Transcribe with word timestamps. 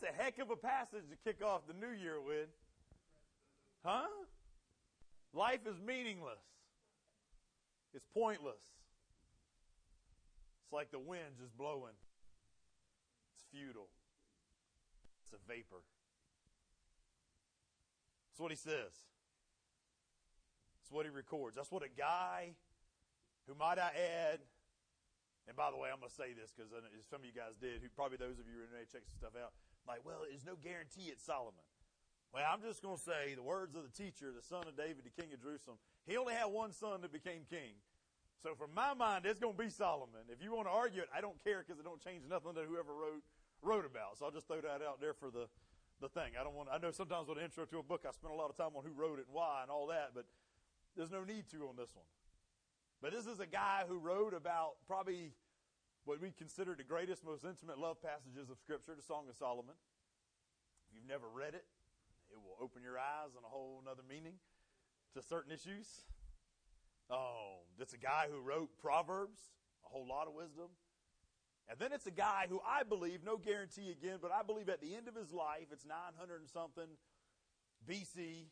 that's 0.00 0.12
a 0.12 0.22
heck 0.22 0.38
of 0.38 0.50
a 0.50 0.56
passage 0.56 1.04
to 1.10 1.16
kick 1.24 1.44
off 1.44 1.62
the 1.66 1.74
new 1.74 1.92
year 1.92 2.20
with. 2.20 2.48
Huh? 3.84 4.08
Life 5.32 5.60
is 5.66 5.76
meaningless. 5.86 6.42
It's 7.94 8.06
pointless. 8.12 8.60
It's 10.64 10.72
like 10.72 10.90
the 10.90 10.98
wind 10.98 11.38
just 11.40 11.56
blowing. 11.56 11.96
It's 13.34 13.44
futile. 13.52 13.88
It's 15.22 15.32
a 15.32 15.40
vapor. 15.48 15.82
That's 18.30 18.40
what 18.40 18.50
he 18.50 18.56
says. 18.56 18.92
That's 20.80 20.90
what 20.90 21.06
he 21.06 21.10
records. 21.10 21.56
That's 21.56 21.70
what 21.70 21.82
a 21.82 21.92
guy 21.96 22.52
who, 23.46 23.54
might 23.54 23.78
I 23.78 23.92
add, 23.96 24.40
and 25.48 25.56
by 25.56 25.70
the 25.70 25.78
way, 25.78 25.88
I'm 25.88 26.00
going 26.00 26.10
to 26.10 26.14
say 26.14 26.34
this 26.34 26.52
because 26.52 26.70
some 27.08 27.20
of 27.22 27.26
you 27.26 27.32
guys 27.32 27.54
did, 27.60 27.80
who 27.80 27.88
probably 27.94 28.18
those 28.18 28.38
of 28.42 28.50
you 28.50 28.58
who 28.58 28.66
are 28.66 28.84
check 28.90 29.06
some 29.06 29.16
stuff 29.16 29.38
out, 29.38 29.54
like, 29.86 30.04
well, 30.04 30.26
there's 30.28 30.44
no 30.44 30.56
guarantee 30.60 31.08
it's 31.08 31.24
Solomon. 31.24 31.64
Well, 32.34 32.44
I'm 32.44 32.60
just 32.60 32.82
going 32.82 32.96
to 32.96 33.02
say 33.02 33.34
the 33.34 33.42
words 33.42 33.74
of 33.74 33.82
the 33.82 33.94
teacher, 33.94 34.28
the 34.34 34.44
son 34.44 34.66
of 34.66 34.76
David, 34.76 35.06
the 35.06 35.14
king 35.14 35.32
of 35.32 35.40
Jerusalem. 35.40 35.78
He 36.06 36.16
only 36.16 36.34
had 36.34 36.46
one 36.46 36.72
son 36.72 37.00
that 37.02 37.12
became 37.12 37.48
king. 37.48 37.80
So 38.42 38.54
from 38.54 38.74
my 38.74 38.94
mind, 38.94 39.24
it's 39.24 39.40
going 39.40 39.56
to 39.56 39.62
be 39.62 39.70
Solomon. 39.70 40.28
If 40.28 40.42
you 40.42 40.54
want 40.54 40.68
to 40.68 40.74
argue 40.74 41.02
it, 41.02 41.08
I 41.14 41.20
don't 41.20 41.42
care 41.42 41.64
because 41.64 41.80
it 41.80 41.84
don't 41.84 42.02
change 42.02 42.28
nothing 42.28 42.52
that 42.54 42.64
whoever 42.68 42.92
wrote 42.92 43.24
wrote 43.62 43.86
about. 43.86 44.18
So 44.18 44.26
I'll 44.26 44.30
just 44.30 44.46
throw 44.46 44.60
that 44.60 44.82
out 44.84 45.00
there 45.00 45.14
for 45.14 45.30
the 45.30 45.48
the 46.00 46.08
thing. 46.08 46.36
I 46.38 46.44
don't 46.44 46.54
want. 46.54 46.68
I 46.70 46.78
know 46.78 46.90
sometimes 46.90 47.28
with 47.28 47.38
an 47.38 47.44
intro 47.44 47.64
to 47.64 47.78
a 47.78 47.82
book, 47.82 48.04
I 48.06 48.12
spend 48.12 48.32
a 48.32 48.36
lot 48.36 48.50
of 48.50 48.56
time 48.56 48.76
on 48.76 48.84
who 48.84 48.92
wrote 48.92 49.18
it 49.18 49.26
and 49.26 49.34
why 49.34 49.60
and 49.62 49.70
all 49.70 49.86
that, 49.88 50.12
but 50.14 50.26
there's 50.96 51.10
no 51.10 51.24
need 51.24 51.48
to 51.50 51.68
on 51.68 51.76
this 51.76 51.94
one. 51.94 52.04
But 53.00 53.12
this 53.12 53.26
is 53.26 53.40
a 53.40 53.46
guy 53.46 53.84
who 53.88 53.98
wrote 53.98 54.34
about 54.34 54.76
probably 54.86 55.32
what 56.06 56.22
we 56.22 56.30
consider 56.30 56.74
the 56.78 56.84
greatest, 56.84 57.24
most 57.24 57.44
intimate 57.44 57.78
love 57.78 58.00
passages 58.00 58.48
of 58.48 58.58
Scripture, 58.58 58.94
the 58.94 59.02
Song 59.02 59.26
of 59.28 59.34
Solomon. 59.34 59.74
If 60.86 60.94
you've 60.94 61.08
never 61.08 61.26
read 61.26 61.54
it, 61.54 61.66
it 62.30 62.38
will 62.38 62.54
open 62.62 62.82
your 62.82 62.96
eyes 62.96 63.34
on 63.36 63.42
a 63.42 63.50
whole 63.50 63.82
other 63.90 64.06
meaning 64.08 64.34
to 65.14 65.22
certain 65.22 65.50
issues. 65.50 66.06
Um, 67.10 67.18
oh, 67.18 67.66
it's 67.80 67.92
a 67.92 67.98
guy 67.98 68.26
who 68.30 68.40
wrote 68.40 68.70
Proverbs, 68.80 69.40
a 69.84 69.88
whole 69.88 70.06
lot 70.06 70.28
of 70.28 70.34
wisdom. 70.34 70.70
And 71.68 71.76
then 71.80 71.90
it's 71.92 72.06
a 72.06 72.14
guy 72.14 72.46
who 72.48 72.60
I 72.62 72.84
believe, 72.84 73.24
no 73.24 73.36
guarantee 73.36 73.90
again, 73.90 74.18
but 74.22 74.30
I 74.30 74.44
believe 74.46 74.68
at 74.68 74.80
the 74.80 74.94
end 74.94 75.08
of 75.08 75.16
his 75.16 75.32
life, 75.32 75.66
it's 75.72 75.84
900 75.84 76.40
and 76.40 76.48
something 76.48 76.86
BC, 77.82 78.46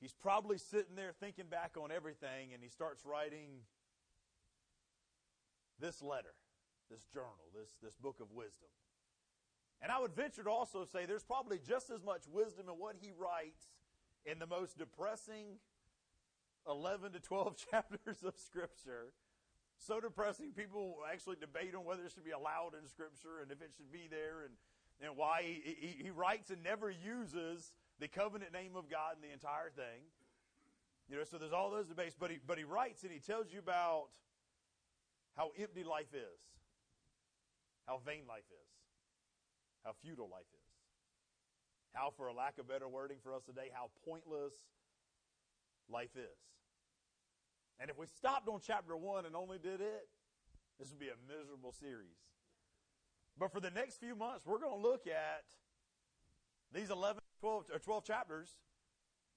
he's 0.00 0.12
probably 0.12 0.58
sitting 0.58 0.96
there 0.96 1.12
thinking 1.20 1.46
back 1.46 1.76
on 1.80 1.92
everything 1.92 2.50
and 2.52 2.62
he 2.64 2.68
starts 2.68 3.06
writing 3.06 3.62
this 5.80 6.02
letter, 6.02 6.34
this 6.90 7.04
journal, 7.12 7.50
this, 7.54 7.74
this 7.82 7.96
book 7.96 8.20
of 8.20 8.32
wisdom. 8.32 8.68
And 9.82 9.92
I 9.92 10.00
would 10.00 10.14
venture 10.14 10.42
to 10.42 10.50
also 10.50 10.84
say 10.84 11.04
there's 11.04 11.24
probably 11.24 11.58
just 11.58 11.90
as 11.90 12.02
much 12.02 12.22
wisdom 12.32 12.66
in 12.68 12.74
what 12.74 12.96
he 12.98 13.12
writes 13.16 13.66
in 14.24 14.38
the 14.38 14.46
most 14.46 14.78
depressing 14.78 15.58
11 16.68 17.12
to 17.12 17.20
12 17.20 17.56
chapters 17.70 18.22
of 18.24 18.34
Scripture. 18.38 19.12
So 19.78 20.00
depressing, 20.00 20.52
people 20.52 20.96
actually 21.12 21.36
debate 21.36 21.74
on 21.74 21.84
whether 21.84 22.02
it 22.04 22.12
should 22.12 22.24
be 22.24 22.30
allowed 22.30 22.72
in 22.80 22.88
Scripture 22.88 23.40
and 23.42 23.52
if 23.52 23.60
it 23.60 23.72
should 23.76 23.92
be 23.92 24.08
there 24.10 24.44
and, 24.44 24.54
and 25.06 25.16
why. 25.16 25.42
He, 25.42 25.76
he, 25.78 26.04
he 26.04 26.10
writes 26.10 26.50
and 26.50 26.62
never 26.62 26.90
uses 26.90 27.72
the 28.00 28.08
covenant 28.08 28.52
name 28.52 28.76
of 28.76 28.90
God 28.90 29.16
in 29.22 29.28
the 29.28 29.32
entire 29.32 29.70
thing. 29.74 30.08
You 31.08 31.18
know, 31.18 31.24
so 31.24 31.38
there's 31.38 31.52
all 31.52 31.70
those 31.70 31.86
debates, 31.86 32.16
but 32.18 32.30
he, 32.30 32.38
but 32.44 32.58
he 32.58 32.64
writes 32.64 33.02
and 33.04 33.12
he 33.12 33.20
tells 33.20 33.52
you 33.52 33.60
about 33.60 34.08
how 35.36 35.50
empty 35.58 35.84
life 35.84 36.12
is, 36.14 36.40
how 37.86 38.00
vain 38.04 38.22
life 38.28 38.48
is, 38.50 38.70
how 39.84 39.92
futile 40.02 40.28
life 40.30 40.48
is, 40.52 40.70
how, 41.92 42.12
for 42.16 42.28
a 42.28 42.34
lack 42.34 42.58
of 42.58 42.68
better 42.68 42.88
wording 42.88 43.18
for 43.22 43.34
us 43.34 43.42
today, 43.44 43.70
how 43.72 43.90
pointless 44.04 44.54
life 45.88 46.16
is. 46.16 46.38
And 47.78 47.90
if 47.90 47.98
we 47.98 48.06
stopped 48.06 48.48
on 48.48 48.60
chapter 48.66 48.96
one 48.96 49.26
and 49.26 49.36
only 49.36 49.58
did 49.58 49.80
it, 49.80 50.08
this 50.78 50.90
would 50.90 50.98
be 50.98 51.08
a 51.08 51.18
miserable 51.28 51.72
series. 51.72 52.16
But 53.38 53.52
for 53.52 53.60
the 53.60 53.70
next 53.70 53.98
few 53.98 54.16
months, 54.16 54.46
we're 54.46 54.58
going 54.58 54.74
to 54.74 54.88
look 54.88 55.06
at 55.06 55.44
these 56.72 56.90
11 56.90 57.20
12, 57.40 57.64
or 57.72 57.78
12 57.78 58.04
chapters, 58.04 58.56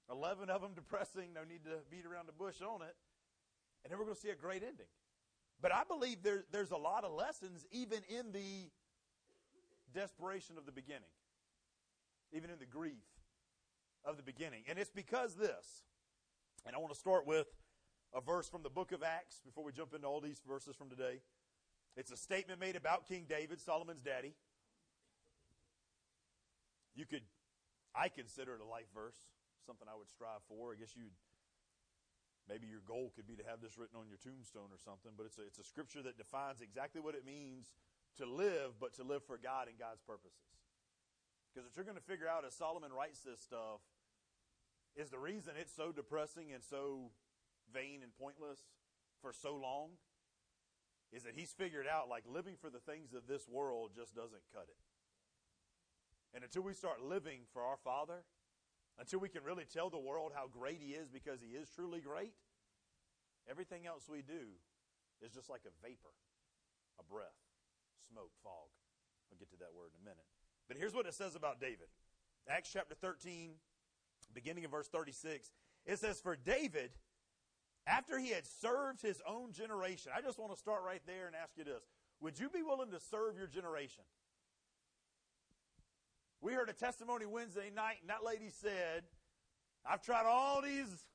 11 0.10 0.50
of 0.50 0.62
them 0.62 0.72
depressing, 0.74 1.34
no 1.34 1.44
need 1.44 1.64
to 1.66 1.84
beat 1.92 2.06
around 2.06 2.28
the 2.28 2.34
bush 2.34 2.62
on 2.62 2.82
it. 2.82 2.96
And 3.84 3.92
then 3.92 4.00
we're 4.00 4.06
going 4.06 4.16
to 4.16 4.22
see 4.22 4.30
a 4.30 4.36
great 4.36 4.64
ending. 4.64 4.88
But 5.62 5.74
I 5.74 5.84
believe 5.88 6.24
there, 6.24 6.44
there's 6.52 6.72
a 6.72 6.78
lot 6.78 7.04
of 7.04 7.12
lessons 7.12 7.66
even 7.72 8.00
in 8.10 8.32
the 8.32 8.70
desperation 9.94 10.58
of 10.58 10.66
the 10.66 10.72
beginning, 10.72 11.02
even 12.32 12.50
in 12.50 12.60
the 12.60 12.66
grief 12.66 13.04
of 14.06 14.18
the 14.18 14.24
beginning. 14.24 14.64
And 14.70 14.80
it's 14.80 14.92
because 14.92 15.36
this, 15.36 15.84
and 16.66 16.76
I 16.76 16.80
want 16.80 16.94
to 16.94 17.00
start 17.00 17.28
with 17.28 17.48
a 18.14 18.22
verse 18.22 18.48
from 18.48 18.64
the 18.64 18.70
book 18.70 18.92
of 18.92 19.04
Acts 19.04 19.42
before 19.46 19.64
we 19.64 19.72
jump 19.72 19.94
into 19.94 20.08
all 20.08 20.22
these 20.22 20.42
verses 20.48 20.76
from 20.76 20.90
today. 20.90 21.22
It's 21.98 22.12
a 22.12 22.18
statement 22.18 22.60
made 22.60 22.76
about 22.76 23.08
King 23.08 23.26
David, 23.28 23.60
Solomon's 23.60 24.02
daddy. 24.02 24.36
You 26.96 27.06
could 27.06 27.24
I 27.96 28.08
consider 28.10 28.54
it 28.56 28.62
a 28.62 28.66
life 28.66 28.88
verse, 28.94 29.18
something 29.66 29.88
I 29.90 29.98
would 29.98 30.10
strive 30.10 30.42
for. 30.48 30.74
I 30.74 30.76
guess 30.80 30.96
you'd 30.96 31.12
maybe 32.50 32.66
your 32.66 32.82
goal 32.84 33.14
could 33.16 33.30
be 33.30 33.38
to 33.38 33.46
have 33.46 33.62
this 33.62 33.78
written 33.78 33.96
on 33.96 34.10
your 34.10 34.18
tombstone 34.18 34.74
or 34.74 34.82
something, 34.82 35.14
but 35.14 35.30
it's 35.30 35.38
a, 35.38 35.46
it's 35.46 35.62
a 35.62 35.64
scripture 35.64 36.02
that 36.02 36.18
defines 36.18 36.60
exactly 36.60 37.00
what 37.00 37.14
it 37.14 37.24
means 37.24 37.70
to 38.18 38.26
live, 38.26 38.82
but 38.82 38.98
to 38.98 39.06
live 39.06 39.24
for 39.24 39.38
God 39.38 39.70
and 39.70 39.78
God's 39.78 40.02
purposes. 40.02 40.58
Because 41.54 41.70
what 41.70 41.78
you're 41.78 41.86
going 41.86 42.02
to 42.02 42.10
figure 42.10 42.28
out 42.28 42.44
as 42.44 42.58
Solomon 42.58 42.90
writes 42.92 43.22
this 43.22 43.40
stuff 43.40 43.86
is 44.98 45.10
the 45.10 45.22
reason 45.22 45.54
it's 45.56 45.74
so 45.74 45.94
depressing 45.94 46.52
and 46.52 46.64
so 46.66 47.14
vain 47.72 48.02
and 48.02 48.12
pointless 48.18 48.60
for 49.22 49.32
so 49.32 49.56
long 49.56 50.02
is 51.14 51.24
that 51.24 51.34
he's 51.36 51.54
figured 51.54 51.88
out 51.88 52.10
like 52.10 52.24
living 52.28 52.56
for 52.60 52.70
the 52.70 52.80
things 52.80 53.14
of 53.14 53.28
this 53.28 53.48
world 53.48 53.92
just 53.96 54.16
doesn't 54.16 54.42
cut 54.54 54.66
it. 54.70 54.78
And 56.34 56.44
until 56.44 56.62
we 56.62 56.74
start 56.74 57.02
living 57.02 57.42
for 57.54 57.64
our 57.64 57.78
Father, 57.78 58.26
until 59.00 59.20
we 59.20 59.30
can 59.30 59.44
really 59.44 59.66
tell 59.66 59.90
the 59.90 60.00
world 60.00 60.32
how 60.36 60.48
great 60.48 60.80
He 60.82 60.94
is 60.94 61.10
because 61.10 61.40
He 61.42 61.56
is 61.56 61.70
truly 61.74 62.02
great, 62.02 62.34
everything 63.50 63.88
else 63.88 64.08
we 64.10 64.22
do 64.22 64.60
is 65.22 65.32
just 65.32 65.50
like 65.50 65.62
a 65.66 65.74
vapor, 65.82 66.14
a 67.00 67.04
breath, 67.04 67.40
smoke, 68.12 68.32
fog. 68.44 68.70
I'll 69.32 69.40
get 69.40 69.50
to 69.52 69.58
that 69.58 69.74
word 69.76 69.92
in 69.96 70.02
a 70.02 70.10
minute. 70.10 70.28
But 70.68 70.78
here's 70.78 70.94
what 70.94 71.06
it 71.06 71.14
says 71.14 71.36
about 71.36 71.60
David 71.60 71.88
Acts 72.48 72.70
chapter 72.72 72.96
13, 72.96 73.52
beginning 74.34 74.66
of 74.66 74.72
verse 74.72 74.88
36. 74.88 75.52
It 75.86 76.00
says, 76.00 76.20
For 76.20 76.36
David, 76.36 76.92
after 77.88 78.20
he 78.20 78.30
had 78.30 78.46
served 78.46 79.02
his 79.02 79.22
own 79.28 79.52
generation, 79.52 80.12
I 80.16 80.22
just 80.22 80.40
want 80.40 80.52
to 80.54 80.58
start 80.58 80.84
right 80.86 81.02
there 81.06 81.28
and 81.28 81.36
ask 81.36 81.58
you 81.58 81.64
this 81.64 81.84
Would 82.22 82.40
you 82.40 82.50
be 82.50 82.64
willing 82.64 82.92
to 82.92 83.00
serve 83.00 83.38
your 83.38 83.48
generation? 83.48 84.04
We 86.42 86.54
heard 86.54 86.70
a 86.70 86.74
testimony 86.74 87.26
Wednesday 87.26 87.70
night, 87.76 87.98
and 88.02 88.10
that 88.10 88.24
lady 88.24 88.50
said, 88.50 89.04
I've 89.86 90.02
tried 90.02 90.26
all 90.26 90.62
these, 90.62 91.08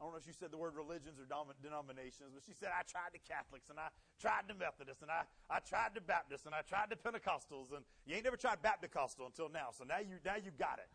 I 0.00 0.04
don't 0.04 0.12
know 0.12 0.18
if 0.18 0.26
she 0.26 0.34
said 0.34 0.50
the 0.50 0.58
word 0.58 0.74
religions 0.74 1.22
or 1.22 1.26
denominations, 1.62 2.34
but 2.34 2.42
she 2.42 2.52
said, 2.52 2.74
I 2.74 2.82
tried 2.82 3.14
the 3.14 3.22
Catholics, 3.22 3.70
and 3.70 3.78
I 3.78 3.94
tried 4.18 4.50
the 4.50 4.54
Methodists, 4.54 5.02
and 5.02 5.10
I, 5.10 5.22
I 5.48 5.60
tried 5.60 5.94
the 5.94 6.00
Baptists, 6.02 6.46
and 6.46 6.54
I 6.54 6.62
tried 6.66 6.90
the 6.90 6.98
Pentecostals, 6.98 7.70
and 7.70 7.86
you 8.06 8.16
ain't 8.16 8.24
never 8.24 8.36
tried 8.36 8.60
Baptist-costal 8.62 9.26
until 9.26 9.48
now, 9.48 9.70
so 9.70 9.84
now 9.84 10.02
you, 10.02 10.18
now 10.24 10.36
you 10.36 10.50
got 10.58 10.82
it. 10.82 10.90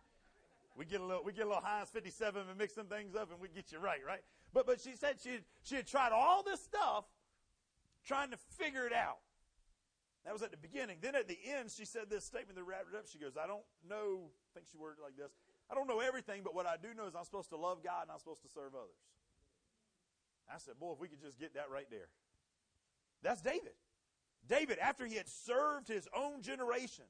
We 0.75 0.85
get 0.85 1.01
a 1.01 1.05
little, 1.05 1.23
we 1.23 1.33
get 1.33 1.45
a 1.45 1.49
little 1.49 1.63
Heinz 1.63 1.89
57 1.89 2.43
and 2.49 2.57
mix 2.57 2.75
some 2.75 2.87
things 2.87 3.15
up 3.15 3.29
and 3.31 3.41
we 3.41 3.49
get 3.49 3.71
you 3.71 3.79
right, 3.79 3.99
right? 4.07 4.21
But, 4.53 4.65
but 4.65 4.79
she 4.79 4.95
said 4.95 5.15
she, 5.21 5.39
she 5.63 5.75
had 5.75 5.87
tried 5.87 6.11
all 6.11 6.43
this 6.43 6.61
stuff 6.61 7.05
trying 8.05 8.31
to 8.31 8.37
figure 8.57 8.85
it 8.85 8.93
out. 8.93 9.17
That 10.25 10.33
was 10.33 10.43
at 10.43 10.51
the 10.51 10.57
beginning. 10.57 10.97
Then 11.01 11.15
at 11.15 11.27
the 11.27 11.37
end, 11.57 11.71
she 11.71 11.85
said 11.85 12.09
this 12.09 12.25
statement 12.25 12.55
that 12.55 12.63
wrapped 12.63 12.93
it 12.93 12.97
up. 12.97 13.05
She 13.11 13.17
goes, 13.17 13.33
I 13.41 13.47
don't 13.47 13.65
know, 13.87 14.29
I 14.29 14.49
think 14.53 14.67
she 14.71 14.77
worded 14.77 14.99
it 14.99 15.03
like 15.03 15.17
this. 15.17 15.31
I 15.69 15.73
don't 15.73 15.87
know 15.87 15.99
everything, 15.99 16.41
but 16.43 16.53
what 16.53 16.67
I 16.67 16.75
do 16.81 16.93
know 16.93 17.07
is 17.07 17.15
I'm 17.15 17.25
supposed 17.25 17.49
to 17.49 17.57
love 17.57 17.83
God 17.83 18.03
and 18.03 18.11
I'm 18.11 18.19
supposed 18.19 18.43
to 18.43 18.49
serve 18.49 18.75
others. 18.75 19.01
I 20.51 20.59
said, 20.59 20.75
boy, 20.79 20.93
if 20.93 20.99
we 20.99 21.07
could 21.07 21.21
just 21.21 21.39
get 21.39 21.55
that 21.55 21.71
right 21.71 21.87
there. 21.89 22.09
That's 23.23 23.41
David. 23.41 23.73
David, 24.47 24.79
after 24.79 25.05
he 25.05 25.15
had 25.15 25.29
served 25.29 25.87
his 25.87 26.07
own 26.15 26.41
generation, 26.41 27.05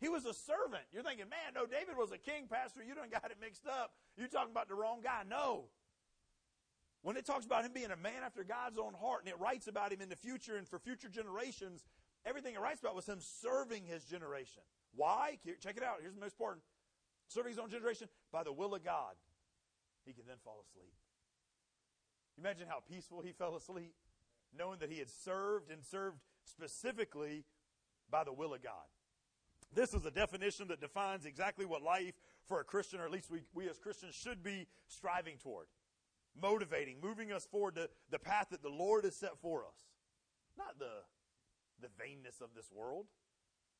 he 0.00 0.08
was 0.08 0.26
a 0.26 0.34
servant. 0.34 0.82
You're 0.92 1.02
thinking, 1.02 1.28
man, 1.30 1.54
no, 1.54 1.66
David 1.66 1.96
was 1.96 2.12
a 2.12 2.18
king, 2.18 2.46
Pastor. 2.50 2.82
You 2.86 2.94
don't 2.94 3.10
got 3.10 3.30
it 3.30 3.38
mixed 3.40 3.66
up. 3.66 3.92
You're 4.16 4.28
talking 4.28 4.50
about 4.50 4.68
the 4.68 4.74
wrong 4.74 5.00
guy. 5.02 5.22
No. 5.28 5.64
When 7.02 7.16
it 7.16 7.24
talks 7.24 7.46
about 7.46 7.64
him 7.64 7.72
being 7.72 7.90
a 7.90 7.96
man 7.96 8.24
after 8.24 8.44
God's 8.44 8.78
own 8.78 8.94
heart 8.94 9.20
and 9.20 9.28
it 9.28 9.38
writes 9.38 9.68
about 9.68 9.92
him 9.92 10.00
in 10.00 10.08
the 10.08 10.16
future 10.16 10.56
and 10.56 10.66
for 10.66 10.78
future 10.78 11.08
generations, 11.08 11.84
everything 12.26 12.54
it 12.54 12.60
writes 12.60 12.80
about 12.80 12.94
was 12.94 13.06
him 13.06 13.18
serving 13.20 13.84
his 13.84 14.04
generation. 14.04 14.62
Why? 14.94 15.38
Check 15.60 15.76
it 15.76 15.82
out. 15.82 15.96
Here's 16.00 16.14
the 16.14 16.20
most 16.20 16.34
important. 16.34 16.62
Serving 17.28 17.50
his 17.50 17.58
own 17.58 17.70
generation 17.70 18.08
by 18.32 18.42
the 18.44 18.52
will 18.52 18.74
of 18.74 18.84
God. 18.84 19.14
He 20.04 20.12
can 20.12 20.24
then 20.26 20.36
fall 20.44 20.62
asleep. 20.68 20.92
Imagine 22.38 22.66
how 22.68 22.80
peaceful 22.88 23.22
he 23.22 23.32
fell 23.32 23.56
asleep, 23.56 23.94
knowing 24.56 24.78
that 24.80 24.90
he 24.90 24.98
had 24.98 25.08
served 25.08 25.70
and 25.70 25.84
served 25.84 26.18
specifically 26.44 27.44
by 28.10 28.24
the 28.24 28.32
will 28.32 28.54
of 28.54 28.62
God. 28.62 28.86
This 29.72 29.94
is 29.94 30.04
a 30.04 30.10
definition 30.10 30.68
that 30.68 30.80
defines 30.80 31.26
exactly 31.26 31.64
what 31.64 31.82
life 31.82 32.14
for 32.46 32.60
a 32.60 32.64
Christian, 32.64 33.00
or 33.00 33.04
at 33.04 33.10
least 33.10 33.30
we, 33.30 33.40
we 33.54 33.68
as 33.68 33.78
Christians, 33.78 34.14
should 34.14 34.42
be 34.42 34.66
striving 34.86 35.36
toward. 35.38 35.66
Motivating, 36.40 36.96
moving 37.02 37.32
us 37.32 37.46
forward 37.46 37.76
to 37.76 37.88
the 38.10 38.18
path 38.18 38.48
that 38.50 38.62
the 38.62 38.68
Lord 38.68 39.04
has 39.04 39.16
set 39.16 39.38
for 39.40 39.64
us. 39.64 39.86
Not 40.58 40.78
the, 40.78 40.90
the 41.84 42.02
vainness 42.02 42.40
of 42.40 42.50
this 42.56 42.70
world, 42.74 43.06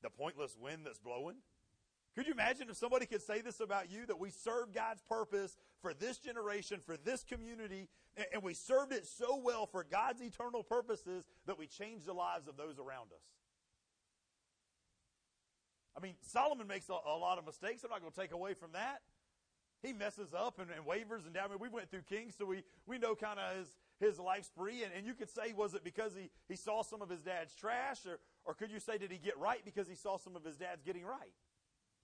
the 0.03 0.11
pointless 0.11 0.57
wind 0.61 0.83
that's 0.85 0.99
blowing. 0.99 1.37
Could 2.15 2.27
you 2.27 2.33
imagine 2.33 2.69
if 2.71 2.77
somebody 2.77 3.07
could 3.07 3.23
say 3.23 3.41
this 3.41 3.59
about 3.59 3.91
you 3.91 4.07
that 4.07 4.21
we 4.21 4.31
served 4.31 4.73
God's 4.73 5.03
purpose 5.03 5.57
for 5.81 5.95
this 5.95 6.19
generation, 6.19 6.81
for 6.85 6.97
this 6.97 7.25
community, 7.25 7.89
and 8.33 8.43
we 8.43 8.55
served 8.55 8.93
it 8.93 9.07
so 9.07 9.41
well 9.43 9.67
for 9.67 9.83
God's 9.83 10.23
eternal 10.23 10.63
purposes 10.63 11.25
that 11.47 11.59
we 11.59 11.67
changed 11.67 12.07
the 12.07 12.13
lives 12.13 12.47
of 12.47 12.57
those 12.57 12.79
around 12.79 13.11
us? 13.13 13.25
I 15.97 16.01
mean, 16.01 16.15
Solomon 16.21 16.67
makes 16.67 16.89
a, 16.89 16.93
a 16.93 17.19
lot 17.19 17.39
of 17.39 17.47
mistakes. 17.47 17.83
I'm 17.85 17.91
not 17.91 18.01
going 18.01 18.13
to 18.13 18.21
take 18.21 18.33
away 18.33 18.55
from 18.55 18.73
that. 18.73 19.01
He 19.83 19.93
messes 19.93 20.33
up 20.33 20.61
and, 20.61 20.71
and 20.71 20.87
wavers 20.87 21.25
and 21.25 21.35
down. 21.35 21.47
I 21.47 21.49
mean, 21.51 21.59
we 21.61 21.69
went 21.69 21.91
through 21.91 22.03
Kings, 22.03 22.35
so 22.39 22.45
we, 22.47 22.63
we 22.87 22.99
know 22.99 23.15
kind 23.15 23.39
of 23.39 23.59
his, 23.59 23.69
his 24.01 24.19
life 24.19 24.45
spree. 24.45 24.83
And, 24.83 24.93
and 24.97 25.07
you 25.07 25.15
could 25.15 25.31
say, 25.31 25.53
was 25.53 25.75
it 25.75 25.85
because 25.85 26.15
he, 26.15 26.31
he 26.49 26.57
saw 26.57 26.83
some 26.83 27.03
of 27.03 27.09
his 27.09 27.21
dad's 27.21 27.55
trash? 27.55 28.07
Or, 28.07 28.19
or 28.45 28.55
could 28.55 28.71
you 28.71 28.81
say, 28.81 28.99
did 28.99 29.11
he 29.11 29.19
get 29.19 29.39
right 29.39 29.61
because 29.65 29.89
he 29.89 29.95
saw 29.95 30.19
some 30.19 30.37
of 30.37 30.45
his 30.45 30.57
dad's 30.57 30.83
getting 30.83 31.05
right? 31.05 31.33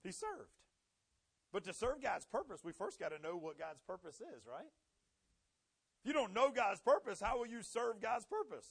He 0.02 0.12
served. 0.12 0.50
But 1.52 1.64
to 1.64 1.72
serve 1.72 2.02
God's 2.02 2.26
purpose, 2.26 2.60
we 2.64 2.72
first 2.72 2.98
got 2.98 3.10
to 3.10 3.20
know 3.20 3.36
what 3.36 3.58
God's 3.58 3.80
purpose 3.80 4.16
is, 4.16 4.46
right? 4.46 4.70
If 6.02 6.06
you 6.06 6.12
don't 6.12 6.32
know 6.32 6.50
God's 6.50 6.80
purpose, 6.80 7.20
how 7.20 7.38
will 7.38 7.46
you 7.46 7.62
serve 7.62 8.00
God's 8.00 8.24
purpose? 8.24 8.66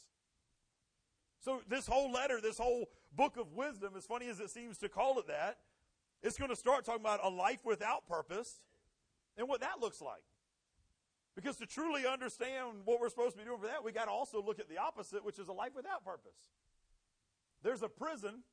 So 1.42 1.62
this 1.70 1.88
whole 1.88 2.12
letter, 2.12 2.40
this 2.42 2.58
whole 2.58 2.90
book 3.16 3.38
of 3.38 3.54
wisdom, 3.54 3.94
as 3.96 4.06
funny 4.06 4.28
as 4.28 4.40
it 4.40 4.50
seems 4.50 4.78
to 4.80 4.90
call 4.90 5.20
it 5.20 5.28
that, 5.28 5.58
it's 6.22 6.38
going 6.38 6.50
to 6.50 6.56
start 6.56 6.86
talking 6.86 7.02
about 7.02 7.20
a 7.24 7.30
life 7.30 7.64
without 7.64 8.08
purpose 8.08 8.60
and 9.38 9.48
what 9.48 9.62
that 9.62 9.80
looks 9.80 10.02
like. 10.02 10.24
Because 11.36 11.58
to 11.58 11.66
truly 11.66 12.06
understand 12.06 12.80
what 12.86 13.00
we're 13.00 13.10
supposed 13.10 13.34
to 13.34 13.38
be 13.38 13.46
doing 13.46 13.60
for 13.60 13.68
that, 13.68 13.84
we 13.84 13.92
got 13.92 14.06
to 14.06 14.12
also 14.12 14.44
look 14.44 14.60
at 14.60 14.68
the 14.68 14.78
opposite, 14.78 15.24
which 15.24 15.40
is 15.40 15.48
a 15.48 15.54
life 15.54 15.72
without 15.76 16.04
purpose. 16.04 16.50
There's 17.64 17.82
a 17.82 17.90
prison, 17.90 18.44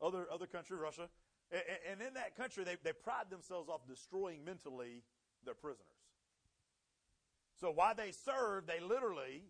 other 0.00 0.26
other 0.32 0.46
country, 0.46 0.76
Russia, 0.76 1.08
and 1.50 2.02
in 2.02 2.14
that 2.14 2.36
country, 2.36 2.64
they, 2.64 2.76
they 2.82 2.92
pride 2.92 3.30
themselves 3.30 3.68
off 3.68 3.86
destroying 3.86 4.44
mentally 4.44 5.02
their 5.44 5.54
prisoners. 5.54 5.86
So 7.60 7.70
while 7.70 7.94
they 7.94 8.10
serve, 8.10 8.66
they 8.66 8.80
literally 8.80 9.44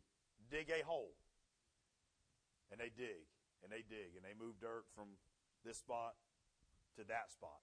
dig 0.51 0.71
a 0.71 0.85
hole 0.85 1.13
and 2.71 2.79
they 2.79 2.91
dig 2.97 3.27
and 3.63 3.73
they 3.73 3.83
dig 3.89 4.15
and 4.15 4.23
they 4.23 4.37
move 4.39 4.61
dirt 4.61 4.85
from 4.95 5.07
this 5.65 5.79
spot 5.79 6.15
to 6.97 7.05
that 7.09 7.33
spot. 7.33 7.59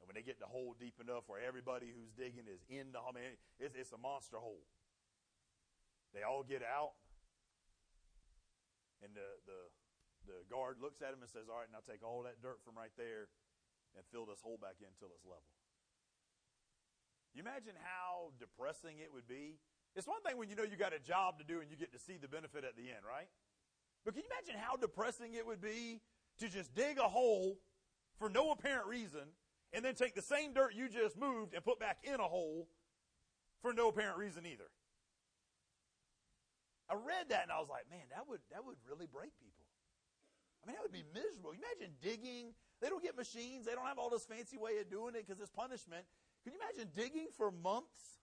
And 0.00 0.08
when 0.08 0.14
they 0.14 0.24
get 0.24 0.38
the 0.38 0.46
hole 0.48 0.76
deep 0.76 1.00
enough 1.00 1.24
where 1.26 1.40
everybody 1.40 1.88
who's 1.88 2.12
digging 2.12 2.46
is 2.46 2.60
in 2.68 2.92
the 2.92 3.00
oh, 3.00 3.10
hole, 3.10 3.16
mean, 3.16 3.36
it's, 3.58 3.74
it's 3.74 3.92
a 3.92 4.00
monster 4.00 4.36
hole. 4.36 4.64
They 6.14 6.22
all 6.22 6.44
get 6.44 6.64
out, 6.64 6.96
and 9.04 9.12
the, 9.12 9.28
the, 9.44 9.60
the 10.24 10.38
guard 10.48 10.80
looks 10.80 11.04
at 11.04 11.12
him 11.12 11.20
and 11.20 11.28
says, 11.28 11.52
All 11.52 11.60
right, 11.60 11.68
now 11.68 11.84
take 11.84 12.00
all 12.00 12.24
that 12.24 12.40
dirt 12.40 12.64
from 12.64 12.78
right 12.78 12.94
there 12.96 13.28
and 13.96 14.04
fill 14.12 14.24
this 14.24 14.40
hole 14.40 14.56
back 14.56 14.80
in 14.80 14.88
until 14.88 15.12
it's 15.12 15.24
level. 15.24 15.44
You 17.36 17.44
imagine 17.44 17.76
how 17.76 18.32
depressing 18.40 19.00
it 19.04 19.12
would 19.12 19.28
be? 19.28 19.60
It's 19.92 20.06
one 20.06 20.20
thing 20.24 20.36
when 20.36 20.48
you 20.48 20.56
know 20.56 20.64
you 20.64 20.76
got 20.76 20.96
a 20.96 21.00
job 21.00 21.38
to 21.40 21.44
do 21.44 21.60
and 21.60 21.70
you 21.70 21.76
get 21.76 21.92
to 21.92 21.98
see 21.98 22.16
the 22.16 22.28
benefit 22.28 22.64
at 22.64 22.76
the 22.76 22.88
end, 22.88 23.04
right? 23.04 23.28
But 24.04 24.14
can 24.14 24.22
you 24.24 24.30
imagine 24.32 24.60
how 24.60 24.76
depressing 24.76 25.34
it 25.34 25.44
would 25.44 25.60
be 25.60 26.00
to 26.38 26.48
just 26.48 26.74
dig 26.74 26.98
a 26.98 27.08
hole 27.08 27.58
for 28.18 28.28
no 28.28 28.52
apparent 28.52 28.86
reason 28.86 29.28
and 29.76 29.84
then 29.84 29.94
take 29.94 30.14
the 30.14 30.22
same 30.22 30.54
dirt 30.54 30.72
you 30.74 30.88
just 30.88 31.20
moved 31.20 31.52
and 31.52 31.62
put 31.62 31.78
back 31.78 31.98
in 32.02 32.18
a 32.18 32.24
hole 32.24 32.66
for 33.60 33.74
no 33.74 33.88
apparent 33.88 34.16
reason 34.16 34.46
either? 34.46 34.72
I 36.88 36.94
read 36.94 37.28
that 37.28 37.42
and 37.42 37.52
I 37.52 37.60
was 37.60 37.68
like, 37.68 37.84
man, 37.90 38.08
that 38.10 38.26
would 38.26 38.40
that 38.50 38.64
would 38.64 38.76
really 38.88 39.06
break 39.06 39.36
people. 39.38 39.66
I 40.64 40.66
mean, 40.66 40.76
that 40.76 40.82
would 40.82 40.96
be 40.96 41.04
miserable. 41.12 41.52
You 41.52 41.60
imagine 41.60 41.94
digging. 42.00 42.54
They 42.80 42.88
don't 42.88 43.02
get 43.02 43.16
machines. 43.16 43.66
They 43.66 43.72
don't 43.72 43.84
have 43.86 43.98
all 43.98 44.08
this 44.08 44.24
fancy 44.24 44.56
way 44.56 44.78
of 44.80 44.88
doing 44.88 45.14
it 45.14 45.26
because 45.26 45.40
it's 45.40 45.50
punishment. 45.50 46.06
Can 46.42 46.54
you 46.54 46.58
imagine 46.62 46.90
digging 46.96 47.28
for 47.36 47.50
months 47.50 48.22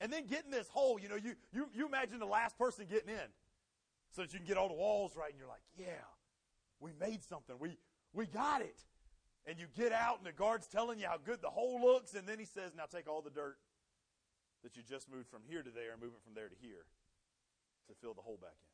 and 0.00 0.12
then 0.12 0.26
getting 0.26 0.50
this 0.50 0.68
hole? 0.68 0.98
You 0.98 1.08
know, 1.08 1.16
you, 1.16 1.34
you, 1.52 1.68
you 1.74 1.86
imagine 1.86 2.18
the 2.18 2.26
last 2.26 2.56
person 2.56 2.86
getting 2.88 3.10
in 3.10 3.28
so 4.12 4.22
that 4.22 4.32
you 4.32 4.38
can 4.38 4.46
get 4.46 4.56
all 4.56 4.68
the 4.68 4.74
walls 4.74 5.12
right 5.16 5.30
and 5.30 5.38
you're 5.38 5.48
like, 5.48 5.62
yeah, 5.76 6.06
we 6.80 6.92
made 6.98 7.22
something. 7.24 7.56
We, 7.58 7.78
we 8.12 8.26
got 8.26 8.62
it. 8.62 8.84
And 9.46 9.60
you 9.60 9.66
get 9.76 9.92
out 9.92 10.18
and 10.18 10.26
the 10.26 10.32
guard's 10.32 10.66
telling 10.66 10.98
you 10.98 11.06
how 11.06 11.18
good 11.20 11.42
the 11.42 11.52
hole 11.52 11.80
looks. 11.80 12.14
And 12.14 12.26
then 12.26 12.38
he 12.38 12.44
says, 12.44 12.72
now 12.76 12.88
take 12.88 13.08
all 13.08 13.20
the 13.20 13.30
dirt 13.30 13.58
that 14.62 14.76
you 14.76 14.82
just 14.82 15.10
moved 15.10 15.28
from 15.28 15.42
here 15.44 15.62
to 15.62 15.70
there 15.70 15.92
and 15.92 16.00
move 16.00 16.16
it 16.16 16.24
from 16.24 16.32
there 16.32 16.48
to 16.48 16.56
here 16.60 16.88
to 17.88 17.94
fill 18.00 18.14
the 18.14 18.24
hole 18.24 18.40
back 18.40 18.56
in. 18.56 18.72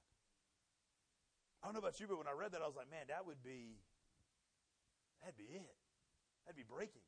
I 1.61 1.67
don't 1.67 1.75
know 1.75 1.83
about 1.83 1.99
you, 1.99 2.07
but 2.07 2.17
when 2.17 2.31
I 2.31 2.37
read 2.39 2.55
that, 2.55 2.63
I 2.63 2.71
was 2.71 2.79
like, 2.79 2.89
man, 2.89 3.11
that 3.11 3.27
would 3.27 3.43
be, 3.43 3.83
that'd 5.21 5.37
be 5.37 5.51
it. 5.51 5.77
That'd 6.47 6.57
be 6.57 6.65
breaking. 6.65 7.05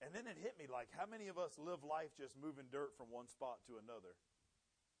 And 0.00 0.10
then 0.16 0.24
it 0.24 0.40
hit 0.40 0.56
me 0.56 0.64
like, 0.64 0.88
how 0.96 1.04
many 1.04 1.28
of 1.28 1.36
us 1.36 1.60
live 1.60 1.84
life 1.84 2.16
just 2.16 2.34
moving 2.40 2.72
dirt 2.72 2.96
from 2.96 3.12
one 3.12 3.28
spot 3.28 3.60
to 3.68 3.76
another? 3.76 4.16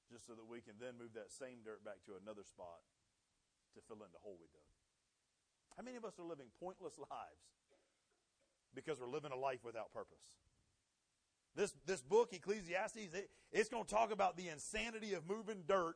just 0.08 0.24
so 0.24 0.32
that 0.32 0.48
we 0.48 0.64
can 0.64 0.80
then 0.80 0.96
move 0.96 1.12
that 1.12 1.28
same 1.28 1.60
dirt 1.60 1.84
back 1.84 2.00
to 2.08 2.16
another 2.16 2.42
spot 2.42 2.80
to 3.76 3.84
fill 3.84 4.00
in 4.00 4.12
the 4.12 4.24
hole 4.24 4.40
we 4.40 4.48
dug. 4.48 4.67
How 5.78 5.84
many 5.84 5.96
of 5.96 6.04
us 6.04 6.18
are 6.18 6.24
living 6.24 6.46
pointless 6.60 6.98
lives 6.98 7.40
because 8.74 9.00
we're 9.00 9.08
living 9.08 9.30
a 9.32 9.36
life 9.38 9.60
without 9.64 9.92
purpose? 9.92 10.18
This, 11.54 11.72
this 11.86 12.02
book, 12.02 12.32
Ecclesiastes, 12.32 13.14
it, 13.14 13.30
it's 13.52 13.68
going 13.68 13.84
to 13.84 13.90
talk 13.94 14.12
about 14.12 14.36
the 14.36 14.48
insanity 14.48 15.14
of 15.14 15.26
moving 15.28 15.62
dirt, 15.66 15.94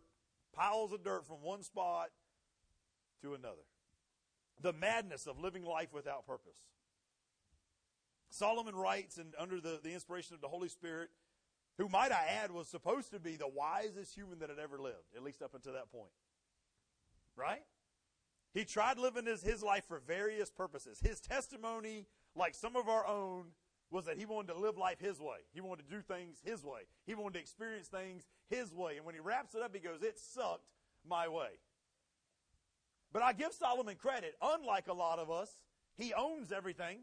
piles 0.54 0.92
of 0.92 1.04
dirt 1.04 1.26
from 1.26 1.42
one 1.42 1.62
spot 1.62 2.10
to 3.22 3.34
another. 3.34 3.62
The 4.60 4.72
madness 4.72 5.26
of 5.26 5.40
living 5.40 5.64
life 5.64 5.92
without 5.92 6.26
purpose. 6.26 6.58
Solomon 8.30 8.74
writes, 8.74 9.18
and 9.18 9.34
under 9.38 9.60
the, 9.60 9.80
the 9.82 9.92
inspiration 9.92 10.34
of 10.34 10.40
the 10.40 10.48
Holy 10.48 10.68
Spirit, 10.68 11.10
who 11.78 11.88
might 11.88 12.12
I 12.12 12.26
add 12.42 12.50
was 12.50 12.68
supposed 12.68 13.10
to 13.10 13.20
be 13.20 13.36
the 13.36 13.48
wisest 13.48 14.14
human 14.14 14.38
that 14.38 14.48
had 14.48 14.58
ever 14.58 14.78
lived, 14.78 15.14
at 15.16 15.22
least 15.22 15.42
up 15.42 15.54
until 15.54 15.72
that 15.74 15.90
point. 15.90 16.12
Right? 17.36 17.62
He 18.54 18.64
tried 18.64 18.98
living 18.98 19.26
his, 19.26 19.42
his 19.42 19.62
life 19.62 19.84
for 19.88 20.00
various 20.06 20.50
purposes. 20.50 21.00
His 21.02 21.20
testimony, 21.20 22.06
like 22.34 22.54
some 22.54 22.76
of 22.76 22.88
our 22.88 23.06
own, 23.06 23.46
was 23.90 24.06
that 24.06 24.18
he 24.18 24.24
wanted 24.24 24.52
to 24.52 24.58
live 24.58 24.78
life 24.78 25.00
his 25.00 25.20
way. 25.20 25.38
He 25.52 25.60
wanted 25.60 25.88
to 25.88 25.94
do 25.94 26.02
things 26.02 26.38
his 26.44 26.64
way. 26.64 26.82
He 27.06 27.14
wanted 27.14 27.34
to 27.34 27.40
experience 27.40 27.88
things 27.88 28.26
his 28.48 28.74
way. 28.74 28.96
And 28.96 29.06
when 29.06 29.14
he 29.14 29.20
wraps 29.20 29.54
it 29.54 29.62
up, 29.62 29.74
he 29.74 29.80
goes, 29.80 30.02
It 30.02 30.18
sucked 30.18 30.70
my 31.06 31.28
way. 31.28 31.60
But 33.12 33.22
I 33.22 33.32
give 33.32 33.52
Solomon 33.52 33.96
credit. 33.96 34.34
Unlike 34.40 34.88
a 34.88 34.94
lot 34.94 35.18
of 35.18 35.30
us, 35.30 35.50
he 35.96 36.14
owns 36.14 36.52
everything. 36.52 37.00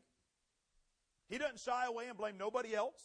He 1.29 1.37
doesn't 1.37 1.59
shy 1.59 1.85
away 1.85 2.07
and 2.07 2.17
blame 2.17 2.37
nobody 2.37 2.73
else. 2.73 3.01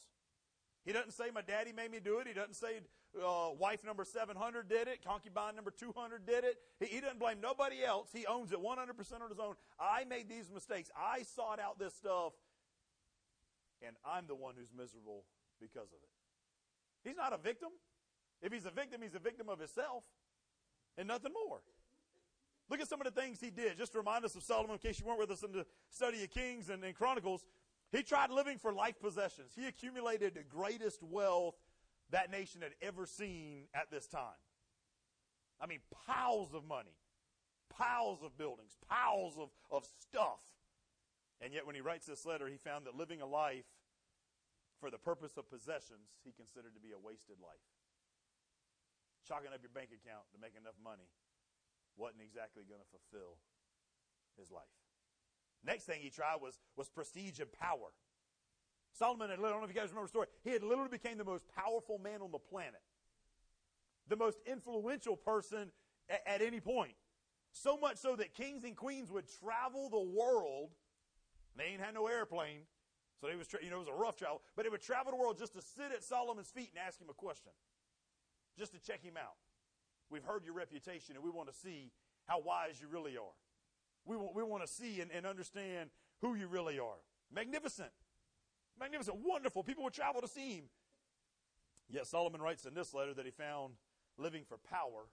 He 0.85 0.93
doesn't 0.93 1.13
say, 1.13 1.25
My 1.33 1.43
daddy 1.43 1.73
made 1.73 1.91
me 1.91 2.01
do 2.03 2.19
it. 2.19 2.27
He 2.27 2.35
doesn't 2.35 2.55
say, 2.55 2.81
uh, 3.23 3.51
Wife 3.59 3.85
number 3.85 4.05
700 4.05 4.69
did 4.69 4.89
it. 4.89 5.05
Concubine 5.05 5.55
number 5.55 5.71
200 5.71 6.27
did 6.27 6.45
it. 6.45 6.57
He, 6.81 6.87
he 6.87 7.01
doesn't 7.01 7.19
blame 7.19 7.41
nobody 7.41 7.85
else. 7.85 8.09
He 8.13 8.27
owns 8.27 8.53
it 8.53 8.59
100% 8.59 8.79
on 9.23 9.29
his 9.29 9.39
own. 9.39 9.55
I 9.79 10.05
made 10.05 10.29
these 10.29 10.51
mistakes. 10.53 10.91
I 10.97 11.23
sought 11.23 11.61
out 11.61 11.79
this 11.79 11.95
stuff, 11.95 12.33
and 13.87 13.97
I'm 14.05 14.27
the 14.27 14.35
one 14.35 14.55
who's 14.59 14.73
miserable 14.77 15.25
because 15.61 15.89
of 15.93 15.99
it. 16.03 17.09
He's 17.09 17.17
not 17.17 17.33
a 17.33 17.39
victim. 17.39 17.71
If 18.43 18.53
he's 18.53 18.67
a 18.67 18.71
victim, 18.71 19.01
he's 19.03 19.15
a 19.15 19.19
victim 19.19 19.49
of 19.49 19.59
himself 19.59 20.05
and 20.97 21.09
nothing 21.09 21.33
more. 21.33 21.61
Look 22.71 22.81
at 22.81 22.89
some 22.89 23.01
of 23.01 23.13
the 23.13 23.21
things 23.21 23.41
he 23.41 23.51
did. 23.51 23.77
Just 23.77 23.93
to 23.93 23.99
remind 23.99 24.25
us 24.25 24.35
of 24.35 24.43
Solomon, 24.43 24.73
in 24.73 24.79
case 24.79 24.99
you 24.99 25.07
weren't 25.07 25.19
with 25.19 25.31
us 25.31 25.43
in 25.43 25.53
the 25.53 25.67
study 25.91 26.25
of 26.25 26.31
Kings 26.31 26.71
and, 26.71 26.83
and 26.83 26.95
Chronicles. 26.95 27.45
He 27.93 28.03
tried 28.03 28.31
living 28.31 28.59
for 28.59 28.73
life 28.73 28.99
possessions. 29.01 29.53
He 29.55 29.67
accumulated 29.67 30.35
the 30.35 30.43
greatest 30.43 31.03
wealth 31.03 31.55
that 32.11 32.31
nation 32.31 32.61
had 32.63 32.73
ever 32.83 33.07
seen 33.07 33.65
at 33.75 33.91
this 33.91 34.07
time. 34.07 34.41
I 35.61 35.67
mean, 35.67 35.81
piles 36.07 36.53
of 36.55 36.65
money, 36.65 36.97
piles 37.71 38.23
of 38.23 38.37
buildings, 38.37 38.77
piles 38.89 39.35
of, 39.39 39.51
of 39.71 39.87
stuff. 40.01 40.41
And 41.41 41.53
yet, 41.53 41.67
when 41.67 41.75
he 41.75 41.81
writes 41.81 42.07
this 42.07 42.27
letter, 42.27 42.49
he 42.49 42.57
found 42.57 42.87
that 42.87 42.97
living 42.97 43.21
a 43.21 43.27
life 43.27 43.67
for 44.81 44.91
the 44.91 44.99
purpose 44.99 45.37
of 45.37 45.49
possessions 45.49 46.21
he 46.25 46.33
considered 46.33 46.75
to 46.75 46.81
be 46.81 46.93
a 46.93 46.99
wasted 46.99 47.41
life. 47.41 47.65
Chalking 49.27 49.49
up 49.55 49.63
your 49.63 49.73
bank 49.73 49.89
account 49.89 50.29
to 50.33 50.39
make 50.39 50.53
enough 50.53 50.77
money 50.83 51.09
wasn't 51.97 52.21
exactly 52.21 52.65
going 52.69 52.83
to 52.83 52.91
fulfill 52.93 53.41
his 54.37 54.51
life. 54.51 54.69
Next 55.65 55.85
thing 55.85 56.01
he 56.03 56.11
tried 56.11 56.43
was, 56.43 56.61
was 56.77 56.89
prestige 56.89 57.41
and 57.41 57.51
power. 57.51 57.97
Solomon 58.95 59.29
had, 59.29 59.41
I 59.41 59.43
don't 59.43 59.59
know 59.59 59.65
if 59.65 59.75
you 59.75 59.81
guys 59.81 59.91
remember 59.91 60.07
the 60.07 60.11
story, 60.11 60.29
he 60.45 60.51
had 60.51 60.63
literally 60.63 60.89
became 60.89 61.19
the 61.19 61.25
most 61.25 61.45
powerful 61.55 61.99
man 61.99 62.23
on 62.23 62.31
the 62.31 62.39
planet. 62.39 62.81
The 64.09 64.17
most 64.17 64.39
influential 64.47 65.17
person 65.17 65.73
at, 66.09 66.23
at 66.27 66.43
any 66.43 66.61
point. 66.61 66.95
So 67.53 67.77
much 67.77 67.97
so 67.99 68.15
that 68.17 68.35
kings 68.35 68.65
and 68.65 68.77
queens 68.77 69.11
would 69.11 69.25
travel 69.41 69.89
the 69.89 70.01
world. 70.01 70.71
They 71.57 71.65
ain't 71.65 71.81
had 71.81 71.95
no 71.95 72.07
airplane, 72.07 72.61
so 73.21 73.27
they 73.27 73.37
was 73.37 73.47
you 73.63 73.71
know 73.71 73.77
it 73.77 73.87
was 73.87 73.89
a 73.89 73.93
rough 73.93 74.17
travel, 74.17 74.43
but 74.57 74.65
they 74.65 74.69
would 74.69 74.83
travel 74.83 75.13
the 75.13 75.19
world 75.19 75.39
just 75.39 75.55
to 75.55 75.63
sit 75.63 75.93
at 75.93 76.03
Solomon's 76.03 76.51
feet 76.51 76.71
and 76.75 76.85
ask 76.85 77.01
him 77.01 77.09
a 77.09 77.15
question, 77.15 77.53
just 78.59 78.73
to 78.73 78.81
check 78.81 79.03
him 79.03 79.15
out. 79.17 79.37
We've 80.11 80.25
heard 80.25 80.45
your 80.45 80.55
reputation, 80.55 81.15
and 81.15 81.25
we 81.25 81.31
want 81.31 81.49
to 81.49 81.55
see 81.55 81.93
how 82.27 82.41
wise 82.41 82.81
you 82.81 82.89
really 82.89 83.17
are. 83.17 83.35
We 84.05 84.17
want, 84.17 84.35
we 84.35 84.43
want 84.43 84.67
to 84.67 84.69
see 84.71 85.01
and, 85.01 85.11
and 85.13 85.25
understand 85.27 85.91
who 86.21 86.35
you 86.35 86.49
really 86.49 86.79
are. 86.79 86.99
Magnificent. 87.33 87.91
Magnificent. 88.79 89.17
Wonderful. 89.23 89.63
People 89.63 89.85
would 89.85 89.93
travel 89.93 90.21
to 90.21 90.29
see 90.29 90.57
him. 90.57 90.65
Yet 91.89 92.07
Solomon 92.07 92.41
writes 92.41 92.65
in 92.65 92.75
this 92.75 92.95
letter 92.95 93.15
that 93.15 93.25
he 93.25 93.31
found 93.31 93.75
living 94.19 94.45
for 94.49 94.59
power 94.59 95.07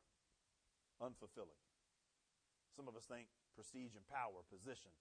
unfulfilling. 1.01 1.59
Some 2.75 2.87
of 2.87 2.95
us 2.95 3.03
think 3.03 3.27
prestige 3.55 3.95
and 3.95 4.07
power, 4.07 4.45
position, 4.49 4.91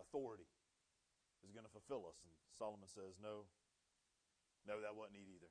authority 0.00 0.48
is 1.44 1.52
going 1.52 1.64
to 1.64 1.70
fulfill 1.70 2.08
us. 2.08 2.18
And 2.24 2.32
Solomon 2.58 2.88
says, 2.88 3.20
no, 3.22 3.46
no, 4.66 4.80
that 4.80 4.96
wasn't 4.96 5.22
it 5.22 5.28
either. 5.30 5.50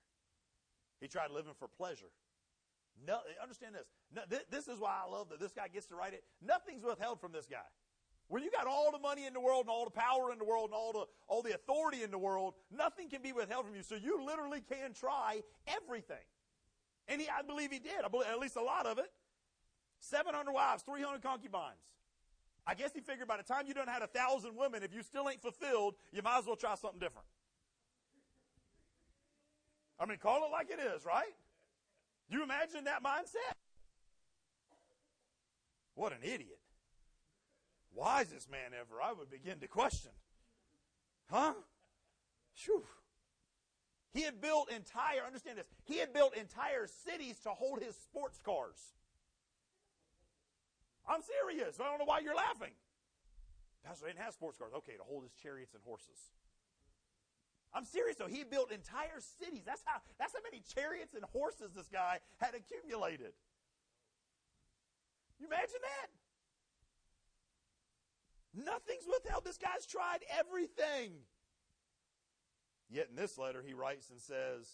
He 0.99 1.07
tried 1.07 1.31
living 1.31 1.53
for 1.57 1.67
pleasure. 1.67 2.11
No, 3.07 3.19
understand 3.41 3.75
this. 3.75 3.87
No, 4.13 4.21
th- 4.29 4.47
this 4.51 4.67
is 4.67 4.79
why 4.79 4.99
I 5.03 5.09
love 5.09 5.29
that 5.29 5.39
this 5.39 5.53
guy 5.53 5.67
gets 5.67 5.87
to 5.87 5.95
write 5.95 6.13
it. 6.13 6.23
Nothing's 6.41 6.83
withheld 6.83 7.21
from 7.21 7.31
this 7.31 7.47
guy. 7.47 7.65
When 8.31 8.43
you 8.43 8.49
got 8.49 8.65
all 8.65 8.93
the 8.93 8.99
money 8.99 9.25
in 9.25 9.33
the 9.33 9.41
world 9.41 9.65
and 9.65 9.69
all 9.69 9.83
the 9.83 9.91
power 9.91 10.31
in 10.31 10.39
the 10.39 10.45
world 10.45 10.69
and 10.69 10.73
all 10.73 10.93
the 10.93 11.05
all 11.27 11.41
the 11.41 11.53
authority 11.53 12.01
in 12.01 12.11
the 12.11 12.17
world, 12.17 12.53
nothing 12.71 13.09
can 13.09 13.21
be 13.21 13.33
withheld 13.33 13.65
from 13.65 13.75
you. 13.75 13.83
So 13.83 13.95
you 13.95 14.25
literally 14.25 14.61
can 14.61 14.93
try 14.93 15.41
everything. 15.67 16.23
And 17.09 17.19
he, 17.19 17.27
I 17.27 17.41
believe 17.41 17.73
he 17.73 17.79
did. 17.79 18.05
I 18.05 18.07
believe 18.07 18.27
at 18.27 18.39
least 18.39 18.55
a 18.55 18.61
lot 18.61 18.85
of 18.85 18.99
it. 18.99 19.11
700 19.99 20.49
wives, 20.49 20.81
300 20.83 21.21
concubines. 21.21 21.91
I 22.65 22.73
guess 22.73 22.91
he 22.93 23.01
figured 23.01 23.27
by 23.27 23.35
the 23.35 23.43
time 23.43 23.65
you 23.67 23.73
done 23.73 23.89
had 23.89 24.01
a 24.01 24.07
thousand 24.07 24.55
women, 24.55 24.81
if 24.81 24.93
you 24.93 25.03
still 25.03 25.27
ain't 25.27 25.41
fulfilled, 25.41 25.95
you 26.13 26.21
might 26.21 26.39
as 26.39 26.45
well 26.45 26.55
try 26.55 26.75
something 26.75 27.01
different. 27.01 27.27
I 29.99 30.05
mean, 30.05 30.19
call 30.19 30.45
it 30.45 30.51
like 30.53 30.69
it 30.71 30.79
is, 30.79 31.05
right? 31.05 31.35
You 32.29 32.43
imagine 32.43 32.85
that 32.85 33.03
mindset? 33.03 33.55
What 35.95 36.13
an 36.13 36.19
idiot. 36.23 36.60
Wisest 37.93 38.49
man 38.49 38.71
ever, 38.79 39.01
I 39.01 39.13
would 39.13 39.29
begin 39.29 39.59
to 39.59 39.67
question. 39.67 40.11
Huh? 41.29 41.53
Phew. 42.53 42.83
He 44.13 44.23
had 44.23 44.41
built 44.41 44.69
entire, 44.69 45.25
understand 45.25 45.57
this, 45.57 45.67
he 45.85 45.97
had 45.97 46.13
built 46.13 46.35
entire 46.35 46.87
cities 46.87 47.39
to 47.43 47.49
hold 47.49 47.81
his 47.81 47.95
sports 47.95 48.39
cars. 48.43 48.77
I'm 51.07 51.21
serious. 51.21 51.79
I 51.79 51.85
don't 51.85 51.99
know 51.99 52.05
why 52.05 52.19
you're 52.19 52.35
laughing. 52.35 52.71
Pastor 53.83 54.07
didn't 54.07 54.19
have 54.19 54.33
sports 54.33 54.57
cars. 54.57 54.71
Okay, 54.77 54.93
to 54.93 55.03
hold 55.03 55.23
his 55.23 55.33
chariots 55.41 55.73
and 55.73 55.81
horses. 55.83 56.31
I'm 57.73 57.85
serious 57.85 58.17
though. 58.17 58.27
He 58.27 58.43
built 58.43 58.71
entire 58.71 59.19
cities. 59.39 59.63
That's 59.65 59.81
how 59.85 60.01
that's 60.19 60.33
how 60.33 60.43
many 60.43 60.61
chariots 60.75 61.13
and 61.15 61.23
horses 61.31 61.71
this 61.73 61.87
guy 61.87 62.19
had 62.37 62.53
accumulated. 62.53 63.33
You 65.39 65.47
imagine 65.47 65.81
that? 65.81 66.09
Nothing's 68.53 69.07
withheld. 69.07 69.45
This 69.45 69.57
guy's 69.57 69.85
tried 69.85 70.19
everything. 70.37 71.23
Yet 72.89 73.07
in 73.09 73.15
this 73.15 73.37
letter 73.37 73.63
he 73.65 73.73
writes 73.73 74.09
and 74.09 74.19
says, 74.19 74.67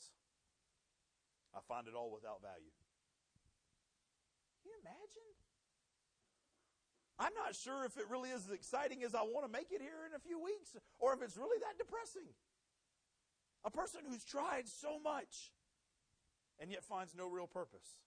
I 1.55 1.59
find 1.67 1.87
it 1.87 1.93
all 1.93 2.11
without 2.11 2.41
value. 2.41 2.73
Can 4.63 4.71
you 4.71 4.77
imagine? 4.81 5.33
I'm 7.19 7.33
not 7.33 7.55
sure 7.55 7.85
if 7.85 7.97
it 7.97 8.05
really 8.09 8.29
is 8.29 8.45
as 8.45 8.51
exciting 8.51 9.03
as 9.03 9.15
I 9.15 9.21
want 9.21 9.45
to 9.45 9.51
make 9.51 9.71
it 9.71 9.81
here 9.81 10.05
in 10.07 10.13
a 10.15 10.19
few 10.19 10.39
weeks, 10.41 10.75
or 10.99 11.13
if 11.13 11.21
it's 11.21 11.37
really 11.37 11.57
that 11.59 11.77
depressing. 11.77 12.29
A 13.65 13.71
person 13.71 14.01
who's 14.07 14.23
tried 14.23 14.67
so 14.67 14.99
much 15.03 15.51
and 16.59 16.71
yet 16.71 16.83
finds 16.83 17.15
no 17.15 17.27
real 17.27 17.47
purpose. 17.47 17.97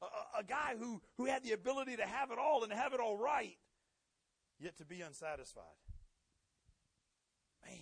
A, 0.00 0.40
a, 0.40 0.44
guy 0.44 0.74
who, 0.78 1.00
who 1.16 1.24
had 1.26 1.42
the 1.42 1.52
ability 1.52 1.96
to 1.96 2.06
have 2.06 2.30
it 2.30 2.38
all 2.38 2.62
and 2.62 2.72
have 2.72 2.94
it 2.94 3.00
all 3.00 3.16
right, 3.16 3.56
yet 4.58 4.76
to 4.78 4.84
be 4.84 5.00
unsatisfied. 5.00 5.64
Man. 7.64 7.78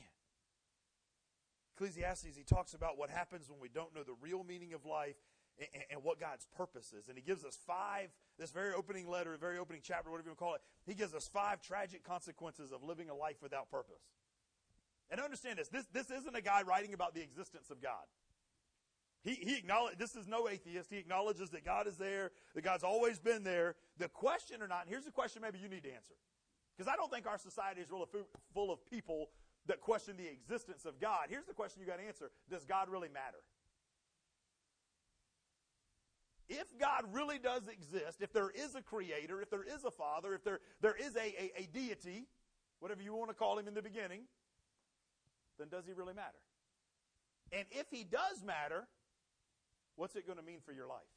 Ecclesiastes, 1.76 2.36
he 2.36 2.42
talks 2.42 2.72
about 2.72 2.96
what 2.96 3.10
happens 3.10 3.50
when 3.50 3.60
we 3.60 3.68
don't 3.68 3.94
know 3.94 4.02
the 4.02 4.16
real 4.20 4.42
meaning 4.44 4.72
of 4.72 4.86
life 4.86 5.16
and, 5.58 5.68
and, 5.90 6.02
what 6.02 6.18
God's 6.18 6.46
purpose 6.56 6.94
is. 6.98 7.08
And 7.08 7.16
he 7.16 7.22
gives 7.22 7.44
us 7.44 7.58
five, 7.66 8.08
this 8.38 8.50
very 8.50 8.72
opening 8.72 9.08
letter, 9.08 9.36
very 9.38 9.58
opening 9.58 9.82
chapter, 9.84 10.10
whatever 10.10 10.28
you 10.28 10.30
want 10.30 10.38
to 10.38 10.44
call 10.44 10.54
it, 10.54 10.62
he 10.86 10.94
gives 10.94 11.14
us 11.14 11.28
five 11.28 11.60
tragic 11.60 12.02
consequences 12.02 12.72
of 12.72 12.82
living 12.82 13.10
a 13.10 13.14
life 13.14 13.36
without 13.42 13.70
purpose. 13.70 14.02
And 15.10 15.20
understand 15.20 15.58
this, 15.58 15.68
this, 15.68 15.86
this 15.92 16.10
isn't 16.10 16.34
a 16.34 16.40
guy 16.40 16.62
writing 16.62 16.94
about 16.94 17.14
the 17.14 17.22
existence 17.22 17.70
of 17.70 17.82
God. 17.82 18.04
He, 19.22 19.34
he 19.34 19.56
acknowledges, 19.56 19.98
this 19.98 20.16
is 20.16 20.28
no 20.28 20.48
atheist. 20.48 20.90
He 20.90 20.98
acknowledges 20.98 21.50
that 21.50 21.64
God 21.64 21.86
is 21.86 21.96
there, 21.96 22.30
that 22.54 22.62
God's 22.62 22.84
always 22.84 23.18
been 23.18 23.42
there. 23.42 23.74
The 23.98 24.08
question 24.08 24.62
or 24.62 24.68
not, 24.68 24.84
here's 24.88 25.04
the 25.04 25.10
question 25.10 25.42
maybe 25.42 25.58
you 25.58 25.68
need 25.68 25.82
to 25.82 25.92
answer. 25.92 26.14
Because 26.76 26.92
I 26.92 26.96
don't 26.96 27.10
think 27.10 27.26
our 27.26 27.38
society 27.38 27.80
is 27.80 27.90
really 27.90 28.06
full 28.52 28.70
of 28.70 28.84
people 28.90 29.30
that 29.66 29.80
question 29.80 30.16
the 30.16 30.28
existence 30.28 30.84
of 30.84 31.00
God. 31.00 31.26
Here's 31.28 31.46
the 31.46 31.54
question 31.54 31.80
you 31.80 31.86
got 31.86 31.98
to 31.98 32.06
answer 32.06 32.30
Does 32.50 32.64
God 32.64 32.88
really 32.88 33.08
matter? 33.08 33.38
If 36.48 36.78
God 36.78 37.04
really 37.12 37.38
does 37.38 37.62
exist, 37.66 38.18
if 38.20 38.32
there 38.32 38.50
is 38.50 38.76
a 38.76 38.82
creator, 38.82 39.42
if 39.42 39.50
there 39.50 39.64
is 39.64 39.84
a 39.84 39.90
father, 39.90 40.32
if 40.32 40.44
there, 40.44 40.60
there 40.80 40.94
is 40.94 41.16
a, 41.16 41.20
a, 41.20 41.62
a 41.62 41.68
deity, 41.72 42.28
whatever 42.78 43.02
you 43.02 43.12
want 43.14 43.30
to 43.30 43.34
call 43.34 43.58
him 43.58 43.66
in 43.66 43.74
the 43.74 43.82
beginning, 43.82 44.22
then 45.58 45.68
does 45.68 45.84
he 45.86 45.92
really 45.92 46.14
matter? 46.14 46.38
And 47.50 47.64
if 47.72 47.86
he 47.90 48.04
does 48.04 48.44
matter, 48.44 48.86
what's 49.96 50.14
it 50.14 50.24
going 50.24 50.38
to 50.38 50.44
mean 50.44 50.60
for 50.64 50.72
your 50.72 50.86
life? 50.86 51.15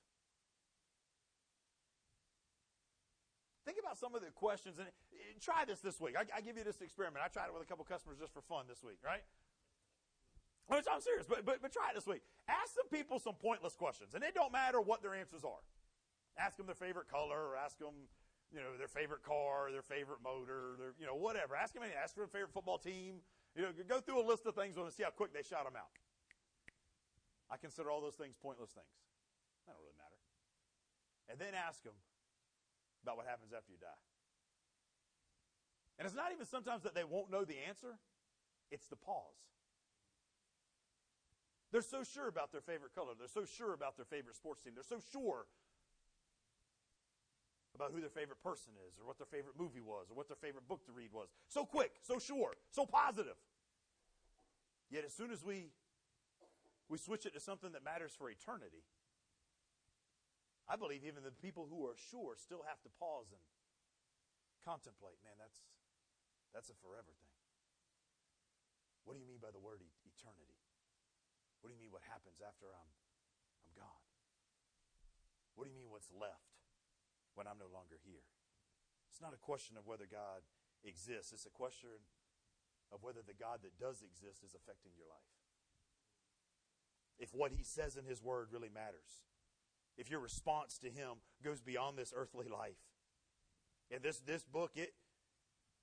Think 3.70 3.86
about 3.86 4.02
some 4.02 4.18
of 4.18 4.26
the 4.26 4.34
questions 4.34 4.82
and 4.82 4.90
try 5.38 5.62
this 5.62 5.78
this 5.78 6.02
week. 6.02 6.18
I, 6.18 6.26
I 6.34 6.42
give 6.42 6.58
you 6.58 6.66
this 6.66 6.82
experiment. 6.82 7.22
I 7.22 7.30
tried 7.30 7.46
it 7.46 7.54
with 7.54 7.62
a 7.62 7.70
couple 7.70 7.86
customers 7.86 8.18
just 8.18 8.34
for 8.34 8.42
fun 8.42 8.66
this 8.66 8.82
week, 8.82 8.98
right? 9.06 9.22
I'm 10.74 10.82
serious, 11.06 11.30
but, 11.30 11.46
but, 11.46 11.62
but 11.62 11.70
try 11.70 11.94
it 11.94 11.96
this 11.96 12.10
week. 12.10 12.26
Ask 12.50 12.74
some 12.74 12.90
people 12.90 13.22
some 13.22 13.38
pointless 13.38 13.78
questions, 13.78 14.18
and 14.18 14.26
it 14.26 14.34
don't 14.34 14.50
matter 14.50 14.82
what 14.82 15.06
their 15.06 15.14
answers 15.14 15.46
are. 15.46 15.62
Ask 16.34 16.58
them 16.58 16.66
their 16.66 16.74
favorite 16.74 17.14
color, 17.14 17.38
or 17.38 17.62
ask 17.62 17.78
them, 17.78 18.10
you 18.50 18.58
know, 18.58 18.74
their 18.74 18.90
favorite 18.90 19.22
car, 19.22 19.70
their 19.70 19.86
favorite 19.86 20.26
motor, 20.26 20.74
their, 20.82 20.98
you 20.98 21.06
know, 21.06 21.14
whatever. 21.14 21.54
Ask 21.54 21.78
them, 21.78 21.86
ask 21.86 22.18
for 22.18 22.26
their 22.26 22.34
favorite 22.34 22.58
football 22.58 22.82
team, 22.82 23.22
you 23.54 23.62
know, 23.62 23.70
go 23.86 24.02
through 24.02 24.18
a 24.18 24.26
list 24.26 24.50
of 24.50 24.58
things 24.58 24.78
and 24.78 24.90
see 24.90 25.06
how 25.06 25.14
quick 25.14 25.30
they 25.30 25.46
shout 25.46 25.70
them 25.70 25.78
out. 25.78 25.94
I 27.54 27.62
consider 27.62 27.94
all 27.94 28.02
those 28.02 28.18
things 28.18 28.34
pointless 28.34 28.74
things. 28.74 28.98
That 29.70 29.78
don't 29.78 29.82
really 29.86 30.02
matter. 30.02 30.18
And 31.30 31.38
then 31.38 31.54
ask 31.54 31.86
them 31.86 31.94
about 33.04 33.18
what 33.18 33.26
happens 33.26 33.54
after 33.56 33.72
you 33.72 33.78
die. 33.80 34.02
And 35.98 36.06
it's 36.06 36.16
not 36.16 36.32
even 36.32 36.46
sometimes 36.46 36.84
that 36.84 36.96
they 36.96 37.04
won't 37.04 37.30
know 37.30 37.44
the 37.44 37.60
answer, 37.68 38.00
it's 38.72 38.88
the 38.88 38.96
pause. 38.96 39.36
They're 41.72 41.82
so 41.82 42.04
sure 42.04 42.28
about 42.28 42.52
their 42.52 42.62
favorite 42.62 42.96
color. 42.96 43.14
They're 43.18 43.28
so 43.28 43.46
sure 43.46 43.74
about 43.74 43.96
their 43.96 44.06
favorite 44.06 44.36
sports 44.36 44.64
team. 44.64 44.74
They're 44.74 44.84
so 44.84 44.98
sure 45.12 45.46
about 47.76 47.92
who 47.92 48.02
their 48.02 48.10
favorite 48.10 48.42
person 48.42 48.74
is 48.90 48.98
or 49.00 49.06
what 49.06 49.18
their 49.18 49.28
favorite 49.30 49.54
movie 49.58 49.82
was 49.82 50.08
or 50.10 50.16
what 50.16 50.28
their 50.28 50.40
favorite 50.42 50.68
book 50.68 50.86
to 50.86 50.92
read 50.92 51.14
was. 51.14 51.30
So 51.48 51.66
quick, 51.66 51.92
so 52.02 52.18
sure, 52.18 52.54
so 52.72 52.86
positive. 52.86 53.38
Yet 54.90 55.06
as 55.06 55.14
soon 55.14 55.32
as 55.32 55.44
we 55.44 55.70
we 56.90 56.98
switch 56.98 57.28
it 57.28 57.34
to 57.36 57.40
something 57.40 57.72
that 57.74 57.84
matters 57.84 58.14
for 58.18 58.32
eternity, 58.32 58.84
I 60.70 60.78
believe 60.78 61.02
even 61.02 61.26
the 61.26 61.34
people 61.34 61.66
who 61.66 61.84
are 61.90 61.98
sure 61.98 62.38
still 62.38 62.62
have 62.70 62.78
to 62.86 62.92
pause 63.02 63.34
and 63.34 63.42
contemplate. 64.62 65.18
Man, 65.26 65.36
that's 65.42 65.66
that's 66.54 66.70
a 66.70 66.78
forever 66.78 67.10
thing. 67.10 67.38
What 69.04 69.18
do 69.18 69.20
you 69.20 69.26
mean 69.26 69.42
by 69.42 69.50
the 69.50 69.62
word 69.62 69.82
eternity? 70.06 70.62
What 71.60 71.74
do 71.74 71.76
you 71.76 71.82
mean 71.82 71.90
what 71.90 72.06
happens 72.06 72.38
after 72.40 72.70
I'm 72.70 72.92
I'm 73.66 73.74
gone? 73.74 74.06
What 75.58 75.66
do 75.66 75.74
you 75.74 75.78
mean 75.78 75.90
what's 75.90 76.14
left? 76.14 76.50
when 77.40 77.48
I'm 77.48 77.56
no 77.56 77.72
longer 77.72 77.96
here. 78.04 78.28
It's 79.08 79.24
not 79.24 79.32
a 79.32 79.40
question 79.40 79.80
of 79.80 79.88
whether 79.88 80.04
God 80.04 80.44
exists, 80.84 81.32
it's 81.32 81.48
a 81.48 81.56
question 81.56 82.04
of 82.92 83.00
whether 83.00 83.24
the 83.24 83.38
God 83.38 83.64
that 83.64 83.80
does 83.80 84.04
exist 84.04 84.44
is 84.44 84.52
affecting 84.52 84.92
your 84.92 85.08
life. 85.08 85.32
If 87.16 87.32
what 87.32 87.56
he 87.56 87.64
says 87.64 87.96
in 87.96 88.04
his 88.04 88.20
word 88.20 88.52
really 88.52 88.68
matters. 88.68 89.24
If 90.00 90.10
your 90.10 90.22
response 90.22 90.80
to 90.80 90.88
him 90.88 91.18
goes 91.44 91.62
beyond 91.62 91.98
this 91.98 92.14
earthly 92.16 92.48
life. 92.48 92.80
And 93.92 94.02
this, 94.02 94.20
this 94.22 94.44
book, 94.44 94.72
it 94.76 94.94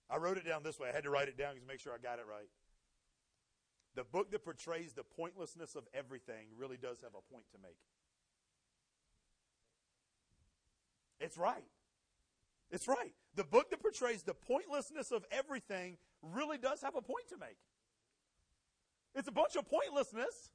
I 0.08 0.18
wrote 0.18 0.37
it 0.37 0.46
down 0.46 0.62
this 0.62 0.78
way. 0.78 0.88
I 0.88 0.94
had 0.94 1.04
to 1.04 1.11
write 1.11 1.28
it 1.28 1.37
down 1.37 1.54
to 1.54 1.61
make 1.66 1.80
sure 1.80 1.92
I 1.92 1.99
got 1.99 2.18
it 2.18 2.26
right. 2.28 2.49
The 3.96 4.04
book 4.04 4.30
that 4.30 4.44
portrays 4.44 4.92
the 4.92 5.02
pointlessness 5.02 5.75
of 5.75 5.85
everything 5.92 6.49
really 6.56 6.76
does 6.76 7.00
have 7.00 7.12
a 7.12 7.32
point 7.32 7.44
to 7.52 7.58
make. 7.62 7.78
It's 11.18 11.37
right. 11.37 11.64
It's 12.70 12.87
right. 12.87 13.14
The 13.35 13.44
book 13.44 13.70
that 13.70 13.80
portrays 13.80 14.23
the 14.23 14.35
pointlessness 14.35 15.11
of 15.11 15.25
everything 15.30 15.96
really 16.23 16.58
does 16.58 16.82
have 16.82 16.94
a 16.94 17.00
point 17.00 17.28
to 17.30 17.37
make. 17.38 17.56
It's 19.14 19.28
a 19.28 19.32
bunch 19.32 19.56
of 19.56 19.66
pointlessness. 19.66 20.50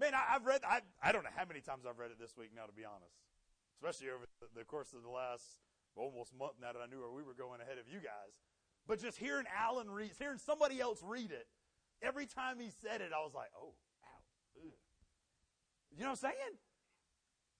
Man, 0.00 0.14
I, 0.14 0.32
have 0.32 0.46
read, 0.46 0.62
I, 0.64 0.80
I 1.04 1.12
don't 1.12 1.24
know 1.24 1.36
how 1.36 1.44
many 1.44 1.60
times 1.60 1.84
I've 1.84 1.98
read 1.98 2.10
it 2.10 2.18
this 2.18 2.32
week 2.32 2.56
now, 2.56 2.64
to 2.64 2.72
be 2.72 2.88
honest. 2.88 3.20
Especially 3.76 4.08
over 4.08 4.24
the, 4.40 4.60
the 4.60 4.64
course 4.64 4.96
of 4.96 5.02
the 5.04 5.12
last 5.12 5.60
almost 5.94 6.32
month 6.32 6.56
now 6.56 6.72
that 6.72 6.80
I 6.80 6.88
knew 6.88 7.04
where 7.04 7.12
we 7.12 7.22
were 7.22 7.36
going 7.36 7.60
ahead 7.60 7.76
of 7.76 7.84
you 7.84 8.00
guys. 8.00 8.32
But 8.88 8.98
just 8.98 9.18
hearing 9.18 9.44
Alan 9.52 9.90
read, 9.90 10.12
hearing 10.18 10.40
somebody 10.40 10.80
else 10.80 11.04
read 11.04 11.30
it, 11.30 11.46
every 12.00 12.24
time 12.24 12.56
he 12.58 12.72
said 12.80 13.04
it, 13.04 13.12
I 13.12 13.20
was 13.20 13.34
like, 13.34 13.52
oh, 13.52 13.76
ow. 13.76 14.64
Ugh. 14.64 14.72
You 15.92 16.00
know 16.00 16.16
what 16.16 16.24
I'm 16.24 16.32
saying? 16.32 16.56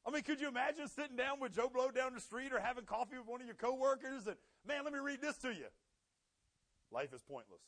I 0.09 0.11
mean, 0.11 0.23
could 0.23 0.41
you 0.41 0.49
imagine 0.49 0.89
sitting 0.89 1.17
down 1.17 1.41
with 1.41 1.55
Joe 1.55 1.69
Blow 1.69 1.91
down 1.91 2.15
the 2.15 2.25
street 2.25 2.55
or 2.55 2.59
having 2.59 2.85
coffee 2.85 3.19
with 3.19 3.29
one 3.29 3.43
of 3.43 3.47
your 3.47 3.57
coworkers 3.57 4.27
and, 4.27 4.37
man, 4.67 4.85
let 4.85 4.95
me 4.95 4.99
read 4.99 5.21
this 5.21 5.37
to 5.45 5.49
you. 5.49 5.69
Life 6.91 7.13
is 7.13 7.21
pointless. 7.21 7.61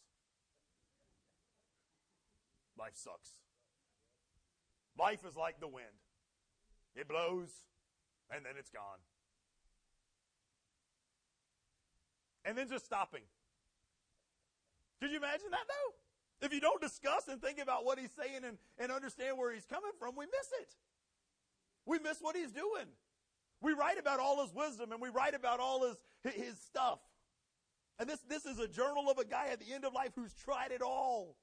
Life 2.79 2.97
sucks. 2.97 3.37
Life 4.99 5.21
is 5.29 5.37
like 5.37 5.61
the 5.61 5.69
wind. 5.69 5.87
It 6.95 7.09
blows 7.09 7.51
and 8.35 8.45
then 8.45 8.53
it's 8.59 8.71
gone. 8.71 9.01
And 12.45 12.59
then 12.59 12.69
just 12.69 12.85
stopping. 12.85 13.23
Could 15.01 15.11
you 15.11 15.17
imagine 15.19 15.51
that 15.51 15.67
though? 15.69 16.47
If 16.47 16.53
you 16.53 16.61
don't 16.61 16.81
discuss 16.81 17.29
and 17.29 17.41
think 17.41 17.61
about 17.61 17.85
what 17.85 17.99
he's 17.99 18.11
saying 18.11 18.43
and, 18.45 18.59
and 18.79 18.91
understand 18.91 19.39
where 19.39 19.53
he's 19.53 19.65
coming 19.65 19.93
from, 19.99 20.17
we 20.17 20.27
miss 20.27 20.51
it. 20.61 20.75
We 21.87 21.99
miss 21.99 22.19
what 22.21 22.37
he's 22.37 22.51
doing. 22.51 22.87
We 23.61 23.73
write 23.73 23.99
about 23.99 24.19
all 24.19 24.43
his 24.43 24.53
wisdom 24.53 24.91
and 24.91 25.01
we 25.01 25.09
write 25.09 25.35
about 25.35 25.61
all 25.61 25.87
his, 25.87 26.35
his 26.35 26.59
stuff. 26.59 26.99
And 27.99 28.09
this, 28.09 28.19
this 28.29 28.45
is 28.45 28.59
a 28.59 28.67
journal 28.67 29.09
of 29.09 29.19
a 29.19 29.25
guy 29.25 29.49
at 29.53 29.61
the 29.61 29.73
end 29.73 29.85
of 29.85 29.93
life 29.93 30.11
who's 30.17 30.35
tried 30.35 30.73
it 30.73 30.83
all. 30.83 31.37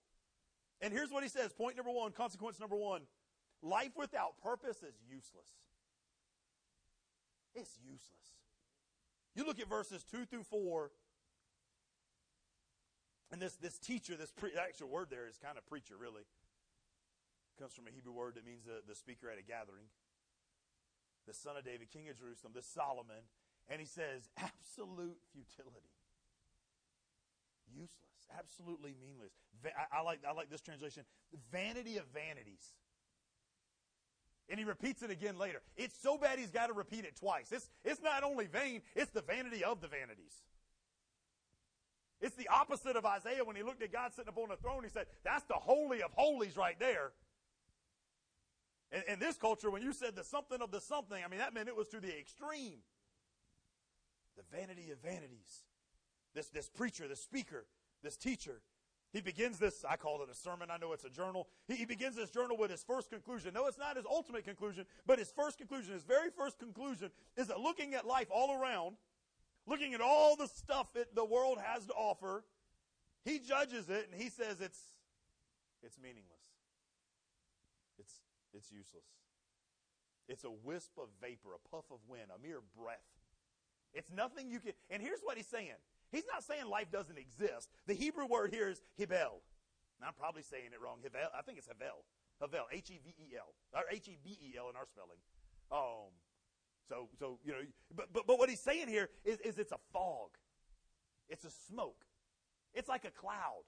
And 0.82 0.92
here's 0.92 1.12
what 1.12 1.24
he 1.24 1.30
says. 1.30 1.54
Point 1.54 1.78
number 1.78 1.92
one, 1.92 2.12
consequence 2.12 2.60
number 2.60 2.76
one. 2.76 3.02
Life 3.62 3.92
without 3.98 4.38
purpose 4.42 4.78
is 4.78 4.96
useless. 5.08 5.50
It's 7.56 7.78
useless. 7.84 8.04
You 9.36 9.46
look 9.46 9.60
at 9.60 9.68
verses 9.68 10.04
2 10.04 10.26
through 10.26 10.44
4, 10.44 10.92
and 13.32 13.42
this, 13.42 13.56
this 13.56 13.78
teacher, 13.78 14.16
this 14.16 14.32
pre- 14.32 14.56
actual 14.56 14.90
word 14.90 15.08
there 15.10 15.28
is 15.28 15.38
kind 15.38 15.58
of 15.58 15.66
preacher, 15.66 15.96
really. 16.00 16.22
It 16.22 17.62
comes 17.62 17.74
from 17.74 17.88
a 17.88 17.92
Hebrew 17.92 18.14
word 18.14 18.36
that 18.36 18.46
means 18.46 18.64
the, 18.64 18.82
the 18.88 18.96
speaker 18.96 19.30
at 19.30 19.38
a 19.38 19.44
gathering 19.44 19.86
the 21.30 21.34
son 21.36 21.56
of 21.56 21.64
David, 21.64 21.92
king 21.94 22.10
of 22.10 22.18
Jerusalem, 22.18 22.54
this 22.56 22.66
Solomon, 22.66 23.22
and 23.70 23.80
he 23.80 23.86
says, 23.86 24.30
absolute 24.38 25.22
futility. 25.32 25.94
Useless. 27.70 28.26
Absolutely 28.34 28.96
meaningless. 29.00 29.32
I, 29.64 30.00
I, 30.00 30.02
like, 30.02 30.22
I 30.28 30.34
like 30.34 30.50
this 30.50 30.62
translation. 30.62 31.04
Vanity 31.52 31.98
of 31.98 32.06
vanities. 32.10 32.74
And 34.50 34.58
he 34.58 34.66
repeats 34.66 35.04
it 35.04 35.12
again 35.12 35.38
later. 35.38 35.62
It's 35.78 35.96
so 36.02 36.18
bad 36.18 36.40
he's 36.40 36.50
got 36.50 36.68
to 36.68 36.74
repeat 36.74 37.06
it 37.06 37.16
twice. 37.16 37.52
It's, 37.52 37.70
it's 37.84 38.02
not 38.02 38.24
only 38.24 38.48
vain, 38.48 38.82
it's 38.96 39.12
the 39.12 39.22
vanity 39.22 39.64
of 39.64 39.80
the 39.80 39.88
vanities. 39.88 40.42
It's 42.22 42.36
the 42.36 42.48
opposite 42.50 42.96
of 42.96 43.06
Isaiah 43.06 43.46
when 43.46 43.56
he 43.56 43.64
looked 43.64 43.82
at 43.82 43.94
God 43.94 44.12
sitting 44.14 44.30
upon 44.30 44.50
the 44.50 44.58
throne. 44.58 44.84
He 44.84 44.90
said, 44.90 45.06
That's 45.24 45.46
the 45.46 45.54
holy 45.54 46.02
of 46.02 46.12
holies 46.14 46.58
right 46.58 46.78
there. 46.80 47.12
In, 48.92 49.04
in 49.14 49.20
this 49.20 49.38
culture, 49.38 49.70
when 49.70 49.84
you 49.84 49.94
said 49.94 50.16
the 50.16 50.24
something 50.24 50.62
of 50.62 50.72
the 50.72 50.82
something, 50.82 51.22
I 51.24 51.28
mean, 51.30 51.40
that 51.40 51.54
meant 51.54 51.70
it 51.70 51.76
was 51.76 51.88
to 51.90 52.00
the 52.00 52.18
extreme. 52.18 52.80
The 54.36 54.44
vanity 54.58 54.92
of 54.92 55.00
vanities. 55.00 55.64
This, 56.34 56.48
this 56.48 56.70
preacher, 56.70 57.08
this 57.08 57.22
speaker, 57.22 57.66
this 58.04 58.18
teacher, 58.18 58.62
he 59.12 59.22
begins 59.22 59.58
this, 59.58 59.84
I 59.90 59.96
call 59.96 60.22
it 60.22 60.30
a 60.32 60.36
sermon, 60.36 60.70
I 60.72 60.78
know 60.78 60.94
it's 60.94 61.04
a 61.04 61.10
journal. 61.10 61.48
He, 61.68 61.76
he, 61.76 61.86
begins 61.86 62.16
this 62.16 62.30
journal 62.30 62.58
with 62.58 62.70
his 62.70 62.84
first 62.84 63.10
conclusion. 63.10 63.54
No, 63.54 63.66
it's 63.66 63.78
not 63.78 63.98
his 63.98 64.06
ultimate 64.06 64.46
conclusion, 64.46 64.86
but 65.08 65.18
his 65.18 65.32
first 65.32 65.58
conclusion, 65.58 65.94
his 65.94 66.04
very 66.04 66.30
first 66.30 66.60
conclusion, 66.60 67.10
is 67.36 67.48
that 67.48 67.60
looking 67.60 67.96
at 67.96 68.06
life 68.06 68.28
all 68.30 68.62
around, 68.62 68.98
looking 69.66 69.96
at 69.96 70.02
all 70.02 70.36
the 70.36 70.48
stuff 70.48 70.94
that 70.94 71.16
the 71.16 71.26
world 71.26 71.58
has 71.64 71.86
to 71.88 71.94
offer, 71.94 72.44
he 73.26 73.40
judges 73.40 73.90
it 73.90 74.10
and 74.12 74.22
he 74.22 74.30
says 74.30 74.62
it's, 74.62 74.80
it's 75.82 75.98
meaningless. 75.98 76.26
It's, 77.98 78.14
it's 78.54 78.72
useless. 78.72 79.06
It's 80.28 80.44
a 80.44 80.52
wisp 80.52 80.92
of 81.00 81.08
vapor, 81.20 81.50
a 81.56 81.70
puff 81.76 81.86
of 81.92 81.98
wind, 82.08 82.30
a 82.34 82.40
mere 82.40 82.60
breath. 82.80 83.00
It's 83.94 84.12
nothing 84.12 84.52
you 84.52 84.60
can. 84.60 84.74
And 84.92 85.02
here's 85.02 85.22
what 85.24 85.36
he's 85.38 85.48
saying. 85.48 85.82
He's 86.12 86.26
not 86.32 86.44
saying 86.44 86.66
life 86.68 86.92
doesn't 86.92 87.18
exist. 87.18 87.70
The 87.88 87.94
Hebrew 87.94 88.26
word 88.26 88.54
here 88.54 88.70
is 88.70 88.82
hebel. 88.98 89.42
I'm 90.04 90.14
probably 90.14 90.44
saying 90.44 90.72
it 90.74 90.82
wrong. 90.82 91.00
Hebel. 91.04 91.30
I 91.38 91.42
think 91.42 91.58
it's 91.58 91.68
hevel. 91.68 92.04
Hevel. 92.42 92.66
H 92.72 92.90
E 92.90 93.00
V 93.04 93.14
E 93.20 93.36
L. 93.38 93.54
Or 93.74 93.84
H 93.92 94.08
E 94.08 94.18
B 94.24 94.38
E 94.42 94.58
L 94.58 94.70
in 94.70 94.76
our 94.76 94.86
spelling. 94.86 95.20
Um. 95.72 96.12
So 96.88 97.10
so 97.20 97.38
you 97.44 97.52
know. 97.52 97.60
But 97.96 98.12
but 98.14 98.26
but 98.26 98.40
what 98.40 98.50
he's 98.50 98.62
saying 98.62 98.88
here 98.88 99.10
is 99.24 99.40
is 99.42 99.60
it's 99.60 99.72
a 99.72 99.80
fog. 99.94 100.30
It's 101.28 101.46
a 101.46 101.52
smoke. 101.52 102.06
It's 102.74 102.90
like 102.90 103.06
a 103.06 103.12
cloud. 103.12 103.64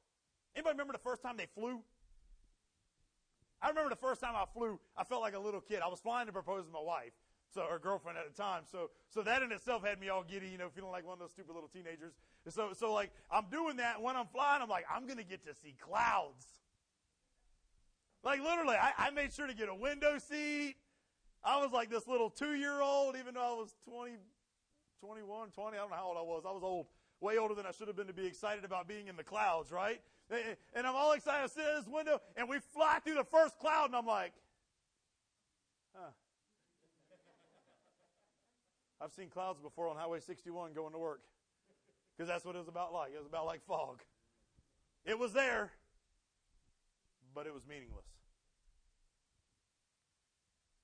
Anybody 0.56 0.74
remember 0.74 0.94
the 0.94 1.00
first 1.00 1.22
time 1.22 1.38
they 1.38 1.48
flew? 1.54 1.82
I 3.62 3.70
remember 3.70 3.90
the 3.90 3.96
first 3.96 4.22
time 4.22 4.34
I 4.36 4.46
flew, 4.52 4.80
I 4.98 5.04
felt 5.04 5.22
like 5.22 5.36
a 5.36 5.40
little 5.40 5.62
kid. 5.62 5.82
I 5.86 5.88
was 5.88 6.00
flying 6.00 6.26
to 6.26 6.34
propose 6.34 6.66
to 6.66 6.72
my 6.72 6.82
wife, 6.82 7.14
so 7.54 7.66
her 7.70 7.80
girlfriend 7.80 8.18
at 8.18 8.34
the 8.34 8.42
time. 8.42 8.64
So, 8.72 8.90
so 9.10 9.22
that 9.24 9.42
in 9.42 9.52
itself 9.52 9.86
had 9.86 10.00
me 10.00 10.10
all 10.10 10.24
giddy, 10.24 10.48
you 10.48 10.58
know, 10.58 10.70
feeling 10.74 10.92
like 10.92 11.06
one 11.06 11.14
of 11.14 11.20
those 11.20 11.32
stupid 11.32 11.54
little 11.54 11.70
teenagers. 11.70 12.14
So, 12.48 12.70
so 12.74 12.94
like 12.94 13.12
I'm 13.30 13.46
doing 13.52 13.78
that, 13.78 13.96
and 13.96 14.04
when 14.04 14.16
I'm 14.16 14.28
flying, 14.28 14.62
I'm 14.62 14.70
like, 14.70 14.86
I'm 14.94 15.08
gonna 15.08 15.24
get 15.24 15.46
to 15.46 15.54
see 15.54 15.76
clouds. 15.80 16.46
Like 18.24 18.42
literally, 18.42 18.76
I, 18.76 18.92
I 18.98 19.10
made 19.12 19.34
sure 19.34 19.48
to 19.48 19.54
get 19.54 19.70
a 19.70 19.76
window 19.76 20.18
seat. 20.20 20.76
I 21.44 21.60
was 21.60 21.72
like 21.72 21.90
this 21.90 22.08
little 22.08 22.30
two-year-old, 22.30 23.16
even 23.18 23.34
though 23.34 23.56
I 23.56 23.60
was 23.60 23.76
20, 23.90 24.14
21, 25.02 25.50
20. 25.50 25.78
I 25.78 25.80
don't 25.80 25.90
know 25.90 25.96
how 25.96 26.08
old 26.08 26.18
I 26.18 26.22
was. 26.22 26.44
I 26.48 26.52
was 26.52 26.62
old, 26.64 26.86
way 27.20 27.38
older 27.38 27.56
than 27.56 27.66
I 27.66 27.72
should 27.72 27.88
have 27.88 27.98
been 27.98 28.08
to 28.08 28.14
be 28.14 28.28
excited 28.28 28.64
about 28.64 28.88
being 28.88 29.08
in 29.08 29.16
the 29.16 29.24
clouds, 29.24 29.72
right? 29.72 30.00
And 30.74 30.86
I'm 30.88 30.96
all 30.96 31.14
excited. 31.14 31.44
I 31.44 31.48
sit 31.48 31.66
in 31.68 31.76
this 31.78 31.88
window, 31.88 32.22
and 32.38 32.48
we 32.48 32.60
fly 32.74 33.00
through 33.04 33.16
the 33.16 33.24
first 33.24 33.58
cloud, 33.60 33.88
and 33.88 33.96
I'm 33.96 34.06
like, 34.06 34.34
huh. 35.96 36.12
I've 39.02 39.12
seen 39.12 39.30
clouds 39.30 39.60
before 39.60 39.90
on 39.90 39.98
Highway 39.98 40.20
61 40.20 40.74
going 40.74 40.94
to 40.94 41.00
work. 41.00 41.22
Because 42.14 42.30
that's 42.30 42.46
what 42.46 42.56
it 42.56 42.60
was 42.60 42.68
about 42.68 42.94
like. 42.94 43.12
It 43.14 43.18
was 43.18 43.26
about 43.26 43.46
like 43.46 43.66
fog. 43.66 44.04
It 45.06 45.18
was 45.18 45.34
there, 45.34 45.72
but 47.34 47.48
it 47.48 47.54
was 47.54 47.66
meaningless. 47.66 48.06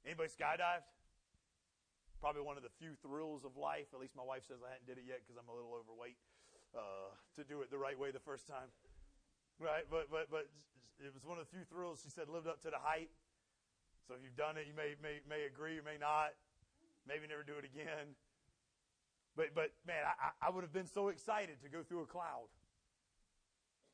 Anybody 0.01 0.33
skydived? 0.33 0.89
Probably 2.17 2.41
one 2.41 2.57
of 2.57 2.63
the 2.63 2.73
few 2.81 2.97
thrills 3.05 3.45
of 3.45 3.53
life. 3.53 3.93
At 3.93 3.99
least 4.01 4.17
my 4.17 4.25
wife 4.25 4.47
says 4.47 4.65
I 4.65 4.73
hadn't 4.73 4.89
did 4.89 4.97
it 4.97 5.05
yet 5.05 5.21
because 5.21 5.37
I'm 5.37 5.45
a 5.45 5.53
little 5.53 5.77
overweight 5.77 6.17
uh, 6.73 7.13
to 7.37 7.45
do 7.45 7.61
it 7.61 7.69
the 7.69 7.77
right 7.77 7.99
way 7.99 8.09
the 8.09 8.23
first 8.23 8.47
time. 8.47 8.73
Right, 9.61 9.85
but 9.85 10.09
but 10.09 10.33
but 10.33 10.49
it 10.97 11.13
was 11.13 11.21
one 11.21 11.37
of 11.37 11.45
the 11.45 11.51
few 11.53 11.61
thrills 11.69 12.01
she 12.01 12.09
said 12.09 12.29
lived 12.29 12.47
up 12.47 12.65
to 12.65 12.73
the 12.73 12.81
hype. 12.81 13.13
So 14.09 14.17
if 14.17 14.25
you've 14.25 14.39
done 14.39 14.57
it, 14.57 14.65
you 14.65 14.73
may 14.73 14.97
may 14.97 15.21
may 15.29 15.45
agree, 15.45 15.77
you 15.77 15.85
may 15.85 16.01
not, 16.01 16.33
maybe 17.07 17.27
never 17.27 17.43
do 17.43 17.57
it 17.57 17.65
again. 17.65 18.13
But 19.35 19.55
but 19.55 19.71
man, 19.85 20.03
I 20.05 20.47
I 20.47 20.49
would 20.51 20.63
have 20.63 20.73
been 20.73 20.87
so 20.87 21.09
excited 21.09 21.61
to 21.63 21.69
go 21.69 21.81
through 21.81 22.01
a 22.01 22.09
cloud 22.09 22.51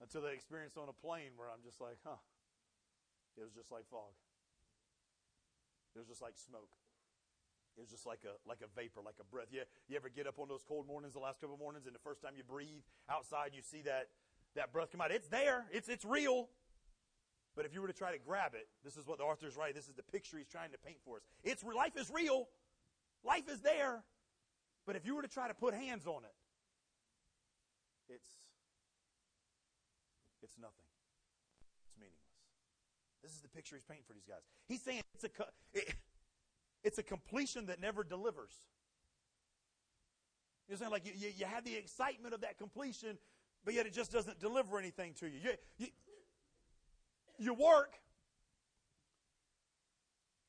until 0.02 0.22
the 0.22 0.34
experience 0.36 0.76
on 0.76 0.90
a 0.90 0.94
plane 0.94 1.38
where 1.38 1.48
I'm 1.48 1.64
just 1.64 1.80
like, 1.80 1.98
huh. 2.04 2.20
It 3.38 3.44
was 3.44 3.54
just 3.54 3.72
like 3.72 3.90
fog. 3.90 4.14
It 5.96 6.00
was 6.00 6.08
just 6.08 6.22
like 6.22 6.38
smoke. 6.38 6.70
It 7.78 7.82
was 7.82 7.90
just 7.90 8.06
like 8.06 8.22
a 8.26 8.38
like 8.48 8.62
a 8.62 8.70
vapor, 8.78 9.02
like 9.04 9.18
a 9.20 9.26
breath. 9.26 9.50
Yeah, 9.50 9.66
you 9.88 9.96
ever 9.96 10.10
get 10.10 10.28
up 10.28 10.38
on 10.38 10.48
those 10.48 10.64
cold 10.64 10.86
mornings, 10.88 11.14
the 11.14 11.20
last 11.20 11.42
couple 11.42 11.56
of 11.56 11.60
mornings, 11.60 11.86
and 11.86 11.96
the 11.96 12.06
first 12.06 12.22
time 12.22 12.34
you 12.38 12.44
breathe 12.44 12.86
outside, 13.10 13.52
you 13.54 13.62
see 13.62 13.82
that 13.84 14.10
that 14.56 14.72
breath 14.72 14.92
come 14.92 15.02
out. 15.02 15.12
It's 15.12 15.28
there. 15.28 15.66
It's, 15.72 15.90
it's 15.90 16.06
real. 16.06 16.50
But 17.56 17.66
if 17.66 17.74
you 17.74 17.82
were 17.82 17.88
to 17.88 17.94
try 17.94 18.12
to 18.12 18.18
grab 18.18 18.54
it, 18.54 18.68
this 18.84 18.98
is 18.98 19.06
what 19.08 19.18
the 19.18 19.24
author's 19.24 19.58
writing. 19.58 19.76
This 19.76 19.88
is 19.88 19.94
the 19.94 20.04
picture 20.04 20.38
he's 20.38 20.48
trying 20.48 20.72
to 20.72 20.78
paint 20.78 20.98
for 21.06 21.18
us. 21.18 21.24
It's 21.44 21.64
life 21.64 21.98
is 21.98 22.12
real. 22.14 22.48
Life 23.24 23.50
is 23.50 23.62
there. 23.62 24.04
But 24.86 24.96
if 24.96 25.06
you 25.06 25.16
were 25.16 25.22
to 25.22 25.28
try 25.28 25.48
to 25.48 25.54
put 25.54 25.74
hands 25.74 26.06
on 26.08 26.24
it, 26.24 26.36
it's 28.14 28.28
it's 30.42 30.58
nothing. 30.60 30.86
It's 31.88 31.98
meaningless. 31.98 32.20
This 33.24 33.32
is 33.32 33.42
the 33.42 33.48
picture 33.48 33.76
he's 33.76 33.86
painting 33.86 34.04
for 34.06 34.14
these 34.14 34.26
guys. 34.28 34.42
He's 34.68 34.82
saying 34.82 35.02
it's 35.16 35.24
a 35.24 35.30
it, 35.74 35.96
it's 36.84 36.98
a 36.98 37.04
completion 37.04 37.68
that 37.68 37.80
never 37.80 38.04
delivers. 38.04 38.54
You're 40.68 40.78
saying 40.78 40.92
like 40.92 41.06
you, 41.06 41.14
you, 41.16 41.30
you 41.38 41.46
have 41.46 41.64
the 41.64 41.76
excitement 41.76 42.34
of 42.34 42.42
that 42.42 42.58
completion, 42.58 43.18
but 43.64 43.74
yet 43.74 43.86
it 43.86 43.94
just 43.94 44.12
doesn't 44.12 44.40
deliver 44.40 44.78
anything 44.80 45.14
to 45.20 45.28
you. 45.28 45.40
You, 45.44 45.52
you, 45.78 45.88
you 47.38 47.54
work, 47.54 47.94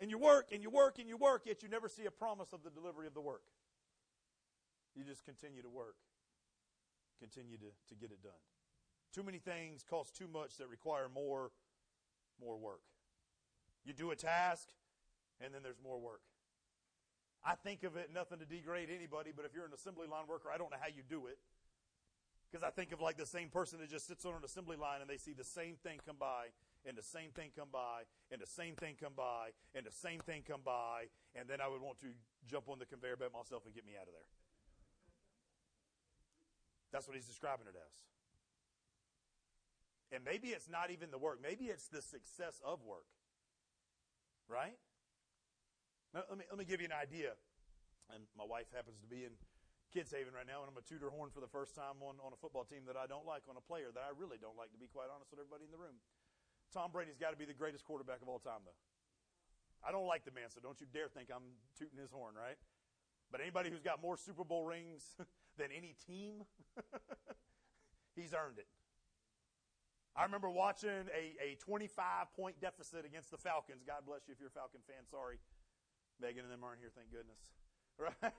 and 0.04 0.10
you 0.10 0.18
work, 0.18 0.48
and 0.52 0.62
you 0.62 0.68
work, 0.68 0.98
and 0.98 1.08
you 1.08 1.16
work, 1.16 1.46
yet 1.46 1.62
you 1.62 1.68
never 1.70 1.88
see 1.88 2.04
a 2.04 2.10
promise 2.10 2.52
of 2.52 2.62
the 2.62 2.68
delivery 2.68 3.06
of 3.06 3.14
the 3.14 3.22
work. 3.22 3.40
You 4.94 5.02
just 5.02 5.24
continue 5.24 5.62
to 5.62 5.70
work, 5.70 5.96
continue 7.18 7.56
to, 7.56 7.72
to 7.88 7.94
get 7.98 8.10
it 8.10 8.22
done. 8.22 8.44
Too 9.14 9.22
many 9.22 9.38
things 9.38 9.82
cost 9.82 10.14
too 10.14 10.28
much 10.30 10.58
that 10.58 10.68
require 10.68 11.08
more, 11.08 11.52
more 12.38 12.58
work. 12.58 12.82
You 13.82 13.94
do 13.94 14.10
a 14.10 14.14
task, 14.14 14.68
and 15.40 15.54
then 15.54 15.62
there's 15.62 15.80
more 15.82 15.98
work. 15.98 16.20
I 17.42 17.54
think 17.54 17.82
of 17.82 17.96
it 17.96 18.10
nothing 18.12 18.40
to 18.40 18.44
degrade 18.44 18.90
anybody, 18.94 19.32
but 19.34 19.46
if 19.46 19.54
you're 19.54 19.64
an 19.64 19.72
assembly 19.72 20.06
line 20.06 20.26
worker, 20.28 20.50
I 20.54 20.58
don't 20.58 20.70
know 20.70 20.76
how 20.78 20.88
you 20.88 21.02
do 21.08 21.28
it. 21.28 21.38
Because 22.52 22.62
I 22.62 22.68
think 22.68 22.92
of 22.92 23.00
like 23.00 23.16
the 23.16 23.24
same 23.24 23.48
person 23.48 23.78
that 23.80 23.88
just 23.88 24.06
sits 24.06 24.26
on 24.26 24.34
an 24.34 24.44
assembly 24.44 24.76
line 24.76 25.00
and 25.00 25.08
they 25.08 25.16
see 25.16 25.32
the 25.32 25.44
same 25.44 25.76
thing 25.82 25.98
come 26.04 26.16
by, 26.20 26.48
and 26.86 26.96
the 26.96 27.02
same 27.02 27.30
thing 27.30 27.50
come 27.56 27.68
by, 27.72 28.04
and 28.30 28.40
the 28.40 28.46
same 28.46 28.76
thing 28.76 28.96
come 29.00 29.14
by, 29.16 29.56
and 29.74 29.86
the 29.86 29.92
same 29.92 30.20
thing 30.20 30.42
come 30.46 30.60
by, 30.64 31.08
and 31.34 31.48
then 31.48 31.60
I 31.60 31.68
would 31.68 31.80
want 31.80 31.98
to 32.00 32.12
jump 32.46 32.68
on 32.68 32.78
the 32.78 32.86
conveyor 32.86 33.16
belt 33.16 33.32
myself 33.32 33.64
and 33.64 33.74
get 33.74 33.86
me 33.86 33.96
out 33.96 34.06
of 34.06 34.12
there. 34.12 34.28
That's 36.92 37.08
what 37.08 37.16
he's 37.16 37.26
describing 37.26 37.66
it 37.66 37.74
as. 37.74 37.96
And 40.12 40.22
maybe 40.22 40.54
it's 40.54 40.68
not 40.68 40.92
even 40.92 41.10
the 41.10 41.18
work, 41.18 41.40
maybe 41.42 41.66
it's 41.72 41.88
the 41.88 42.02
success 42.02 42.60
of 42.62 42.84
work. 42.84 43.08
Right? 44.46 44.76
Now, 46.12 46.28
let 46.28 46.38
me, 46.38 46.44
let 46.52 46.58
me 46.60 46.68
give 46.68 46.84
you 46.84 46.86
an 46.86 46.94
idea. 46.94 47.32
And 48.12 48.28
my 48.36 48.44
wife 48.44 48.68
happens 48.76 49.00
to 49.00 49.08
be 49.08 49.24
in 49.24 49.32
Kids 49.90 50.12
Haven 50.12 50.36
right 50.36 50.46
now, 50.46 50.60
and 50.60 50.68
I'm 50.68 50.76
a 50.76 50.84
tutor 50.84 51.08
horn 51.08 51.32
for 51.32 51.40
the 51.40 51.48
first 51.48 51.72
time 51.72 51.98
on, 52.04 52.20
on 52.20 52.36
a 52.36 52.38
football 52.38 52.68
team 52.68 52.84
that 52.86 52.94
I 52.94 53.08
don't 53.08 53.24
like, 53.24 53.48
on 53.48 53.56
a 53.56 53.64
player 53.64 53.88
that 53.90 54.04
I 54.04 54.12
really 54.12 54.36
don't 54.36 54.54
like, 54.54 54.70
to 54.76 54.78
be 54.78 54.86
quite 54.86 55.08
honest 55.08 55.32
with 55.32 55.40
everybody 55.40 55.64
in 55.64 55.72
the 55.72 55.80
room. 55.80 55.96
Tom 56.74 56.90
Brady's 56.90 57.16
got 57.16 57.30
to 57.30 57.38
be 57.38 57.46
the 57.46 57.54
greatest 57.54 57.84
quarterback 57.84 58.20
of 58.20 58.28
all 58.28 58.40
time, 58.42 58.66
though. 58.66 58.74
I 59.86 59.92
don't 59.92 60.06
like 60.10 60.24
the 60.24 60.34
man, 60.34 60.50
so 60.50 60.58
don't 60.58 60.80
you 60.80 60.86
dare 60.92 61.06
think 61.06 61.30
I'm 61.30 61.54
tooting 61.78 61.98
his 61.98 62.10
horn, 62.10 62.34
right? 62.34 62.58
But 63.30 63.40
anybody 63.40 63.70
who's 63.70 63.82
got 63.82 64.02
more 64.02 64.16
Super 64.16 64.42
Bowl 64.42 64.66
rings 64.66 65.04
than 65.58 65.68
any 65.70 65.94
team, 66.06 66.42
he's 68.16 68.34
earned 68.34 68.58
it. 68.58 68.66
I 70.16 70.24
remember 70.24 70.50
watching 70.50 71.10
a, 71.14 71.34
a 71.38 71.56
25 71.58 72.34
point 72.34 72.60
deficit 72.60 73.04
against 73.04 73.30
the 73.30 73.38
Falcons. 73.38 73.82
God 73.86 74.02
bless 74.06 74.26
you 74.26 74.32
if 74.32 74.40
you're 74.40 74.48
a 74.48 74.58
Falcon 74.58 74.80
fan. 74.86 75.06
Sorry. 75.10 75.38
Megan 76.20 76.44
and 76.44 76.52
them 76.52 76.62
aren't 76.62 76.80
here, 76.80 76.90
thank 76.94 77.10
goodness. 77.10 77.38
Right? 77.96 78.34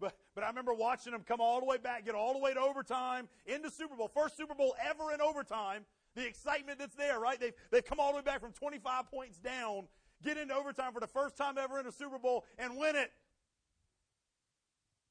but, 0.00 0.16
but 0.34 0.44
I 0.44 0.48
remember 0.48 0.72
watching 0.72 1.12
them 1.12 1.20
come 1.20 1.42
all 1.42 1.60
the 1.60 1.66
way 1.66 1.76
back, 1.76 2.06
get 2.06 2.14
all 2.14 2.32
the 2.32 2.38
way 2.38 2.54
to 2.54 2.60
overtime, 2.60 3.28
into 3.44 3.70
Super 3.70 3.94
Bowl. 3.94 4.08
First 4.08 4.34
Super 4.38 4.54
Bowl 4.54 4.74
ever 4.82 5.12
in 5.12 5.20
overtime. 5.20 5.84
The 6.18 6.26
excitement 6.26 6.80
that's 6.80 6.96
there, 6.96 7.20
right? 7.20 7.38
They've, 7.38 7.52
they've 7.70 7.84
come 7.84 8.00
all 8.00 8.10
the 8.10 8.16
way 8.16 8.22
back 8.22 8.40
from 8.40 8.50
25 8.50 9.08
points 9.08 9.38
down, 9.38 9.86
get 10.24 10.36
into 10.36 10.52
overtime 10.52 10.92
for 10.92 10.98
the 10.98 11.06
first 11.06 11.36
time 11.36 11.56
ever 11.56 11.78
in 11.78 11.86
a 11.86 11.92
Super 11.92 12.18
Bowl, 12.18 12.44
and 12.58 12.76
win 12.76 12.96
it. 12.96 13.12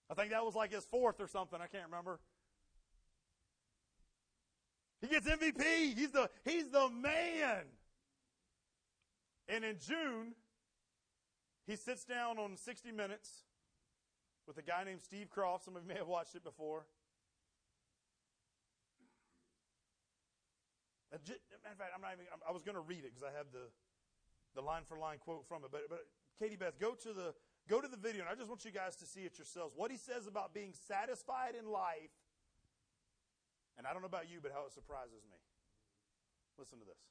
I 0.10 0.16
think 0.16 0.32
that 0.32 0.44
was 0.44 0.54
like 0.54 0.74
his 0.74 0.84
fourth 0.84 1.22
or 1.22 1.28
something. 1.30 1.60
I 1.62 1.68
can't 1.68 1.86
remember. 1.86 2.20
He 5.00 5.08
gets 5.08 5.26
MVP. 5.26 5.98
He's 5.98 6.12
the, 6.12 6.30
he's 6.44 6.68
the 6.72 6.90
man. 6.90 7.64
And 9.48 9.64
in 9.64 9.78
June, 9.80 10.34
he 11.68 11.78
sits 11.78 12.04
down 12.04 12.38
on 12.38 12.58
60 12.58 12.92
Minutes 12.92 13.30
with 14.46 14.58
a 14.58 14.62
guy 14.62 14.84
named 14.84 15.04
Steve 15.04 15.28
Kroft. 15.34 15.64
Some 15.64 15.78
of 15.78 15.84
you 15.84 15.88
may 15.88 16.00
have 16.00 16.08
watched 16.08 16.36
it 16.36 16.44
before. 16.44 16.86
Uh, 21.26 21.34
matter 21.64 21.74
of 21.74 21.80
fact, 21.80 21.92
I'm 21.96 22.02
not 22.02 22.14
even, 22.14 22.26
I 22.48 22.52
was 22.52 22.62
going 22.62 22.76
to 22.76 22.86
read 22.86 23.02
it 23.02 23.16
because 23.16 23.24
I 23.24 23.34
have 23.34 23.50
the, 23.50 23.72
the 24.54 24.62
line 24.62 24.84
for 24.86 24.98
line 24.98 25.18
quote 25.18 25.48
from 25.48 25.66
it. 25.66 25.72
But, 25.72 25.90
but 25.90 26.06
Katie 26.38 26.56
Beth, 26.56 26.78
go 26.80 26.94
to 26.94 27.14
the 27.14 27.34
go 27.68 27.82
to 27.82 27.88
the 27.88 27.98
video, 27.98 28.22
and 28.24 28.30
I 28.32 28.36
just 28.36 28.48
want 28.48 28.64
you 28.64 28.72
guys 28.72 28.96
to 28.98 29.06
see 29.06 29.28
it 29.28 29.38
yourselves. 29.38 29.74
What 29.76 29.92
he 29.92 29.98
says 29.98 30.26
about 30.26 30.54
being 30.54 30.72
satisfied 30.72 31.56
in 31.60 31.68
life 31.68 32.16
and 33.78 33.86
I 33.86 33.94
don't 33.94 34.02
know 34.02 34.10
about 34.10 34.30
you, 34.30 34.40
but 34.42 34.52
how 34.52 34.66
it 34.66 34.74
surprises 34.74 35.22
me. 35.30 35.38
Listen 36.58 36.80
to 36.80 36.86
this. 36.86 36.98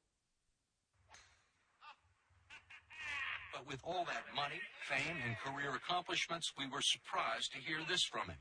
But 3.54 3.66
with 3.66 3.80
all 3.84 4.04
that 4.04 4.24
money, 4.34 4.60
fame, 4.82 5.16
and 5.24 5.34
career 5.38 5.74
accomplishments, 5.74 6.52
we 6.58 6.66
were 6.66 6.82
surprised 6.82 7.52
to 7.52 7.58
hear 7.58 7.78
this 7.88 8.02
from 8.02 8.28
him. 8.28 8.36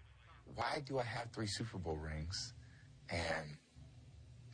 Why 0.56 0.84
do 0.86 1.00
I 1.00 1.04
have 1.04 1.32
three 1.32 1.48
Super 1.48 1.78
Bowl 1.78 1.96
rings 1.96 2.54
and 3.10 3.56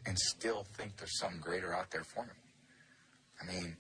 and 0.05 0.17
still 0.17 0.65
think 0.75 0.97
there's 0.97 1.19
something 1.19 1.39
greater 1.39 1.73
out 1.73 1.91
there 1.91 2.03
for 2.03 2.23
me? 2.23 2.31
I 3.41 3.45
mean, 3.45 3.77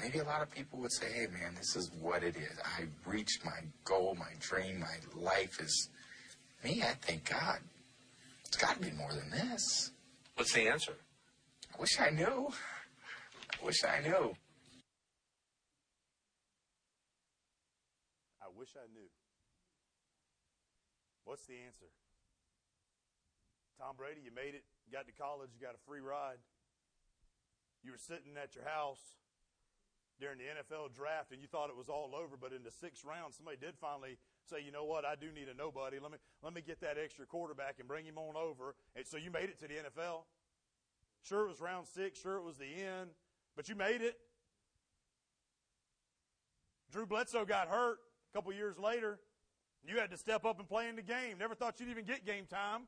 maybe 0.00 0.18
a 0.18 0.24
lot 0.24 0.42
of 0.42 0.50
people 0.50 0.78
would 0.80 0.92
say, 0.92 1.06
hey 1.12 1.26
man, 1.26 1.54
this 1.56 1.76
is 1.76 1.90
what 2.00 2.22
it 2.22 2.36
is. 2.36 2.58
I 2.64 2.84
reached 3.08 3.44
my 3.44 3.60
goal, 3.84 4.16
my 4.18 4.32
dream, 4.40 4.80
my 4.80 4.96
life 5.20 5.60
is 5.60 5.90
me, 6.62 6.82
I 6.82 6.94
thank 7.00 7.28
God 7.28 7.58
it's 8.54 8.62
got 8.62 8.76
to 8.76 8.88
be 8.88 8.96
more 8.96 9.12
than 9.12 9.30
this. 9.30 9.90
What's 10.36 10.52
the 10.52 10.68
answer? 10.68 10.94
I 11.76 11.80
wish 11.80 11.98
I 11.98 12.10
knew. 12.10 12.52
I 13.52 13.66
wish 13.66 13.82
I 13.82 14.00
knew. 14.00 14.32
I 18.40 18.46
wish 18.56 18.68
I 18.76 18.86
knew. 18.94 19.10
What's 21.24 21.46
the 21.46 21.54
answer? 21.66 21.86
Tom 23.78 23.96
Brady, 23.96 24.22
you 24.22 24.30
made 24.34 24.54
it, 24.54 24.62
you 24.86 24.92
got 24.92 25.06
to 25.06 25.12
college, 25.12 25.50
you 25.54 25.60
got 25.60 25.74
a 25.74 25.82
free 25.86 26.00
ride. 26.00 26.38
You 27.82 27.92
were 27.92 28.00
sitting 28.00 28.38
at 28.40 28.54
your 28.54 28.64
house 28.64 29.02
during 30.20 30.38
the 30.38 30.44
NFL 30.44 30.94
draft 30.94 31.32
and 31.32 31.42
you 31.42 31.48
thought 31.48 31.68
it 31.68 31.76
was 31.76 31.88
all 31.88 32.14
over, 32.14 32.36
but 32.38 32.52
in 32.52 32.62
the 32.62 32.70
sixth 32.70 33.04
round, 33.04 33.34
somebody 33.34 33.58
did 33.58 33.74
finally 33.80 34.16
say, 34.48 34.62
you 34.64 34.70
know 34.70 34.84
what, 34.84 35.04
I 35.04 35.16
do 35.16 35.32
need 35.32 35.48
a 35.48 35.54
nobody. 35.54 35.98
Let 35.98 36.12
me, 36.12 36.18
let 36.42 36.54
me 36.54 36.62
get 36.62 36.80
that 36.80 36.96
extra 36.96 37.26
quarterback 37.26 37.76
and 37.78 37.88
bring 37.88 38.06
him 38.06 38.16
on 38.16 38.36
over. 38.36 38.74
And 38.96 39.06
so 39.06 39.16
you 39.16 39.30
made 39.30 39.50
it 39.50 39.58
to 39.60 39.68
the 39.68 39.74
NFL. 39.74 40.24
Sure, 41.22 41.44
it 41.44 41.48
was 41.48 41.60
round 41.60 41.86
six. 41.86 42.20
Sure, 42.20 42.36
it 42.36 42.44
was 42.44 42.56
the 42.56 42.66
end. 42.66 43.10
But 43.56 43.68
you 43.68 43.74
made 43.74 44.02
it. 44.02 44.16
Drew 46.92 47.06
Bledsoe 47.06 47.44
got 47.44 47.68
hurt 47.68 47.98
a 48.30 48.36
couple 48.36 48.52
years 48.52 48.78
later. 48.78 49.18
You 49.86 49.98
had 49.98 50.10
to 50.10 50.16
step 50.16 50.44
up 50.44 50.58
and 50.58 50.68
play 50.68 50.88
in 50.88 50.96
the 50.96 51.02
game. 51.02 51.38
Never 51.38 51.54
thought 51.54 51.80
you'd 51.80 51.88
even 51.88 52.04
get 52.04 52.24
game 52.24 52.46
time. 52.46 52.82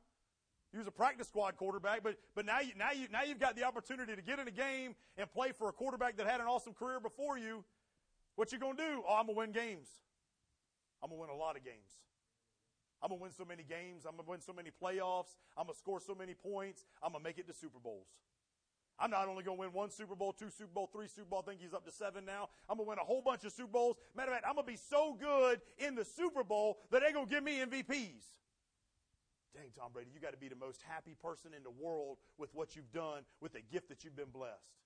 He 0.76 0.78
was 0.78 0.86
a 0.86 0.90
practice 0.90 1.26
squad 1.26 1.56
quarterback, 1.56 2.02
but, 2.02 2.18
but 2.34 2.44
now, 2.44 2.60
you, 2.60 2.72
now, 2.76 2.90
you, 2.92 3.08
now 3.10 3.22
you've 3.22 3.40
got 3.40 3.56
the 3.56 3.64
opportunity 3.64 4.14
to 4.14 4.20
get 4.20 4.38
in 4.38 4.46
a 4.46 4.50
game 4.50 4.94
and 5.16 5.32
play 5.32 5.52
for 5.56 5.70
a 5.70 5.72
quarterback 5.72 6.18
that 6.18 6.26
had 6.26 6.38
an 6.38 6.46
awesome 6.46 6.74
career 6.74 7.00
before 7.00 7.38
you. 7.38 7.64
What 8.34 8.52
you 8.52 8.58
gonna 8.58 8.76
do? 8.76 9.02
Oh, 9.08 9.16
I'm 9.18 9.24
gonna 9.24 9.38
win 9.38 9.52
games. 9.52 9.88
I'm 11.02 11.08
to 11.08 11.16
win 11.16 11.30
a 11.30 11.34
lot 11.34 11.56
of 11.56 11.64
games. 11.64 11.96
I'm 13.02 13.08
to 13.08 13.14
win 13.14 13.30
so 13.32 13.46
many 13.46 13.62
games. 13.62 14.04
I'm 14.06 14.18
to 14.18 14.22
win 14.28 14.42
so 14.42 14.52
many 14.52 14.68
playoffs. 14.70 15.32
I'm 15.56 15.66
to 15.66 15.74
score 15.74 15.98
so 15.98 16.14
many 16.14 16.34
points. 16.34 16.84
I'm 17.02 17.14
to 17.14 17.20
make 17.20 17.38
it 17.38 17.46
to 17.46 17.54
Super 17.54 17.78
Bowls. 17.82 18.08
I'm 18.98 19.10
not 19.10 19.28
only 19.28 19.44
going 19.44 19.56
to 19.56 19.60
win 19.60 19.72
one 19.72 19.90
Super 19.90 20.14
Bowl, 20.14 20.34
two 20.34 20.50
Super 20.50 20.74
Bowl, 20.74 20.90
three 20.92 21.08
Super 21.08 21.28
Bowl. 21.28 21.42
I 21.46 21.50
think 21.50 21.62
he's 21.62 21.72
up 21.72 21.86
to 21.86 21.92
seven 21.92 22.26
now. 22.26 22.50
I'm 22.68 22.76
going 22.76 22.86
to 22.86 22.90
win 22.90 22.98
a 22.98 23.04
whole 23.04 23.22
bunch 23.22 23.44
of 23.44 23.52
Super 23.52 23.72
Bowls. 23.72 23.96
Matter 24.14 24.32
of 24.32 24.36
fact, 24.36 24.46
I'm 24.46 24.56
going 24.56 24.66
to 24.66 24.72
be 24.72 24.78
so 24.78 25.16
good 25.18 25.60
in 25.78 25.94
the 25.94 26.04
Super 26.04 26.44
Bowl 26.44 26.78
that 26.90 27.00
they're 27.00 27.12
going 27.12 27.26
to 27.26 27.34
give 27.34 27.44
me 27.44 27.60
MVPs. 27.60 28.24
Dang, 29.56 29.72
Tom 29.74 29.90
Brady, 29.92 30.10
you 30.12 30.20
got 30.20 30.32
to 30.32 30.38
be 30.38 30.48
the 30.48 30.60
most 30.60 30.82
happy 30.86 31.16
person 31.16 31.52
in 31.56 31.64
the 31.64 31.72
world 31.72 32.18
with 32.36 32.54
what 32.54 32.76
you've 32.76 32.92
done, 32.92 33.24
with 33.40 33.52
the 33.52 33.62
gift 33.72 33.88
that 33.88 34.04
you've 34.04 34.16
been 34.16 34.30
blessed 34.30 34.76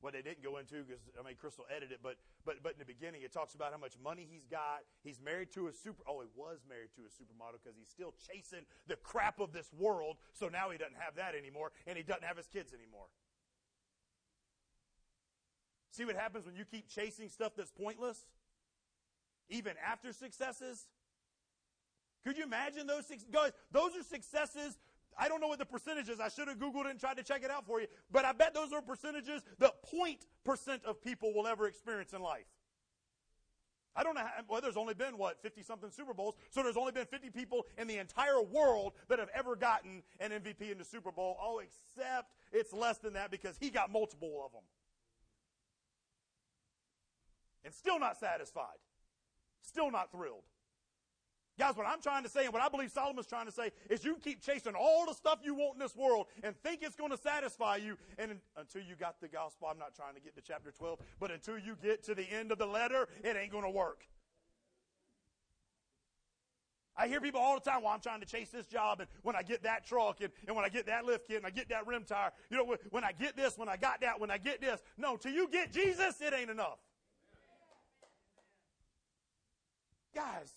what 0.00 0.12
they 0.12 0.22
didn't 0.22 0.42
go 0.42 0.56
into 0.56 0.82
because 0.82 1.00
I 1.18 1.22
mean 1.22 1.36
Crystal 1.36 1.64
edited 1.68 1.92
it, 1.92 2.00
but 2.02 2.16
but 2.44 2.62
but 2.62 2.72
in 2.72 2.78
the 2.78 2.88
beginning 2.88 3.22
it 3.22 3.32
talks 3.32 3.54
about 3.54 3.72
how 3.72 3.78
much 3.78 3.94
money 4.02 4.26
he's 4.28 4.46
got. 4.46 4.80
He's 5.02 5.20
married 5.20 5.52
to 5.52 5.68
a 5.68 5.72
super. 5.72 6.02
Oh, 6.08 6.20
he 6.20 6.28
was 6.34 6.60
married 6.68 6.90
to 6.96 7.02
a 7.02 7.12
supermodel 7.12 7.60
because 7.62 7.76
he's 7.78 7.88
still 7.88 8.14
chasing 8.28 8.64
the 8.86 8.96
crap 8.96 9.40
of 9.40 9.52
this 9.52 9.68
world. 9.78 10.16
So 10.32 10.48
now 10.48 10.70
he 10.70 10.78
doesn't 10.78 10.98
have 10.98 11.16
that 11.16 11.34
anymore, 11.34 11.72
and 11.86 11.96
he 11.96 12.02
doesn't 12.02 12.24
have 12.24 12.36
his 12.36 12.46
kids 12.46 12.72
anymore. 12.72 13.06
See 15.92 16.04
what 16.04 16.16
happens 16.16 16.46
when 16.46 16.56
you 16.56 16.64
keep 16.64 16.88
chasing 16.88 17.28
stuff 17.28 17.52
that's 17.56 17.72
pointless, 17.72 18.24
even 19.48 19.74
after 19.84 20.12
successes. 20.12 20.86
Could 22.24 22.36
you 22.36 22.44
imagine 22.44 22.86
those 22.86 23.06
six 23.06 23.24
guys? 23.24 23.52
Those 23.72 23.96
are 23.96 24.02
successes 24.02 24.76
I 25.18 25.28
don't 25.28 25.40
know 25.40 25.48
what 25.48 25.58
the 25.58 25.66
percentage 25.66 26.08
is. 26.08 26.20
I 26.20 26.28
should 26.28 26.48
have 26.48 26.58
Googled 26.58 26.86
it 26.86 26.92
and 26.92 27.00
tried 27.00 27.18
to 27.18 27.22
check 27.22 27.44
it 27.44 27.50
out 27.50 27.66
for 27.66 27.80
you. 27.80 27.86
But 28.10 28.24
I 28.24 28.32
bet 28.32 28.54
those 28.54 28.72
are 28.72 28.80
percentages 28.80 29.42
that 29.58 29.74
percent 30.44 30.82
of 30.84 31.02
people 31.02 31.34
will 31.34 31.46
ever 31.46 31.66
experience 31.66 32.12
in 32.12 32.22
life. 32.22 32.46
I 33.94 34.04
don't 34.04 34.14
know 34.14 34.20
how, 34.20 34.30
well, 34.48 34.60
there's 34.60 34.76
only 34.76 34.94
been, 34.94 35.18
what, 35.18 35.42
50 35.42 35.62
something 35.62 35.90
Super 35.90 36.14
Bowls. 36.14 36.36
So 36.50 36.62
there's 36.62 36.76
only 36.76 36.92
been 36.92 37.06
50 37.06 37.30
people 37.30 37.66
in 37.76 37.88
the 37.88 37.98
entire 37.98 38.40
world 38.40 38.92
that 39.08 39.18
have 39.18 39.28
ever 39.34 39.56
gotten 39.56 40.02
an 40.20 40.30
MVP 40.30 40.70
in 40.70 40.78
the 40.78 40.84
Super 40.84 41.10
Bowl. 41.10 41.36
Oh, 41.42 41.58
except 41.60 42.32
it's 42.52 42.72
less 42.72 42.98
than 42.98 43.14
that 43.14 43.30
because 43.30 43.56
he 43.58 43.68
got 43.68 43.90
multiple 43.90 44.42
of 44.46 44.52
them. 44.52 44.62
And 47.64 47.74
still 47.74 47.98
not 47.98 48.16
satisfied. 48.18 48.78
Still 49.60 49.90
not 49.90 50.12
thrilled. 50.12 50.44
Guys, 51.60 51.76
what 51.76 51.86
I'm 51.86 52.00
trying 52.00 52.22
to 52.22 52.28
say 52.30 52.44
and 52.44 52.54
what 52.54 52.62
I 52.62 52.70
believe 52.70 52.90
Solomon's 52.90 53.26
trying 53.26 53.44
to 53.44 53.52
say 53.52 53.70
is 53.90 54.02
you 54.02 54.16
keep 54.24 54.40
chasing 54.40 54.72
all 54.74 55.04
the 55.04 55.12
stuff 55.12 55.40
you 55.44 55.54
want 55.54 55.74
in 55.74 55.78
this 55.78 55.94
world 55.94 56.28
and 56.42 56.56
think 56.62 56.80
it's 56.82 56.96
going 56.96 57.10
to 57.10 57.18
satisfy 57.18 57.76
you. 57.76 57.98
And 58.18 58.40
until 58.56 58.80
you 58.80 58.96
got 58.98 59.20
the 59.20 59.28
gospel, 59.28 59.68
I'm 59.70 59.78
not 59.78 59.94
trying 59.94 60.14
to 60.14 60.22
get 60.22 60.34
to 60.36 60.40
chapter 60.40 60.70
12, 60.70 60.98
but 61.20 61.30
until 61.30 61.58
you 61.58 61.76
get 61.82 62.02
to 62.04 62.14
the 62.14 62.22
end 62.22 62.50
of 62.50 62.56
the 62.56 62.64
letter, 62.64 63.08
it 63.22 63.36
ain't 63.36 63.52
going 63.52 63.64
to 63.64 63.70
work. 63.70 64.06
I 66.96 67.08
hear 67.08 67.20
people 67.20 67.42
all 67.42 67.56
the 67.56 67.70
time, 67.70 67.82
well, 67.82 67.92
I'm 67.92 68.00
trying 68.00 68.20
to 68.20 68.26
chase 68.26 68.48
this 68.48 68.66
job, 68.66 69.00
and 69.00 69.08
when 69.22 69.36
I 69.36 69.42
get 69.42 69.62
that 69.64 69.86
truck, 69.86 70.22
and, 70.22 70.30
and 70.46 70.56
when 70.56 70.64
I 70.64 70.70
get 70.70 70.86
that 70.86 71.04
lift 71.04 71.28
kit, 71.28 71.36
and 71.36 71.46
I 71.46 71.50
get 71.50 71.68
that 71.68 71.86
rim 71.86 72.04
tire, 72.04 72.30
you 72.48 72.56
know, 72.56 72.74
when 72.88 73.04
I 73.04 73.12
get 73.12 73.36
this, 73.36 73.58
when 73.58 73.68
I 73.68 73.76
got 73.76 74.00
that, 74.00 74.18
when 74.18 74.30
I 74.30 74.38
get 74.38 74.62
this. 74.62 74.80
No, 74.96 75.18
till 75.18 75.32
you 75.32 75.46
get 75.46 75.74
Jesus, 75.74 76.22
it 76.22 76.32
ain't 76.32 76.50
enough. 76.50 76.78
Guys, 80.14 80.52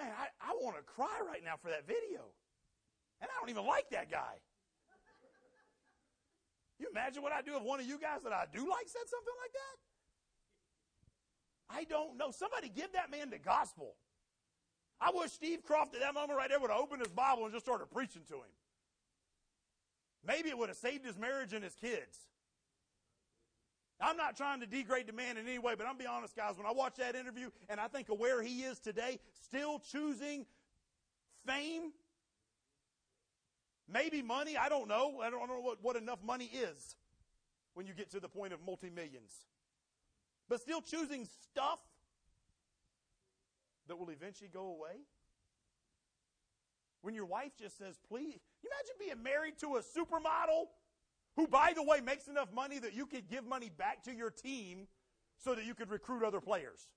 man, 0.00 0.12
I, 0.16 0.32
I 0.40 0.56
want 0.60 0.76
to 0.76 0.82
cry 0.82 1.20
right 1.20 1.44
now 1.44 1.60
for 1.60 1.68
that 1.68 1.86
video. 1.86 2.32
And 3.20 3.28
I 3.28 3.34
don't 3.38 3.50
even 3.50 3.66
like 3.66 3.90
that 3.92 4.10
guy. 4.10 4.40
You 6.80 6.88
imagine 6.90 7.22
what 7.22 7.32
I'd 7.32 7.44
do 7.44 7.56
if 7.56 7.62
one 7.62 7.78
of 7.78 7.86
you 7.86 8.00
guys 8.00 8.24
that 8.24 8.32
I 8.32 8.46
do 8.50 8.60
like 8.60 8.88
said 8.88 9.04
something 9.04 9.36
like 9.44 9.52
that? 9.52 9.76
I 11.76 11.84
don't 11.84 12.16
know. 12.16 12.30
Somebody 12.30 12.70
give 12.70 12.92
that 12.94 13.10
man 13.10 13.28
the 13.28 13.38
gospel. 13.38 13.94
I 14.98 15.10
wish 15.14 15.32
Steve 15.32 15.60
Kroft 15.62 15.94
at 15.94 16.00
that 16.00 16.14
moment 16.14 16.38
right 16.38 16.48
there 16.48 16.58
would 16.58 16.70
have 16.70 16.80
opened 16.80 17.02
his 17.02 17.12
Bible 17.12 17.44
and 17.44 17.52
just 17.52 17.66
started 17.66 17.90
preaching 17.90 18.22
to 18.28 18.36
him. 18.36 18.52
Maybe 20.26 20.48
it 20.48 20.58
would 20.58 20.68
have 20.68 20.78
saved 20.78 21.04
his 21.04 21.18
marriage 21.18 21.52
and 21.52 21.62
his 21.62 21.74
kids. 21.74 22.18
I'm 24.00 24.16
not 24.16 24.36
trying 24.36 24.60
to 24.60 24.66
degrade 24.66 25.06
the 25.06 25.12
man 25.12 25.36
in 25.36 25.46
any 25.46 25.58
way, 25.58 25.74
but 25.76 25.86
I'm 25.86 25.98
be 25.98 26.06
honest, 26.06 26.34
guys. 26.34 26.56
When 26.56 26.66
I 26.66 26.72
watch 26.72 26.96
that 26.96 27.14
interview 27.14 27.50
and 27.68 27.78
I 27.78 27.88
think 27.88 28.08
of 28.08 28.18
where 28.18 28.42
he 28.42 28.62
is 28.62 28.78
today, 28.78 29.18
still 29.44 29.78
choosing 29.78 30.46
fame, 31.46 31.92
maybe 33.92 34.22
money. 34.22 34.56
I 34.56 34.68
don't 34.68 34.88
know. 34.88 35.20
I 35.22 35.30
don't 35.30 35.48
know 35.48 35.60
what, 35.60 35.78
what 35.82 35.96
enough 35.96 36.22
money 36.24 36.46
is 36.46 36.96
when 37.74 37.86
you 37.86 37.92
get 37.92 38.10
to 38.12 38.20
the 38.20 38.28
point 38.28 38.52
of 38.52 38.60
multi 38.64 38.90
millions, 38.90 39.32
but 40.48 40.60
still 40.60 40.80
choosing 40.80 41.26
stuff 41.42 41.80
that 43.90 43.98
will 43.98 44.10
eventually 44.10 44.48
go 44.52 44.68
away? 44.68 45.02
When 47.02 47.14
your 47.14 47.26
wife 47.26 47.52
just 47.58 47.76
says, 47.76 47.98
please, 48.08 48.38
you 48.62 48.70
imagine 48.70 48.94
being 48.98 49.22
married 49.22 49.58
to 49.58 49.76
a 49.76 49.80
supermodel 49.80 50.68
who, 51.36 51.46
by 51.46 51.72
the 51.74 51.82
way, 51.82 52.00
makes 52.00 52.28
enough 52.28 52.52
money 52.52 52.78
that 52.78 52.94
you 52.94 53.06
could 53.06 53.28
give 53.28 53.44
money 53.44 53.70
back 53.76 54.02
to 54.04 54.14
your 54.14 54.30
team 54.30 54.86
so 55.38 55.54
that 55.54 55.64
you 55.64 55.74
could 55.74 55.90
recruit 55.90 56.24
other 56.24 56.40
players. 56.40 56.90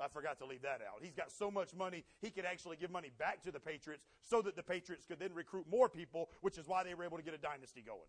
I 0.00 0.08
forgot 0.08 0.38
to 0.38 0.46
leave 0.46 0.62
that 0.62 0.80
out. 0.80 1.02
He's 1.02 1.14
got 1.14 1.30
so 1.30 1.50
much 1.50 1.74
money, 1.74 2.04
he 2.22 2.30
could 2.30 2.46
actually 2.46 2.76
give 2.76 2.90
money 2.90 3.10
back 3.18 3.42
to 3.42 3.52
the 3.52 3.60
Patriots 3.60 4.04
so 4.22 4.40
that 4.42 4.56
the 4.56 4.62
Patriots 4.62 5.04
could 5.04 5.18
then 5.18 5.34
recruit 5.34 5.66
more 5.70 5.88
people, 5.88 6.30
which 6.40 6.56
is 6.56 6.66
why 6.66 6.84
they 6.84 6.94
were 6.94 7.04
able 7.04 7.18
to 7.18 7.22
get 7.22 7.34
a 7.34 7.38
dynasty 7.38 7.82
going. 7.82 8.08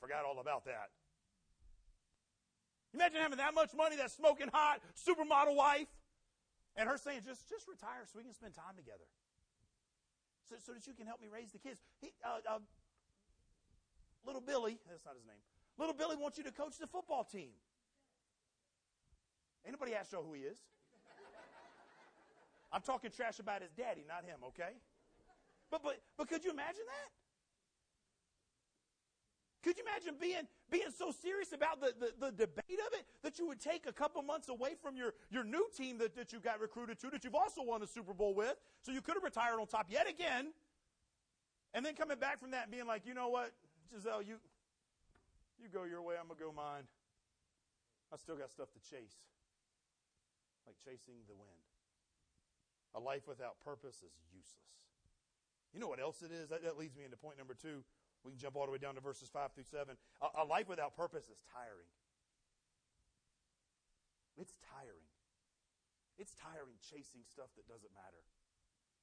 Forgot 0.00 0.24
all 0.24 0.40
about 0.40 0.64
that. 0.64 0.88
Imagine 2.94 3.20
having 3.20 3.38
that 3.38 3.54
much 3.54 3.74
money, 3.76 3.96
that 3.96 4.10
smoking 4.10 4.48
hot 4.52 4.80
supermodel 4.96 5.56
wife. 5.56 5.88
And 6.76 6.88
her 6.88 6.96
saying, 6.96 7.20
just, 7.24 7.48
just 7.48 7.68
retire 7.68 8.02
so 8.06 8.18
we 8.18 8.24
can 8.24 8.34
spend 8.34 8.54
time 8.54 8.74
together. 8.76 9.06
So, 10.48 10.56
so 10.58 10.72
that 10.72 10.86
you 10.86 10.94
can 10.94 11.06
help 11.06 11.20
me 11.20 11.28
raise 11.32 11.52
the 11.52 11.58
kids. 11.58 11.80
He, 12.00 12.12
uh, 12.24 12.42
uh, 12.48 12.58
little 14.26 14.40
Billy, 14.40 14.78
that's 14.88 15.04
not 15.04 15.14
his 15.14 15.26
name. 15.26 15.40
Little 15.78 15.94
Billy 15.94 16.16
wants 16.16 16.38
you 16.38 16.44
to 16.44 16.52
coach 16.52 16.78
the 16.78 16.86
football 16.86 17.24
team. 17.24 17.50
Anybody 19.66 19.94
ask 19.94 20.10
Joe 20.10 20.24
who 20.26 20.34
he 20.34 20.42
is? 20.42 20.58
I'm 22.72 22.82
talking 22.82 23.10
trash 23.10 23.38
about 23.38 23.62
his 23.62 23.70
daddy, 23.70 24.04
not 24.06 24.24
him, 24.24 24.38
okay? 24.48 24.74
But, 25.70 25.82
but, 25.82 26.00
but 26.18 26.28
could 26.28 26.44
you 26.44 26.50
imagine 26.50 26.82
that? 26.86 27.10
Could 29.62 29.78
you 29.78 29.84
imagine 29.88 30.16
being, 30.20 30.46
being 30.70 30.92
so 30.96 31.10
serious 31.10 31.52
about 31.52 31.80
the, 31.80 31.94
the, 31.98 32.26
the, 32.26 32.30
debate 32.32 32.80
of 32.86 32.92
it 32.98 33.06
that 33.22 33.38
you 33.38 33.46
would 33.46 33.60
take 33.60 33.86
a 33.86 33.92
couple 33.92 34.22
months 34.22 34.50
away 34.50 34.74
from 34.82 34.94
your, 34.94 35.14
your 35.30 35.42
new 35.42 35.66
team 35.74 35.96
that, 35.98 36.14
that 36.16 36.34
you 36.34 36.40
got 36.40 36.60
recruited 36.60 36.98
to, 36.98 37.08
that 37.08 37.24
you've 37.24 37.34
also 37.34 37.62
won 37.62 37.82
a 37.82 37.86
Super 37.86 38.12
Bowl 38.12 38.34
with, 38.34 38.56
so 38.82 38.92
you 38.92 39.00
could 39.00 39.14
have 39.14 39.22
retired 39.22 39.58
on 39.58 39.66
top 39.66 39.86
yet 39.88 40.06
again, 40.06 40.52
and 41.72 41.84
then 41.84 41.94
coming 41.94 42.18
back 42.18 42.40
from 42.40 42.50
that 42.50 42.64
and 42.64 42.72
being 42.72 42.86
like, 42.86 43.06
you 43.06 43.14
know 43.14 43.28
what, 43.28 43.52
Gisele, 43.92 44.22
you, 44.22 44.36
you 45.60 45.68
go 45.68 45.84
your 45.84 46.02
way, 46.02 46.14
I'm 46.18 46.26
going 46.26 46.38
to 46.38 46.44
go 46.44 46.52
mine. 46.52 46.84
I 48.12 48.16
still 48.16 48.36
got 48.36 48.50
stuff 48.50 48.70
to 48.72 48.80
chase, 48.80 49.18
like 50.66 50.76
chasing 50.84 51.26
the 51.26 51.34
wind. 51.34 51.64
A 52.94 53.00
life 53.00 53.26
without 53.26 53.58
purpose 53.58 54.06
is 54.06 54.14
useless. 54.30 54.70
You 55.74 55.80
know 55.82 55.90
what 55.90 55.98
else 55.98 56.22
it 56.22 56.30
is? 56.30 56.48
That, 56.50 56.62
that 56.62 56.78
leads 56.78 56.94
me 56.94 57.02
into 57.02 57.18
point 57.18 57.38
number 57.38 57.58
two. 57.58 57.82
We 58.22 58.30
can 58.30 58.38
jump 58.38 58.54
all 58.54 58.64
the 58.64 58.72
way 58.72 58.78
down 58.78 58.94
to 58.94 59.02
verses 59.02 59.28
5 59.28 59.52
through 59.52 59.66
7. 59.66 59.98
A, 60.22 60.42
a 60.42 60.44
life 60.46 60.70
without 60.70 60.94
purpose 60.94 61.26
is 61.26 61.42
tiring. 61.50 61.90
It's 64.38 64.54
tiring. 64.62 65.10
It's 66.16 66.34
tiring 66.38 66.78
chasing 66.78 67.26
stuff 67.26 67.50
that 67.58 67.66
doesn't 67.66 67.90
matter. 67.90 68.22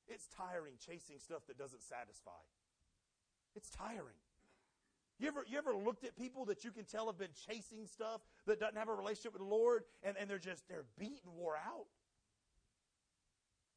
It's 0.07 0.31
tiring 0.31 0.79
chasing 0.79 1.19
stuff 1.19 1.43
that 1.51 1.59
doesn't 1.59 1.83
satisfy. 1.83 2.39
It's 3.55 3.69
tiring. 3.69 4.19
You 5.21 5.27
ever, 5.27 5.45
you 5.47 5.59
ever 5.59 5.75
looked 5.75 6.03
at 6.03 6.17
people 6.17 6.45
that 6.45 6.63
you 6.63 6.71
can 6.71 6.83
tell 6.83 7.05
have 7.05 7.19
been 7.19 7.35
chasing 7.47 7.85
stuff 7.85 8.21
that 8.47 8.59
doesn't 8.59 8.75
have 8.75 8.89
a 8.89 8.93
relationship 8.93 9.33
with 9.33 9.43
the 9.43 9.47
Lord 9.47 9.83
and, 10.01 10.17
and 10.17 10.27
they're 10.27 10.39
just, 10.39 10.67
they're 10.67 10.85
beat 10.97 11.21
and 11.23 11.35
wore 11.35 11.55
out? 11.55 11.85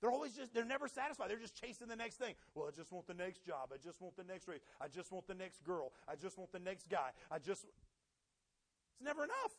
They're 0.00 0.10
always 0.10 0.32
just, 0.32 0.54
they're 0.54 0.64
never 0.64 0.88
satisfied. 0.88 1.28
They're 1.28 1.38
just 1.38 1.54
chasing 1.54 1.86
the 1.86 1.96
next 1.96 2.16
thing. 2.16 2.34
Well, 2.54 2.66
I 2.66 2.70
just 2.74 2.92
want 2.92 3.06
the 3.06 3.14
next 3.14 3.44
job. 3.44 3.72
I 3.74 3.76
just 3.76 4.00
want 4.00 4.16
the 4.16 4.24
next 4.24 4.48
race. 4.48 4.62
I 4.80 4.88
just 4.88 5.12
want 5.12 5.26
the 5.26 5.34
next 5.34 5.62
girl. 5.64 5.92
I 6.08 6.16
just 6.16 6.38
want 6.38 6.50
the 6.50 6.58
next 6.60 6.88
guy. 6.88 7.10
I 7.30 7.38
just, 7.38 7.64
it's 7.64 9.02
never 9.02 9.24
enough. 9.24 9.52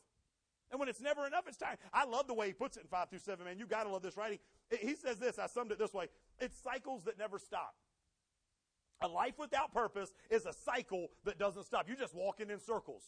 And 0.71 0.79
when 0.79 0.89
it's 0.89 1.01
never 1.01 1.27
enough, 1.27 1.43
it's 1.47 1.57
time. 1.57 1.77
I 1.93 2.05
love 2.05 2.25
the 2.25 2.33
way 2.33 2.47
he 2.47 2.53
puts 2.53 2.77
it 2.77 2.81
in 2.81 2.87
5 2.87 3.09
through 3.11 3.19
7, 3.19 3.45
man. 3.45 3.59
You 3.59 3.67
got 3.67 3.83
to 3.83 3.89
love 3.89 4.01
this 4.01 4.17
writing. 4.17 4.39
He 4.81 4.95
says 4.95 5.19
this, 5.19 5.37
I 5.37 5.45
summed 5.45 5.71
it 5.71 5.77
this 5.77 5.93
way 5.93 6.07
it's 6.39 6.59
cycles 6.59 7.03
that 7.03 7.19
never 7.19 7.37
stop. 7.37 7.75
A 9.01 9.07
life 9.07 9.37
without 9.37 9.73
purpose 9.73 10.13
is 10.29 10.45
a 10.45 10.53
cycle 10.53 11.09
that 11.25 11.37
doesn't 11.37 11.65
stop. 11.65 11.87
You're 11.87 11.97
just 11.97 12.15
walking 12.15 12.49
in 12.49 12.59
circles. 12.59 13.03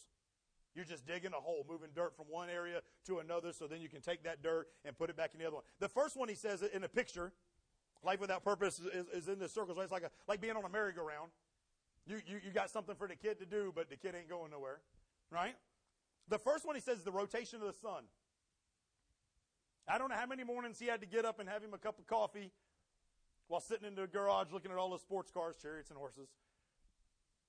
You're 0.76 0.86
just 0.86 1.08
digging 1.08 1.32
a 1.34 1.42
hole, 1.42 1.66
moving 1.68 1.90
dirt 1.96 2.16
from 2.16 2.26
one 2.30 2.50
area 2.50 2.82
to 3.06 3.20
another, 3.20 3.52
so 3.52 3.66
then 3.68 3.82
you 3.82 3.90
can 3.90 4.02
take 4.02 4.24
that 4.24 4.44
dirt 4.44 4.68
and 4.86 4.96
put 4.98 5.10
it 5.10 5.18
back 5.18 5.32
in 5.34 5.40
the 5.40 5.48
other 5.48 5.56
one. 5.56 5.64
The 5.80 5.90
first 5.90 6.16
one 6.16 6.30
he 6.30 6.36
says 6.36 6.62
in 6.62 6.82
the 6.82 6.90
picture, 6.90 7.32
life 8.04 8.20
without 8.20 8.44
purpose 8.44 8.80
is, 8.80 9.08
is 9.08 9.28
in 9.28 9.40
the 9.40 9.50
circles. 9.50 9.78
Right? 9.78 9.86
It's 9.86 9.92
like 9.92 10.04
a, 10.04 10.12
like 10.28 10.40
being 10.40 10.56
on 10.56 10.64
a 10.64 10.70
merry-go-round. 10.70 11.32
You, 12.06 12.22
you 12.26 12.40
you 12.46 12.52
got 12.52 12.70
something 12.70 12.96
for 12.96 13.08
the 13.08 13.16
kid 13.16 13.40
to 13.40 13.46
do, 13.46 13.74
but 13.76 13.90
the 13.90 13.98
kid 13.98 14.16
ain't 14.16 14.30
going 14.30 14.52
nowhere, 14.52 14.80
right? 15.30 15.56
The 16.30 16.38
first 16.38 16.66
one 16.66 16.76
he 16.76 16.82
says 16.82 17.00
is 17.00 17.04
the 17.04 17.12
rotation 17.12 17.60
of 17.60 17.68
the 17.68 17.74
sun. 17.74 18.04
I 19.90 19.98
don't 19.98 20.10
know 20.10 20.16
how 20.16 20.26
many 20.26 20.44
mornings 20.44 20.80
he 20.80 20.86
had 20.86 21.02
to 21.02 21.08
get 21.08 21.26
up 21.26 21.40
and 21.40 21.50
have 21.50 21.64
him 21.64 21.74
a 21.74 21.78
cup 21.78 21.98
of 21.98 22.08
coffee 22.08 22.52
while 23.48 23.62
sitting 23.62 23.88
in 23.88 23.96
the 23.96 24.08
garage 24.08 24.48
looking 24.52 24.72
at 24.72 24.78
all 24.78 24.92
the 24.92 25.00
sports 25.00 25.32
cars, 25.32 25.56
chariots, 25.62 25.90
and 25.90 25.98
horses. 25.98 26.30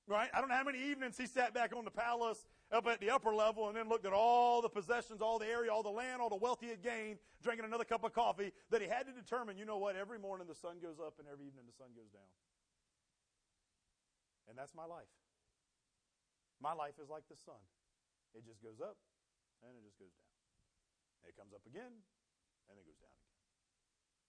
Right? 0.09 0.31
I 0.33 0.41
don't 0.41 0.49
know 0.49 0.57
how 0.57 0.65
many 0.65 0.81
evenings 0.81 1.19
he 1.19 1.27
sat 1.27 1.53
back 1.53 1.77
on 1.77 1.85
the 1.85 1.91
palace 1.91 2.47
up 2.73 2.87
at 2.87 3.01
the 3.01 3.11
upper 3.11 3.35
level 3.35 3.69
and 3.69 3.77
then 3.77 3.89
looked 3.89 4.07
at 4.07 4.15
all 4.15 4.63
the 4.63 4.69
possessions, 4.69 5.21
all 5.21 5.39
the 5.39 5.47
area, 5.47 5.71
all 5.71 5.83
the 5.83 5.93
land, 5.93 6.23
all 6.23 6.31
the 6.31 6.41
wealth 6.41 6.61
he 6.63 6.69
had 6.69 6.83
gained, 6.83 7.19
drinking 7.43 7.67
another 7.67 7.85
cup 7.85 8.05
of 8.05 8.15
coffee, 8.15 8.53
that 8.71 8.81
he 8.81 8.89
had 8.89 9.05
to 9.05 9.13
determine, 9.13 9.59
you 9.59 9.67
know 9.67 9.77
what, 9.77 9.97
every 9.97 10.19
morning 10.19 10.47
the 10.49 10.55
sun 10.55 10.81
goes 10.81 10.97
up 10.97 11.21
and 11.21 11.29
every 11.29 11.45
evening 11.45 11.69
the 11.69 11.77
sun 11.77 11.89
goes 11.93 12.09
down. 12.09 12.33
And 14.49 14.57
that's 14.57 14.75
my 14.75 14.89
life. 14.89 15.13
My 16.57 16.73
life 16.73 16.97
is 16.97 17.13
like 17.13 17.29
the 17.29 17.37
sun. 17.37 17.61
It 18.33 18.49
just 18.49 18.63
goes 18.65 18.81
up 18.81 18.97
and 19.61 19.77
it 19.77 19.85
just 19.85 20.01
goes 20.01 20.13
down. 20.17 20.33
It 21.29 21.37
comes 21.37 21.53
up 21.53 21.69
again 21.69 21.93
and 22.73 22.75
it 22.81 22.85
goes 22.89 22.97
down 22.97 23.13
again. 23.13 23.28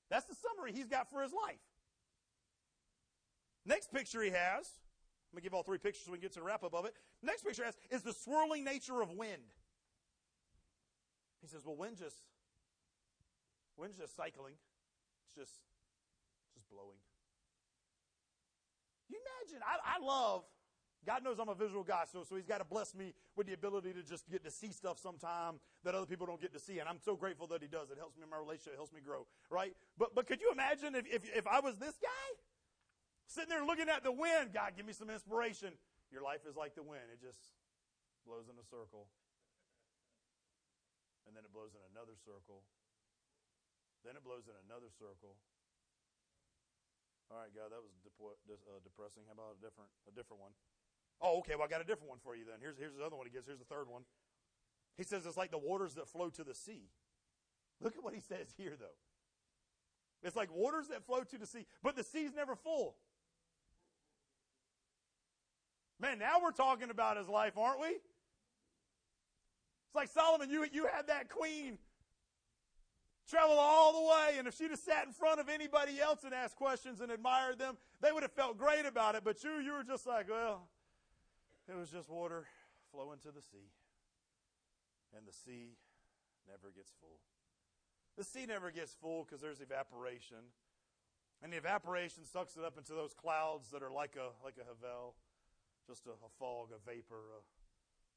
That's 0.10 0.26
the 0.26 0.36
summary 0.36 0.74
he's 0.74 0.88
got 0.88 1.10
for 1.10 1.22
his 1.22 1.32
life. 1.32 1.60
Next 3.66 3.92
picture 3.94 4.22
he 4.22 4.32
has 4.32 4.70
I'm 5.30 5.36
going 5.36 5.42
to 5.42 5.44
give 5.44 5.54
all 5.54 5.62
three 5.62 5.78
pictures 5.78 6.06
so 6.06 6.12
we 6.12 6.18
can 6.18 6.24
get 6.24 6.34
to 6.34 6.40
the 6.40 6.46
wrap 6.46 6.64
up 6.64 6.74
of 6.74 6.86
it. 6.86 6.96
Next 7.22 7.46
picture 7.46 7.64
has 7.64 7.76
is 7.92 8.02
the 8.02 8.14
swirling 8.14 8.64
nature 8.64 9.02
of 9.02 9.12
wind. 9.12 9.54
He 11.42 11.48
says, 11.48 11.62
well, 11.66 11.76
wind 11.76 11.98
just 11.98 12.18
wind's 13.78 13.98
just 13.98 14.16
cycling. 14.16 14.54
It's 15.26 15.36
just 15.36 15.54
just 16.56 16.68
blowing. 16.70 16.98
You 19.08 19.18
imagine, 19.18 19.62
I, 19.64 19.98
I 19.98 20.06
love, 20.06 20.44
God 21.06 21.24
knows 21.24 21.40
I'm 21.40 21.50
a 21.50 21.56
visual 21.56 21.84
guy, 21.84 22.04
so, 22.12 22.24
so 22.28 22.36
he's 22.36 22.46
got 22.46 22.60
to 22.60 22.68
bless 22.68 22.94
me 22.94 23.14
with 23.36 23.48
the 23.48 23.54
ability 23.54 23.94
to 23.94 24.04
just 24.04 24.30
get 24.30 24.44
to 24.44 24.52
see 24.52 24.72
stuff 24.72 25.00
sometime 25.00 25.60
that 25.84 25.96
other 25.96 26.06
people 26.06 26.28
don't 26.28 26.42
get 26.42 26.52
to 26.54 26.60
see. 26.60 26.80
And 26.80 26.90
I'm 26.90 27.00
so 27.00 27.16
grateful 27.16 27.48
that 27.48 27.62
he 27.62 27.72
does. 27.72 27.90
It 27.90 27.98
helps 27.98 28.18
me 28.18 28.24
in 28.24 28.30
my 28.30 28.38
relationship, 28.38 28.74
it 28.76 28.82
helps 28.82 28.92
me 28.92 29.00
grow, 29.00 29.24
right? 29.50 29.72
But, 29.98 30.14
but 30.14 30.28
could 30.28 30.42
you 30.42 30.52
imagine 30.52 30.96
if, 30.96 31.08
if, 31.08 31.24
if 31.32 31.48
I 31.48 31.60
was 31.64 31.80
this 31.80 31.96
guy? 32.02 32.30
Sitting 33.30 33.50
there 33.50 33.64
looking 33.64 33.88
at 33.88 34.04
the 34.04 34.12
wind. 34.12 34.52
God, 34.52 34.74
give 34.76 34.86
me 34.86 34.94
some 34.94 35.10
inspiration. 35.10 35.78
Your 36.12 36.26
life 36.26 36.44
is 36.50 36.58
like 36.58 36.74
the 36.74 36.84
wind. 36.84 37.06
It 37.14 37.22
just 37.22 37.40
blows 38.26 38.50
in 38.50 38.58
a 38.58 38.66
circle. 38.68 39.08
And 41.30 41.38
then 41.38 41.46
it 41.46 41.54
blows 41.54 41.78
in 41.78 41.82
another 41.94 42.18
circle. 42.26 42.66
Then 44.02 44.18
it 44.18 44.26
blows 44.26 44.50
in 44.50 44.58
another 44.66 44.90
circle. 44.98 45.38
All 47.30 47.38
right, 47.38 47.54
God, 47.54 47.70
that 47.70 47.86
was 47.86 47.94
uh, 48.50 48.82
depressing. 48.82 49.22
How 49.30 49.38
about 49.38 49.54
a 49.54 49.62
different, 49.62 49.94
a 50.10 50.14
different 50.18 50.42
one? 50.42 50.58
Oh, 51.22 51.40
okay. 51.40 51.56
Well, 51.56 51.66
I 51.66 51.70
got 51.70 51.82
a 51.82 51.86
different 51.86 52.10
one 52.10 52.20
for 52.24 52.36
you 52.36 52.44
then. 52.46 52.58
Here's, 52.62 52.78
here's 52.78 52.96
the 52.96 53.04
other 53.04 53.16
one 53.16 53.26
he 53.26 53.32
gives. 53.32 53.48
Here's 53.48 53.60
the 53.60 53.66
third 53.66 53.88
one. 53.88 54.04
He 54.98 55.04
says 55.04 55.26
it's 55.26 55.38
like 55.38 55.52
the 55.52 55.58
waters 55.58 55.96
that 55.96 56.08
flow 56.08 56.30
to 56.30 56.44
the 56.44 56.54
sea. 56.54 56.90
Look 57.82 57.96
at 57.96 58.04
what 58.04 58.14
he 58.14 58.20
says 58.20 58.54
here, 58.58 58.74
though. 58.80 58.86
It's 60.22 60.36
like 60.36 60.54
waters 60.54 60.88
that 60.90 61.06
flow 61.06 61.24
to 61.24 61.38
the 61.38 61.46
sea, 61.46 61.66
but 61.82 61.96
the 61.96 62.04
sea's 62.04 62.34
never 62.36 62.56
full. 62.56 62.96
Man, 66.00 66.20
now 66.20 66.40
we're 66.42 66.52
talking 66.52 66.90
about 66.90 67.18
his 67.18 67.28
life, 67.28 67.58
aren't 67.58 67.80
we? 67.80 67.88
It's 67.88 69.96
like 69.96 70.10
Solomon, 70.10 70.50
you, 70.50 70.66
you 70.72 70.88
had 70.94 71.08
that 71.08 71.30
queen 71.30 71.78
travel 73.30 73.58
all 73.58 73.94
the 73.94 74.10
way, 74.10 74.38
and 74.38 74.48
if 74.48 74.58
she'd 74.58 74.72
have 74.72 74.80
sat 74.80 75.06
in 75.06 75.14
front 75.14 75.40
of 75.40 75.50
anybody 75.50 76.02
else 76.02 76.24
and 76.24 76.34
asked 76.34 76.56
questions 76.56 77.00
and 77.00 77.12
admired 77.12 77.60
them, 77.60 77.78
they 78.02 78.12
would 78.12 78.24
have 78.24 78.32
felt 78.32 78.58
great 78.58 78.86
about 78.86 79.16
it. 79.16 79.24
But 79.24 79.44
you, 79.44 79.60
you 79.60 79.74
were 79.74 79.84
just 79.84 80.08
like, 80.08 80.30
well, 80.30 80.68
it 81.70 81.78
was 81.78 81.90
just 81.90 82.10
water 82.10 82.46
flowing 82.92 83.20
to 83.20 83.32
the 83.32 83.42
sea. 83.42 83.70
And 85.16 85.26
the 85.28 85.34
sea 85.34 85.78
never 86.48 86.74
gets 86.76 86.92
full. 87.00 87.20
The 88.18 88.24
sea 88.24 88.46
never 88.46 88.72
gets 88.72 88.94
full 88.94 89.24
because 89.24 89.42
there's 89.42 89.62
evaporation. 89.62 90.52
And 91.42 91.54
the 91.54 91.58
evaporation 91.58 92.26
sucks 92.26 92.58
it 92.58 92.66
up 92.66 92.78
into 92.78 92.94
those 92.94 93.14
clouds 93.14 93.70
that 93.72 93.82
are 93.82 93.92
like 93.92 94.18
a 94.18 94.36
like 94.44 94.56
a 94.60 94.66
havel, 94.66 95.16
just 95.88 96.06
a, 96.06 96.12
a 96.12 96.30
fog, 96.38 96.70
a 96.76 96.90
vapor, 96.90 97.40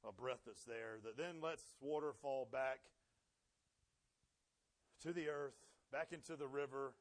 a, 0.04 0.08
a 0.08 0.12
breath 0.12 0.40
that's 0.44 0.64
there 0.64 0.98
that 1.04 1.16
then 1.16 1.40
lets 1.40 1.62
water 1.80 2.12
fall 2.20 2.48
back 2.50 2.80
to 5.02 5.12
the 5.12 5.28
earth, 5.28 5.54
back 5.92 6.12
into 6.12 6.36
the 6.36 6.48
river 6.48 6.94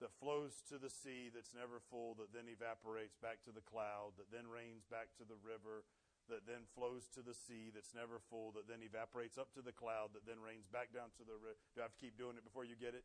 that 0.00 0.16
flows 0.16 0.64
to 0.72 0.80
the 0.80 0.88
sea 0.88 1.28
that's 1.28 1.52
never 1.52 1.76
full, 1.78 2.16
that 2.16 2.32
then 2.32 2.48
evaporates 2.48 3.20
back 3.20 3.44
to 3.44 3.52
the 3.52 3.64
cloud, 3.64 4.16
that 4.16 4.32
then 4.32 4.48
rains 4.48 4.88
back 4.88 5.12
to 5.20 5.24
the 5.28 5.36
river, 5.44 5.84
that 6.32 6.48
then 6.48 6.64
flows 6.72 7.08
to 7.12 7.20
the 7.20 7.36
sea 7.36 7.68
that's 7.68 7.92
never 7.92 8.16
full, 8.16 8.52
that 8.56 8.64
then 8.64 8.80
evaporates 8.80 9.36
up 9.36 9.52
to 9.52 9.60
the 9.60 9.76
cloud, 9.76 10.16
that 10.16 10.24
then 10.24 10.40
rains 10.40 10.64
back 10.64 10.88
down 10.92 11.12
to 11.20 11.24
the 11.24 11.36
river. 11.36 11.60
Do 11.76 11.84
I 11.84 11.88
have 11.88 11.96
to 11.96 12.00
keep 12.00 12.16
doing 12.16 12.40
it 12.40 12.44
before 12.44 12.64
you 12.64 12.78
get 12.80 12.96
it? 12.96 13.04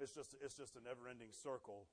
It's 0.00 0.16
just, 0.16 0.34
it's 0.40 0.56
just 0.56 0.74
a 0.74 0.82
never 0.82 1.06
ending 1.06 1.30
circle 1.30 1.86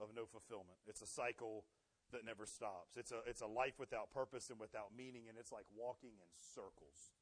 of 0.00 0.16
no 0.16 0.24
fulfillment. 0.24 0.80
It's 0.88 1.04
a 1.04 1.10
cycle 1.10 1.68
that 2.10 2.24
never 2.24 2.46
stops. 2.46 2.96
It's 2.96 3.12
a, 3.12 3.20
it's 3.28 3.40
a 3.40 3.46
life 3.46 3.78
without 3.78 4.10
purpose 4.10 4.50
and 4.50 4.58
without 4.58 4.96
meaning, 4.96 5.28
and 5.28 5.36
it's 5.36 5.52
like 5.52 5.66
walking 5.76 6.16
in 6.16 6.30
circles. 6.40 7.12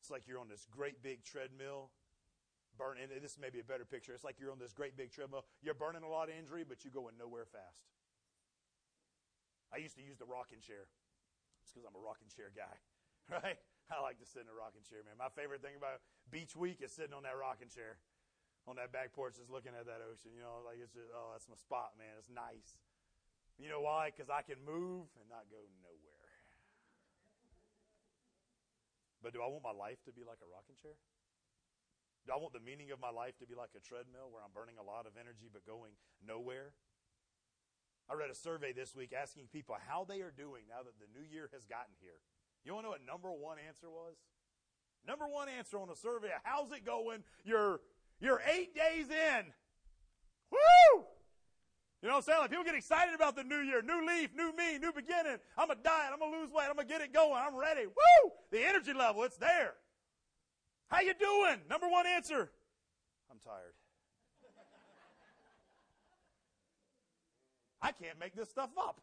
It's 0.00 0.10
like 0.10 0.28
you're 0.28 0.40
on 0.40 0.48
this 0.48 0.66
great 0.68 1.02
big 1.02 1.24
treadmill, 1.24 1.90
burning. 2.76 3.08
This 3.22 3.38
may 3.38 3.50
be 3.50 3.60
a 3.60 3.66
better 3.66 3.84
picture. 3.84 4.12
It's 4.12 4.24
like 4.24 4.36
you're 4.38 4.52
on 4.52 4.58
this 4.58 4.72
great 4.72 4.96
big 4.96 5.10
treadmill. 5.10 5.46
You're 5.62 5.78
burning 5.78 6.02
a 6.02 6.10
lot 6.10 6.28
of 6.28 6.34
injury, 6.34 6.64
but 6.66 6.84
you're 6.84 6.94
going 6.94 7.14
nowhere 7.18 7.46
fast. 7.46 7.86
I 9.72 9.82
used 9.82 9.98
to 9.98 10.04
use 10.06 10.18
the 10.18 10.28
rocking 10.28 10.62
chair. 10.62 10.86
It's 11.62 11.74
because 11.74 11.86
I'm 11.88 11.98
a 11.98 12.04
rocking 12.04 12.30
chair 12.30 12.54
guy, 12.54 12.76
right? 13.42 13.58
I 13.90 14.00
like 14.00 14.22
to 14.22 14.28
sit 14.28 14.46
in 14.46 14.48
a 14.48 14.56
rocking 14.56 14.86
chair, 14.86 15.02
man. 15.02 15.18
My 15.18 15.32
favorite 15.32 15.60
thing 15.60 15.76
about 15.76 16.00
beach 16.30 16.54
week 16.54 16.80
is 16.80 16.94
sitting 16.94 17.12
on 17.12 17.26
that 17.26 17.36
rocking 17.36 17.68
chair, 17.68 17.98
on 18.64 18.78
that 18.78 18.94
back 18.94 19.12
porch, 19.12 19.36
just 19.36 19.52
looking 19.52 19.76
at 19.76 19.84
that 19.90 20.00
ocean. 20.04 20.32
You 20.32 20.46
know, 20.46 20.64
like 20.64 20.80
it's 20.80 20.94
just, 20.94 21.10
oh, 21.12 21.34
that's 21.34 21.50
my 21.50 21.58
spot, 21.58 21.98
man. 21.98 22.14
It's 22.16 22.30
nice. 22.30 22.78
You 23.58 23.68
know 23.68 23.82
why? 23.84 24.10
Because 24.10 24.32
I 24.32 24.42
can 24.42 24.58
move 24.62 25.10
and 25.20 25.26
not 25.28 25.46
go 25.52 25.60
nowhere. 25.84 26.32
But 29.24 29.32
do 29.32 29.40
I 29.40 29.48
want 29.48 29.64
my 29.64 29.72
life 29.72 30.04
to 30.04 30.12
be 30.12 30.20
like 30.20 30.38
a 30.44 30.48
rocking 30.52 30.76
chair? 30.76 30.96
Do 32.26 32.32
I 32.32 32.40
want 32.40 32.56
the 32.56 32.64
meaning 32.64 32.88
of 32.90 33.00
my 33.00 33.12
life 33.12 33.36
to 33.40 33.46
be 33.46 33.54
like 33.54 33.76
a 33.76 33.84
treadmill 33.84 34.32
where 34.32 34.40
I'm 34.40 34.52
burning 34.56 34.80
a 34.80 34.86
lot 34.86 35.04
of 35.04 35.20
energy 35.20 35.52
but 35.52 35.68
going 35.68 35.92
nowhere? 36.24 36.72
I 38.08 38.14
read 38.16 38.30
a 38.30 38.34
survey 38.34 38.72
this 38.72 38.96
week 38.96 39.12
asking 39.12 39.52
people 39.52 39.76
how 39.76 40.04
they 40.08 40.20
are 40.20 40.32
doing 40.32 40.64
now 40.68 40.84
that 40.84 40.96
the 40.96 41.08
new 41.12 41.24
year 41.24 41.48
has 41.52 41.64
gotten 41.64 41.92
here. 42.00 42.20
You 42.64 42.72
want 42.72 42.84
to 42.84 42.88
know 42.88 42.96
what 42.96 43.04
number 43.04 43.28
one 43.28 43.56
answer 43.60 43.88
was? 43.92 44.16
Number 45.06 45.28
one 45.28 45.48
answer 45.48 45.78
on 45.78 45.88
a 45.90 45.96
survey, 45.96 46.32
how's 46.44 46.72
it 46.72 46.84
going? 46.84 47.24
You're, 47.44 47.80
you're 48.20 48.40
eight 48.48 48.74
days 48.74 49.08
in. 49.12 49.52
Woo! 50.50 51.04
You 52.00 52.08
know 52.08 52.16
what 52.16 52.16
I'm 52.16 52.22
saying? 52.22 52.40
Like 52.40 52.50
people 52.50 52.64
get 52.64 52.74
excited 52.74 53.14
about 53.14 53.36
the 53.36 53.44
new 53.44 53.60
year, 53.60 53.80
new 53.80 54.06
leaf, 54.06 54.30
new 54.34 54.52
me, 54.56 54.78
new 54.78 54.92
beginning. 54.92 55.36
I'm 55.56 55.68
gonna 55.68 55.80
diet, 55.82 56.12
I'm 56.12 56.18
gonna 56.18 56.36
lose 56.36 56.50
weight, 56.52 56.68
I'm 56.68 56.76
gonna 56.76 56.88
get 56.88 57.00
it 57.00 57.12
going, 57.12 57.36
I'm 57.36 57.56
ready. 57.56 57.86
Woo! 57.86 58.30
The 58.50 58.64
energy 58.64 58.92
level, 58.92 59.24
it's 59.24 59.36
there. 59.36 59.74
How 60.88 61.00
you 61.00 61.14
doing? 61.14 61.60
Number 61.68 61.88
one 61.88 62.06
answer. 62.06 62.50
I'm 63.30 63.38
tired. 63.38 63.74
I 67.82 67.92
can't 67.92 68.18
make 68.18 68.34
this 68.34 68.48
stuff 68.48 68.70
up. 68.78 69.00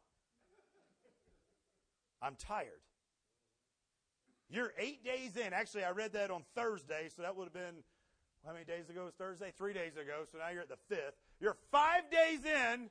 I'm 2.22 2.36
tired. 2.36 2.82
You're 4.50 4.74
eight 4.78 5.06
days 5.06 5.38
in. 5.38 5.54
Actually, 5.54 5.84
I 5.84 5.92
read 5.92 6.14
that 6.14 6.32
on 6.32 6.44
Thursday, 6.56 7.10
so 7.16 7.22
that 7.22 7.36
would 7.36 7.46
have 7.46 7.54
been 7.54 7.84
how 8.46 8.54
many 8.54 8.66
days 8.66 8.90
ago 8.90 9.06
was 9.06 9.14
Thursday? 9.14 9.54
Three 9.56 9.74
days 9.74 9.94
ago. 9.94 10.24
So 10.32 10.40
now 10.40 10.50
you're 10.50 10.64
at 10.64 10.70
the 10.70 10.78
fifth. 10.90 11.14
You're 11.40 11.58
five 11.72 12.10
days 12.12 12.40
in, 12.44 12.90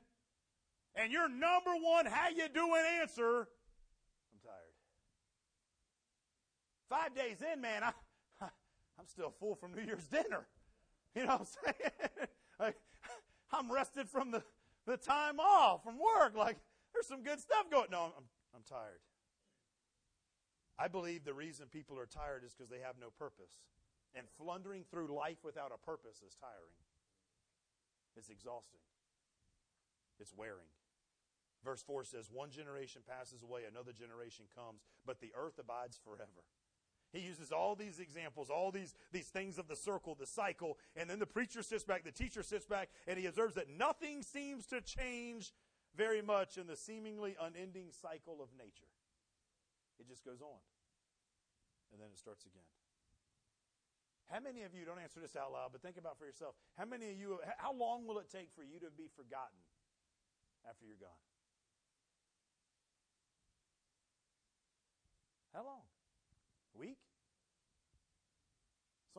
and 0.95 1.11
your 1.11 1.27
number 1.27 1.71
one 1.81 2.05
"How 2.05 2.29
you 2.29 2.47
doing?" 2.47 2.83
answer. 3.01 3.47
I'm 4.31 4.39
tired. 4.43 4.73
Five 6.89 7.15
days 7.15 7.37
in, 7.53 7.61
man. 7.61 7.83
I, 7.83 7.91
I'm 9.01 9.07
still 9.07 9.33
full 9.39 9.55
from 9.55 9.73
New 9.73 9.81
Year's 9.81 10.05
dinner. 10.05 10.45
You 11.13 11.25
know 11.25 11.43
what 11.43 11.47
I'm 11.59 11.75
saying? 11.75 12.71
I'm 13.51 13.69
rested 13.69 14.07
from 14.07 14.31
the 14.31 14.41
the 14.87 14.95
time 14.95 15.41
off 15.41 15.83
from 15.83 15.99
work. 15.99 16.37
Like, 16.37 16.55
there's 16.93 17.07
some 17.07 17.21
good 17.21 17.41
stuff 17.41 17.69
going. 17.69 17.87
No, 17.91 18.13
I'm, 18.15 18.23
I'm 18.55 18.63
tired. 18.63 19.03
I 20.79 20.87
believe 20.87 21.25
the 21.25 21.33
reason 21.33 21.67
people 21.67 21.99
are 21.99 22.05
tired 22.05 22.43
is 22.45 22.53
because 22.53 22.69
they 22.69 22.79
have 22.79 22.95
no 22.95 23.09
purpose. 23.11 23.59
And 24.15 24.25
flundering 24.37 24.85
through 24.89 25.13
life 25.13 25.43
without 25.43 25.71
a 25.75 25.85
purpose 25.85 26.23
is 26.25 26.33
tiring. 26.39 26.79
It's 28.15 28.29
exhausting. 28.29 28.79
It's 30.17 30.33
wearing. 30.35 30.71
Verse 31.63 31.83
4 31.83 32.03
says, 32.03 32.29
One 32.31 32.51
generation 32.51 33.01
passes 33.07 33.43
away, 33.43 33.61
another 33.69 33.91
generation 33.91 34.45
comes, 34.55 34.81
but 35.05 35.21
the 35.21 35.31
earth 35.35 35.59
abides 35.59 35.99
forever. 36.03 36.47
He 37.13 37.19
uses 37.19 37.51
all 37.51 37.75
these 37.75 37.99
examples, 37.99 38.49
all 38.49 38.71
these, 38.71 38.95
these 39.11 39.27
things 39.27 39.57
of 39.57 39.67
the 39.67 39.75
circle, 39.75 40.15
the 40.15 40.25
cycle, 40.25 40.77
and 40.95 41.09
then 41.09 41.19
the 41.19 41.25
preacher 41.25 41.61
sits 41.61 41.83
back, 41.83 42.03
the 42.03 42.11
teacher 42.11 42.41
sits 42.41 42.65
back, 42.65 42.89
and 43.07 43.19
he 43.19 43.25
observes 43.25 43.55
that 43.55 43.69
nothing 43.69 44.23
seems 44.23 44.65
to 44.67 44.79
change 44.81 45.51
very 45.95 46.21
much 46.21 46.57
in 46.57 46.67
the 46.67 46.77
seemingly 46.77 47.35
unending 47.41 47.91
cycle 47.91 48.41
of 48.41 48.47
nature. 48.57 48.87
It 49.99 50.07
just 50.07 50.23
goes 50.23 50.41
on. 50.41 50.59
And 51.91 51.99
then 52.01 52.07
it 52.13 52.17
starts 52.17 52.45
again. 52.45 52.63
How 54.31 54.39
many 54.39 54.63
of 54.63 54.73
you, 54.73 54.85
don't 54.85 54.99
answer 54.99 55.19
this 55.19 55.35
out 55.35 55.51
loud, 55.51 55.71
but 55.73 55.81
think 55.81 55.97
about 55.97 56.17
for 56.17 56.25
yourself. 56.25 56.55
How 56.77 56.85
many 56.85 57.11
of 57.11 57.19
you, 57.19 57.39
how 57.57 57.73
long 57.75 58.07
will 58.07 58.19
it 58.19 58.31
take 58.31 58.47
for 58.55 58.63
you 58.63 58.79
to 58.79 58.87
be 58.95 59.11
forgotten 59.13 59.59
after 60.63 60.85
you're 60.85 60.95
gone? 60.95 61.19
How 65.53 65.65
long? 65.65 65.83
A 66.75 66.79
week? 66.79 66.97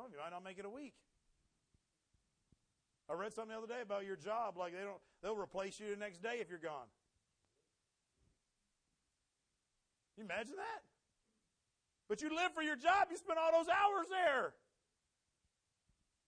Some 0.02 0.10
of 0.10 0.18
you 0.18 0.18
might 0.18 0.34
not 0.34 0.42
make 0.42 0.58
it 0.58 0.66
a 0.66 0.74
week. 0.74 0.98
I 3.06 3.14
read 3.14 3.30
something 3.30 3.54
the 3.54 3.62
other 3.62 3.70
day 3.70 3.86
about 3.86 4.02
your 4.02 4.18
job, 4.18 4.58
like 4.58 4.74
they 4.74 4.82
don't 4.82 4.98
they'll 5.22 5.38
replace 5.38 5.78
you 5.78 5.94
the 5.94 6.00
next 6.02 6.18
day 6.18 6.42
if 6.42 6.50
you're 6.50 6.58
gone. 6.58 6.90
You 10.18 10.26
imagine 10.26 10.58
that? 10.58 10.82
But 12.10 12.18
you 12.18 12.34
live 12.34 12.50
for 12.50 12.66
your 12.66 12.74
job, 12.74 13.14
you 13.14 13.16
spend 13.16 13.38
all 13.38 13.54
those 13.54 13.70
hours 13.70 14.10
there. 14.10 14.58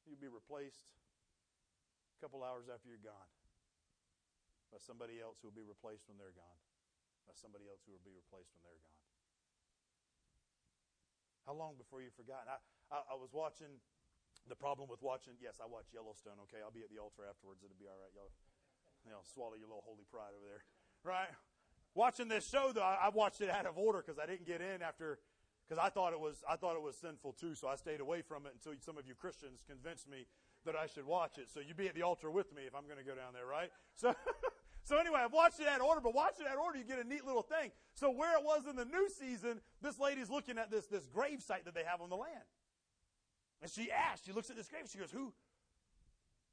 You'll 0.06 0.22
be 0.22 0.30
replaced 0.30 0.86
a 2.14 2.18
couple 2.22 2.46
hours 2.46 2.70
after 2.70 2.86
you're 2.86 3.02
gone 3.02 3.30
by 4.70 4.78
somebody 4.78 5.18
else 5.18 5.42
who 5.42 5.50
will 5.50 5.58
be 5.58 5.66
replaced 5.66 6.06
when 6.06 6.14
they're 6.14 6.36
gone. 6.38 6.60
By 7.26 7.34
somebody 7.34 7.66
else 7.66 7.82
who 7.82 7.90
will 7.90 8.06
be 8.06 8.14
replaced 8.14 8.54
when 8.54 8.70
they're 8.70 8.78
gone. 8.86 9.03
How 11.46 11.52
long 11.52 11.76
before 11.76 12.00
you've 12.00 12.16
forgotten? 12.16 12.48
I, 12.48 12.58
I, 12.88 12.98
I, 13.12 13.16
was 13.20 13.32
watching 13.32 13.80
the 14.48 14.56
problem 14.56 14.88
with 14.88 15.04
watching. 15.04 15.36
Yes, 15.40 15.60
I 15.60 15.68
watch 15.68 15.92
Yellowstone. 15.92 16.40
Okay, 16.48 16.64
I'll 16.64 16.72
be 16.72 16.80
at 16.80 16.88
the 16.88 17.00
altar 17.00 17.28
afterwards. 17.28 17.60
It'll 17.60 17.76
be 17.76 17.88
all 17.88 18.00
right. 18.00 18.12
Y'all, 18.16 18.32
you 19.04 19.12
know, 19.12 19.20
swallow 19.22 19.56
your 19.60 19.68
little 19.68 19.84
holy 19.84 20.08
pride 20.08 20.32
over 20.32 20.48
there, 20.48 20.64
right? 21.04 21.28
Watching 21.92 22.28
this 22.28 22.48
show 22.48 22.72
though, 22.72 22.84
I, 22.84 23.06
I 23.06 23.08
watched 23.12 23.40
it 23.44 23.52
out 23.52 23.68
of 23.68 23.76
order 23.76 24.00
because 24.00 24.18
I 24.18 24.24
didn't 24.24 24.48
get 24.48 24.64
in 24.64 24.80
after 24.80 25.20
because 25.68 25.76
I 25.76 25.92
thought 25.92 26.12
it 26.12 26.20
was 26.20 26.40
I 26.48 26.56
thought 26.56 26.76
it 26.76 26.82
was 26.82 26.96
sinful 26.96 27.36
too. 27.36 27.54
So 27.54 27.68
I 27.68 27.76
stayed 27.76 28.00
away 28.00 28.24
from 28.24 28.48
it 28.48 28.56
until 28.56 28.72
some 28.80 28.96
of 28.96 29.04
you 29.06 29.14
Christians 29.14 29.60
convinced 29.68 30.08
me 30.08 30.24
that 30.64 30.76
I 30.76 30.88
should 30.88 31.04
watch 31.04 31.36
it. 31.36 31.52
So 31.52 31.60
you'd 31.60 31.76
be 31.76 31.88
at 31.88 31.94
the 31.94 32.02
altar 32.02 32.30
with 32.30 32.48
me 32.56 32.62
if 32.64 32.74
I'm 32.74 32.88
going 32.88 32.96
to 32.98 33.04
go 33.04 33.14
down 33.14 33.36
there, 33.36 33.46
right? 33.46 33.70
So. 33.94 34.14
So 34.84 34.98
anyway, 34.98 35.20
I've 35.24 35.32
watched 35.32 35.60
it 35.60 35.66
out 35.66 35.80
order, 35.80 36.00
but 36.00 36.14
watching 36.14 36.44
that 36.44 36.58
order, 36.58 36.78
you 36.78 36.84
get 36.84 36.98
a 36.98 37.08
neat 37.08 37.24
little 37.24 37.42
thing. 37.42 37.72
So 37.94 38.10
where 38.10 38.36
it 38.38 38.44
was 38.44 38.66
in 38.68 38.76
the 38.76 38.84
new 38.84 39.08
season, 39.08 39.60
this 39.82 39.98
lady's 39.98 40.28
looking 40.28 40.58
at 40.58 40.70
this, 40.70 40.86
this 40.86 41.06
grave 41.06 41.42
site 41.42 41.64
that 41.64 41.74
they 41.74 41.84
have 41.84 42.02
on 42.02 42.10
the 42.10 42.16
land. 42.16 42.44
And 43.62 43.70
she 43.70 43.90
asks, 43.90 44.26
she 44.26 44.32
looks 44.32 44.50
at 44.50 44.56
this 44.56 44.68
grave, 44.68 44.84
she 44.92 44.98
goes, 44.98 45.10
who, 45.10 45.32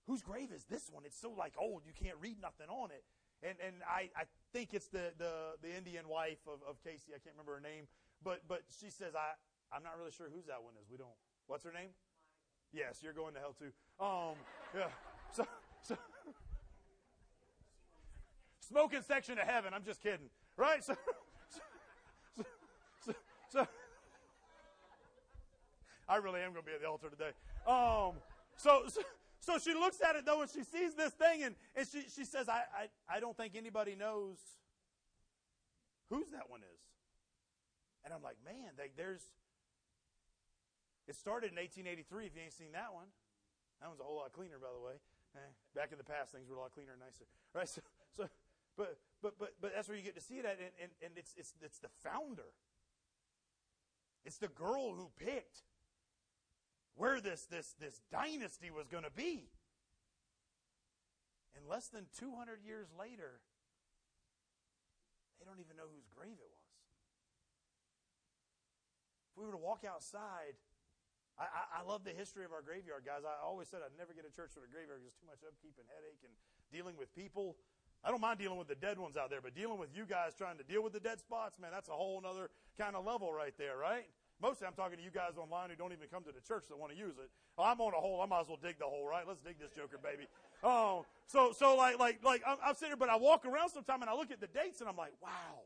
whose 0.07 0.21
grave 0.21 0.49
is 0.55 0.63
this 0.63 0.89
one? 0.89 1.03
It's 1.05 1.19
so 1.19 1.31
like 1.37 1.55
old, 1.59 1.83
you 1.85 1.91
can't 1.91 2.15
read 2.21 2.41
nothing 2.41 2.67
on 2.69 2.89
it. 2.91 3.03
And, 3.43 3.57
and 3.59 3.75
I, 3.83 4.09
I 4.15 4.23
think 4.53 4.73
it's 4.73 4.87
the, 4.87 5.11
the, 5.17 5.59
the 5.61 5.75
Indian 5.75 6.07
wife 6.07 6.39
of, 6.47 6.61
of 6.63 6.79
Kayce. 6.83 7.09
I 7.09 7.19
can't 7.19 7.35
remember 7.35 7.55
her 7.55 7.61
name. 7.61 7.87
But, 8.23 8.47
but 8.47 8.61
she 8.79 8.89
says, 8.89 9.13
I, 9.13 9.33
I'm 9.75 9.83
not 9.83 9.97
really 9.97 10.11
sure 10.11 10.27
whose 10.33 10.45
that 10.45 10.63
one 10.63 10.75
is. 10.79 10.87
We 10.89 10.97
don't, 10.97 11.17
what's 11.47 11.65
her 11.65 11.73
name? 11.73 11.89
Yes, 12.71 13.01
you're 13.03 13.13
going 13.13 13.33
to 13.33 13.39
hell 13.41 13.55
too. 13.57 13.73
Um, 13.99 14.39
yeah. 14.73 14.87
So, 15.33 15.45
so 15.81 15.97
smoking 18.71 19.01
section 19.05 19.37
of 19.37 19.47
heaven. 19.47 19.73
I'm 19.73 19.83
just 19.83 20.01
kidding, 20.01 20.29
right? 20.57 20.83
So, 20.83 20.95
so, 22.37 22.43
so, 23.05 23.13
so 23.49 23.67
I 26.07 26.15
really 26.17 26.39
am 26.41 26.53
going 26.53 26.63
to 26.63 26.69
be 26.69 26.73
at 26.73 26.81
the 26.81 26.87
altar 26.87 27.09
today. 27.09 27.31
Um, 27.67 28.15
so, 28.55 28.83
so, 28.87 29.01
so 29.39 29.57
she 29.59 29.73
looks 29.73 29.99
at 30.01 30.15
it 30.15 30.25
though, 30.25 30.41
and 30.41 30.49
she 30.49 30.63
sees 30.63 30.95
this 30.95 31.11
thing, 31.13 31.43
and, 31.43 31.55
and 31.75 31.87
she, 31.87 32.03
she 32.13 32.23
says, 32.23 32.47
I, 32.47 32.63
I, 32.71 33.17
I 33.17 33.19
don't 33.19 33.35
think 33.35 33.55
anybody 33.55 33.95
knows 33.95 34.37
whose 36.09 36.29
that 36.31 36.49
one 36.49 36.61
is. 36.61 36.81
And 38.03 38.13
I'm 38.13 38.23
like, 38.23 38.37
man, 38.45 38.73
they, 38.77 38.89
there's. 38.95 39.21
It 41.07 41.15
started 41.15 41.51
in 41.51 41.57
1883. 41.57 42.25
If 42.25 42.35
you 42.35 42.41
ain't 42.41 42.53
seen 42.53 42.71
that 42.73 42.93
one, 42.93 43.07
that 43.81 43.89
one's 43.89 43.99
a 43.99 44.03
whole 44.03 44.17
lot 44.17 44.31
cleaner, 44.31 44.57
by 44.61 44.71
the 44.73 44.79
way. 44.79 44.95
Eh, 45.35 45.51
back 45.75 45.91
in 45.91 45.97
the 45.97 46.07
past, 46.07 46.31
things 46.31 46.47
were 46.49 46.55
a 46.55 46.59
lot 46.59 46.71
cleaner 46.71 46.93
and 46.93 47.01
nicer, 47.01 47.25
right? 47.53 47.67
So, 47.67 47.81
so, 48.15 48.27
but, 48.77 48.97
but, 49.21 49.37
but, 49.39 49.53
but 49.61 49.71
that's 49.75 49.87
where 49.87 49.97
you 49.97 50.03
get 50.03 50.15
to 50.15 50.21
see 50.21 50.41
that, 50.41 50.57
and, 50.59 50.71
and, 50.81 50.91
and 51.03 51.11
it's, 51.15 51.33
it's, 51.37 51.53
it's 51.61 51.79
the 51.79 51.89
founder. 52.03 52.53
It's 54.25 54.37
the 54.37 54.49
girl 54.49 54.93
who 54.93 55.09
picked 55.17 55.63
where 56.95 57.19
this, 57.19 57.47
this, 57.49 57.73
this 57.79 58.01
dynasty 58.11 58.69
was 58.69 58.87
going 58.87 59.03
to 59.03 59.11
be. 59.11 59.49
And 61.55 61.67
less 61.67 61.87
than 61.87 62.05
200 62.19 62.61
years 62.63 62.87
later, 62.97 63.41
they 65.39 65.45
don't 65.45 65.59
even 65.59 65.75
know 65.75 65.89
whose 65.89 66.07
grave 66.13 66.37
it 66.37 66.51
was. 66.51 66.69
If 69.31 69.39
we 69.39 69.45
were 69.45 69.55
to 69.55 69.61
walk 69.61 69.81
outside, 69.87 70.59
I, 71.39 71.81
I, 71.81 71.87
love 71.87 72.05
the 72.05 72.13
history 72.13 72.45
of 72.45 72.53
our 72.53 72.61
graveyard, 72.61 73.01
guys. 73.01 73.25
I 73.25 73.39
always 73.41 73.65
said 73.65 73.81
I'd 73.81 73.97
never 73.97 74.13
get 74.13 74.29
a 74.29 74.33
church 74.33 74.53
with 74.53 74.67
a 74.67 74.71
graveyard 74.71 75.01
because 75.01 75.17
too 75.17 75.25
much 75.25 75.41
upkeep 75.41 75.73
and 75.81 75.87
headache 75.89 76.21
and 76.21 76.33
dealing 76.69 76.99
with 76.99 77.09
people. 77.17 77.57
I 78.03 78.09
don't 78.09 78.21
mind 78.21 78.39
dealing 78.39 78.57
with 78.57 78.67
the 78.67 78.75
dead 78.75 78.97
ones 78.97 79.15
out 79.15 79.29
there, 79.29 79.41
but 79.41 79.55
dealing 79.55 79.77
with 79.77 79.89
you 79.95 80.05
guys 80.05 80.33
trying 80.35 80.57
to 80.57 80.63
deal 80.63 80.81
with 80.83 80.93
the 80.93 80.99
dead 80.99 81.19
spots, 81.19 81.59
man, 81.59 81.69
that's 81.71 81.89
a 81.89 81.93
whole 81.93 82.21
other 82.25 82.49
kind 82.77 82.95
of 82.95 83.05
level 83.05 83.31
right 83.31 83.53
there, 83.57 83.77
right? 83.77 84.05
Mostly 84.41 84.65
I'm 84.65 84.73
talking 84.73 84.97
to 84.97 85.03
you 85.03 85.11
guys 85.11 85.37
online 85.37 85.69
who 85.69 85.75
don't 85.75 85.93
even 85.93 86.07
come 86.09 86.23
to 86.23 86.31
the 86.31 86.41
church 86.41 86.65
that 86.69 86.77
want 86.77 86.91
to 86.91 86.97
use 86.97 87.13
it. 87.21 87.29
Oh, 87.59 87.63
I'm 87.63 87.79
on 87.79 87.93
a 87.93 88.01
hole. 88.01 88.21
I 88.21 88.25
might 88.25 88.41
as 88.41 88.47
well 88.47 88.57
dig 88.61 88.79
the 88.79 88.85
hole, 88.85 89.05
right? 89.05 89.23
Let's 89.27 89.41
dig 89.41 89.59
this 89.59 89.69
joker, 89.69 89.99
baby. 90.01 90.27
Oh, 90.63 91.05
so, 91.27 91.53
so 91.55 91.75
like, 91.75 91.99
like, 91.99 92.23
like, 92.23 92.41
I'm, 92.47 92.57
I'm 92.65 92.73
sitting 92.73 92.89
here, 92.89 92.97
but 92.97 93.09
I 93.09 93.17
walk 93.17 93.45
around 93.45 93.69
sometime 93.69 94.01
and 94.01 94.09
I 94.09 94.15
look 94.15 94.31
at 94.31 94.41
the 94.41 94.47
dates 94.47 94.81
and 94.81 94.89
I'm 94.89 94.97
like, 94.97 95.13
wow, 95.21 95.61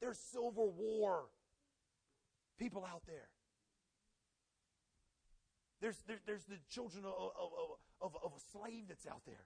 there's 0.00 0.18
Civil 0.18 0.74
War 0.76 1.24
people 2.58 2.84
out 2.84 3.02
there. 3.06 3.28
There's, 5.80 5.96
there, 6.06 6.18
there's 6.26 6.44
the 6.44 6.56
children 6.68 7.04
of, 7.04 7.12
of, 7.12 7.50
of, 8.00 8.16
of, 8.24 8.32
a 8.36 8.40
slave 8.52 8.84
that's 8.88 9.06
out 9.06 9.22
there. 9.26 9.44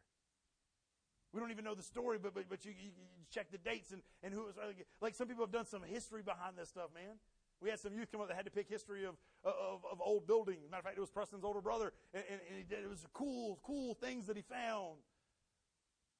We 1.32 1.40
don't 1.40 1.50
even 1.50 1.64
know 1.64 1.74
the 1.74 1.82
story, 1.82 2.18
but, 2.20 2.34
but, 2.34 2.44
but 2.48 2.64
you, 2.64 2.72
you, 2.72 2.90
you 2.90 3.24
check 3.30 3.50
the 3.52 3.58
dates 3.58 3.92
and, 3.92 4.02
and 4.22 4.34
who 4.34 4.44
was. 4.44 4.58
Uh, 4.58 4.72
like 5.00 5.14
some 5.14 5.28
people 5.28 5.44
have 5.44 5.52
done 5.52 5.66
some 5.66 5.82
history 5.82 6.22
behind 6.22 6.56
this 6.58 6.68
stuff, 6.68 6.90
man. 6.94 7.18
We 7.62 7.68
had 7.68 7.78
some 7.78 7.94
youth 7.94 8.10
come 8.10 8.20
up 8.20 8.28
that 8.28 8.36
had 8.36 8.46
to 8.46 8.50
pick 8.50 8.68
history 8.68 9.04
of, 9.04 9.14
uh, 9.44 9.50
of, 9.50 9.84
of 9.90 10.00
old 10.00 10.26
buildings. 10.26 10.64
Matter 10.70 10.80
of 10.80 10.84
fact, 10.84 10.98
it 10.98 11.00
was 11.00 11.10
Preston's 11.10 11.44
older 11.44 11.60
brother, 11.60 11.92
and, 12.14 12.24
and, 12.30 12.40
and 12.50 12.68
did, 12.68 12.78
it 12.82 12.88
was 12.88 13.06
cool, 13.12 13.60
cool 13.62 13.94
things 13.94 14.26
that 14.26 14.36
he 14.36 14.42
found. 14.42 14.96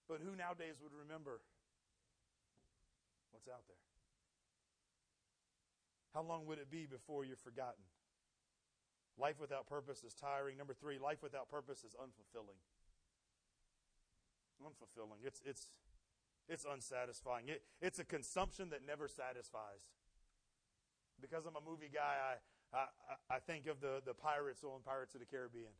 But 0.07 0.21
who 0.23 0.37
nowadays 0.37 0.77
would 0.83 0.93
remember 0.93 1.41
what's 3.33 3.49
out 3.49 3.63
there? 3.69 3.79
How 6.15 6.23
long 6.23 6.47
would 6.47 6.59
it 6.59 6.71
be 6.71 6.87
before 6.87 7.25
you're 7.25 7.37
forgotten? 7.37 7.83
Life 9.19 9.41
without 9.41 9.67
purpose 9.67 10.03
is 10.03 10.15
tiring. 10.15 10.57
Number 10.57 10.75
three, 10.75 10.99
life 10.99 11.23
without 11.23 11.49
purpose 11.49 11.85
is 11.85 11.95
unfulfilling. 11.95 12.59
Unfulfilling. 14.61 15.25
It's, 15.25 15.41
it's, 15.45 15.67
it's 16.49 16.65
unsatisfying. 16.65 17.49
It, 17.49 17.63
it's 17.81 17.99
a 17.99 18.05
consumption 18.05 18.71
that 18.71 18.81
never 18.87 19.09
satisfies 19.09 19.89
because 21.21 21.45
I'm 21.45 21.57
a 21.57 21.65
movie 21.65 21.93
guy, 21.93 22.17
I, 22.17 22.35
I, 22.73 22.85
I 23.37 23.39
think 23.45 23.69
of 23.69 23.81
the, 23.81 24.01
the 24.05 24.17
pirates 24.17 24.65
on 24.65 24.81
Pirates 24.85 25.13
of 25.15 25.21
the 25.21 25.29
Caribbean. 25.29 25.73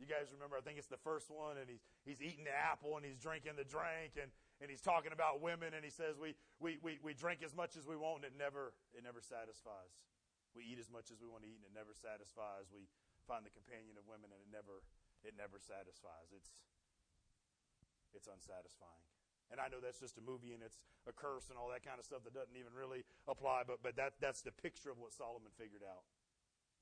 You 0.00 0.08
guys 0.08 0.32
remember, 0.32 0.56
I 0.56 0.64
think 0.64 0.80
it's 0.80 0.88
the 0.88 1.00
first 1.04 1.28
one, 1.28 1.60
and 1.60 1.68
he's, 1.68 1.84
he's 2.08 2.24
eating 2.24 2.48
the 2.48 2.56
apple 2.56 2.96
and 2.96 3.04
he's 3.04 3.20
drinking 3.20 3.60
the 3.60 3.68
drink, 3.68 4.16
and, 4.16 4.32
and 4.64 4.72
he's 4.72 4.80
talking 4.80 5.12
about 5.12 5.44
women, 5.44 5.76
and 5.76 5.84
he 5.84 5.92
says, 5.92 6.16
we, 6.16 6.32
we, 6.56 6.80
we, 6.80 6.96
we 7.04 7.12
drink 7.12 7.44
as 7.44 7.52
much 7.52 7.76
as 7.76 7.84
we 7.84 8.00
want, 8.00 8.24
and 8.24 8.32
it 8.32 8.36
never, 8.36 8.72
it 8.96 9.04
never 9.04 9.20
satisfies. 9.20 9.92
We 10.56 10.64
eat 10.64 10.80
as 10.80 10.88
much 10.88 11.12
as 11.12 11.20
we 11.20 11.28
want 11.28 11.44
to 11.44 11.52
eat, 11.52 11.60
and 11.60 11.68
it 11.68 11.76
never 11.76 11.92
satisfies. 11.92 12.72
We 12.72 12.88
find 13.28 13.44
the 13.44 13.52
companion 13.52 14.00
of 14.00 14.08
women, 14.08 14.32
and 14.32 14.40
it 14.40 14.48
never, 14.48 14.80
it 15.20 15.36
never 15.36 15.60
satisfies. 15.60 16.32
It's, 16.32 16.48
it's 18.14 18.28
unsatisfying. 18.28 19.06
And 19.50 19.58
I 19.58 19.66
know 19.66 19.82
that's 19.82 19.98
just 19.98 20.16
a 20.18 20.22
movie 20.22 20.54
and 20.54 20.62
it's 20.62 20.86
a 21.08 21.12
curse 21.12 21.50
and 21.50 21.58
all 21.58 21.68
that 21.74 21.82
kind 21.82 21.98
of 21.98 22.04
stuff 22.06 22.22
that 22.22 22.34
doesn't 22.34 22.54
even 22.54 22.70
really 22.70 23.02
apply, 23.26 23.66
but, 23.66 23.82
but 23.82 23.96
that, 23.96 24.14
that's 24.22 24.42
the 24.42 24.54
picture 24.54 24.90
of 24.90 24.98
what 24.98 25.12
Solomon 25.12 25.50
figured 25.58 25.82
out. 25.82 26.06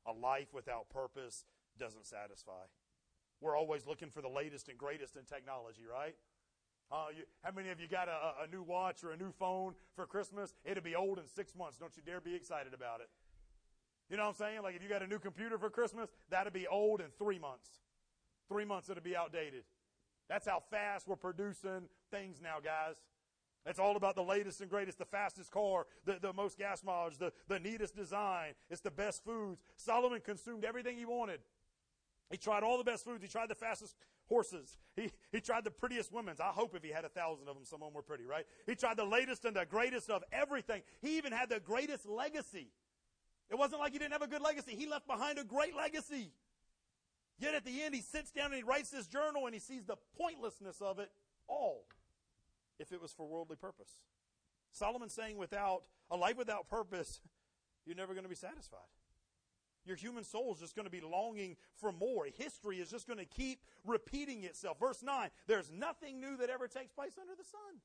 A 0.04 0.12
life 0.12 0.52
without 0.52 0.88
purpose 0.92 1.44
doesn't 1.80 2.04
satisfy. 2.04 2.68
We're 3.40 3.56
always 3.56 3.86
looking 3.86 4.10
for 4.10 4.20
the 4.20 4.28
latest 4.28 4.68
and 4.68 4.76
greatest 4.76 5.16
in 5.16 5.24
technology, 5.24 5.88
right? 5.88 6.16
Uh, 6.90 7.06
you, 7.16 7.24
how 7.42 7.52
many 7.52 7.68
of 7.68 7.80
you 7.80 7.88
got 7.88 8.08
a, 8.08 8.44
a 8.44 8.46
new 8.50 8.62
watch 8.62 9.04
or 9.04 9.12
a 9.12 9.16
new 9.16 9.30
phone 9.32 9.74
for 9.94 10.06
Christmas? 10.06 10.54
It'll 10.64 10.82
be 10.82 10.96
old 10.96 11.18
in 11.18 11.26
six 11.26 11.54
months. 11.54 11.78
Don't 11.78 11.96
you 11.96 12.02
dare 12.04 12.20
be 12.20 12.34
excited 12.34 12.74
about 12.74 13.00
it. 13.00 13.08
You 14.10 14.16
know 14.16 14.24
what 14.24 14.30
I'm 14.30 14.34
saying? 14.36 14.62
Like 14.62 14.74
if 14.74 14.82
you 14.82 14.88
got 14.88 15.02
a 15.02 15.06
new 15.06 15.18
computer 15.18 15.58
for 15.58 15.68
Christmas, 15.68 16.08
that'll 16.30 16.52
be 16.52 16.66
old 16.66 17.00
in 17.00 17.08
three 17.18 17.38
months. 17.38 17.68
Three 18.48 18.64
months 18.64 18.88
it'll 18.88 19.02
be 19.02 19.16
outdated. 19.16 19.64
That's 20.28 20.46
how 20.46 20.62
fast 20.70 21.08
we're 21.08 21.16
producing 21.16 21.88
things 22.10 22.40
now, 22.42 22.56
guys. 22.62 22.96
It's 23.66 23.78
all 23.78 23.96
about 23.96 24.14
the 24.14 24.22
latest 24.22 24.60
and 24.60 24.70
greatest, 24.70 24.98
the 24.98 25.04
fastest 25.04 25.50
car, 25.50 25.86
the, 26.04 26.18
the 26.20 26.32
most 26.32 26.56
gas 26.56 26.82
mileage, 26.82 27.18
the, 27.18 27.32
the 27.48 27.58
neatest 27.58 27.94
design. 27.94 28.54
It's 28.70 28.80
the 28.80 28.90
best 28.90 29.24
foods. 29.24 29.62
Solomon 29.76 30.20
consumed 30.20 30.64
everything 30.64 30.96
he 30.96 31.04
wanted. 31.04 31.40
He 32.30 32.36
tried 32.36 32.62
all 32.62 32.78
the 32.78 32.84
best 32.84 33.04
foods. 33.04 33.22
He 33.22 33.28
tried 33.28 33.48
the 33.48 33.54
fastest 33.54 33.96
horses. 34.26 34.76
He, 34.96 35.10
he 35.32 35.40
tried 35.40 35.64
the 35.64 35.70
prettiest 35.70 36.12
women's. 36.12 36.40
I 36.40 36.48
hope 36.48 36.74
if 36.74 36.82
he 36.82 36.90
had 36.90 37.04
a 37.04 37.08
thousand 37.08 37.48
of 37.48 37.54
them, 37.54 37.64
some 37.64 37.82
of 37.82 37.88
them 37.88 37.94
were 37.94 38.02
pretty, 38.02 38.24
right? 38.24 38.44
He 38.66 38.74
tried 38.74 38.96
the 38.96 39.04
latest 39.04 39.44
and 39.44 39.56
the 39.56 39.66
greatest 39.66 40.10
of 40.10 40.22
everything. 40.32 40.82
He 41.00 41.16
even 41.16 41.32
had 41.32 41.48
the 41.48 41.60
greatest 41.60 42.06
legacy. 42.06 42.68
It 43.50 43.56
wasn't 43.58 43.80
like 43.80 43.92
he 43.92 43.98
didn't 43.98 44.12
have 44.12 44.22
a 44.22 44.26
good 44.26 44.42
legacy. 44.42 44.76
He 44.76 44.86
left 44.86 45.06
behind 45.06 45.38
a 45.38 45.44
great 45.44 45.74
legacy. 45.74 46.32
Yet 47.38 47.54
at 47.54 47.64
the 47.64 47.82
end, 47.82 47.94
he 47.94 48.00
sits 48.00 48.30
down 48.30 48.46
and 48.46 48.56
he 48.56 48.62
writes 48.62 48.90
this 48.90 49.06
journal 49.06 49.46
and 49.46 49.54
he 49.54 49.60
sees 49.60 49.84
the 49.84 49.96
pointlessness 50.20 50.80
of 50.80 50.98
it 50.98 51.10
all 51.46 51.84
if 52.78 52.92
it 52.92 53.00
was 53.00 53.12
for 53.12 53.26
worldly 53.26 53.56
purpose. 53.56 53.90
Solomon's 54.72 55.14
saying 55.14 55.36
without 55.36 55.82
a 56.10 56.16
life 56.16 56.36
without 56.36 56.68
purpose, 56.68 57.20
you're 57.86 57.96
never 57.96 58.12
going 58.12 58.24
to 58.24 58.28
be 58.28 58.34
satisfied. 58.34 58.80
Your 59.84 59.96
human 59.96 60.24
soul 60.24 60.52
is 60.52 60.60
just 60.60 60.76
going 60.76 60.84
to 60.84 60.90
be 60.90 61.00
longing 61.00 61.56
for 61.76 61.92
more. 61.92 62.26
History 62.36 62.78
is 62.78 62.90
just 62.90 63.06
going 63.06 63.18
to 63.18 63.24
keep 63.24 63.60
repeating 63.86 64.44
itself. 64.44 64.78
Verse 64.78 65.02
9, 65.02 65.30
there's 65.46 65.70
nothing 65.70 66.20
new 66.20 66.36
that 66.36 66.50
ever 66.50 66.68
takes 66.68 66.92
place 66.92 67.12
under 67.18 67.34
the 67.34 67.44
sun. 67.44 67.80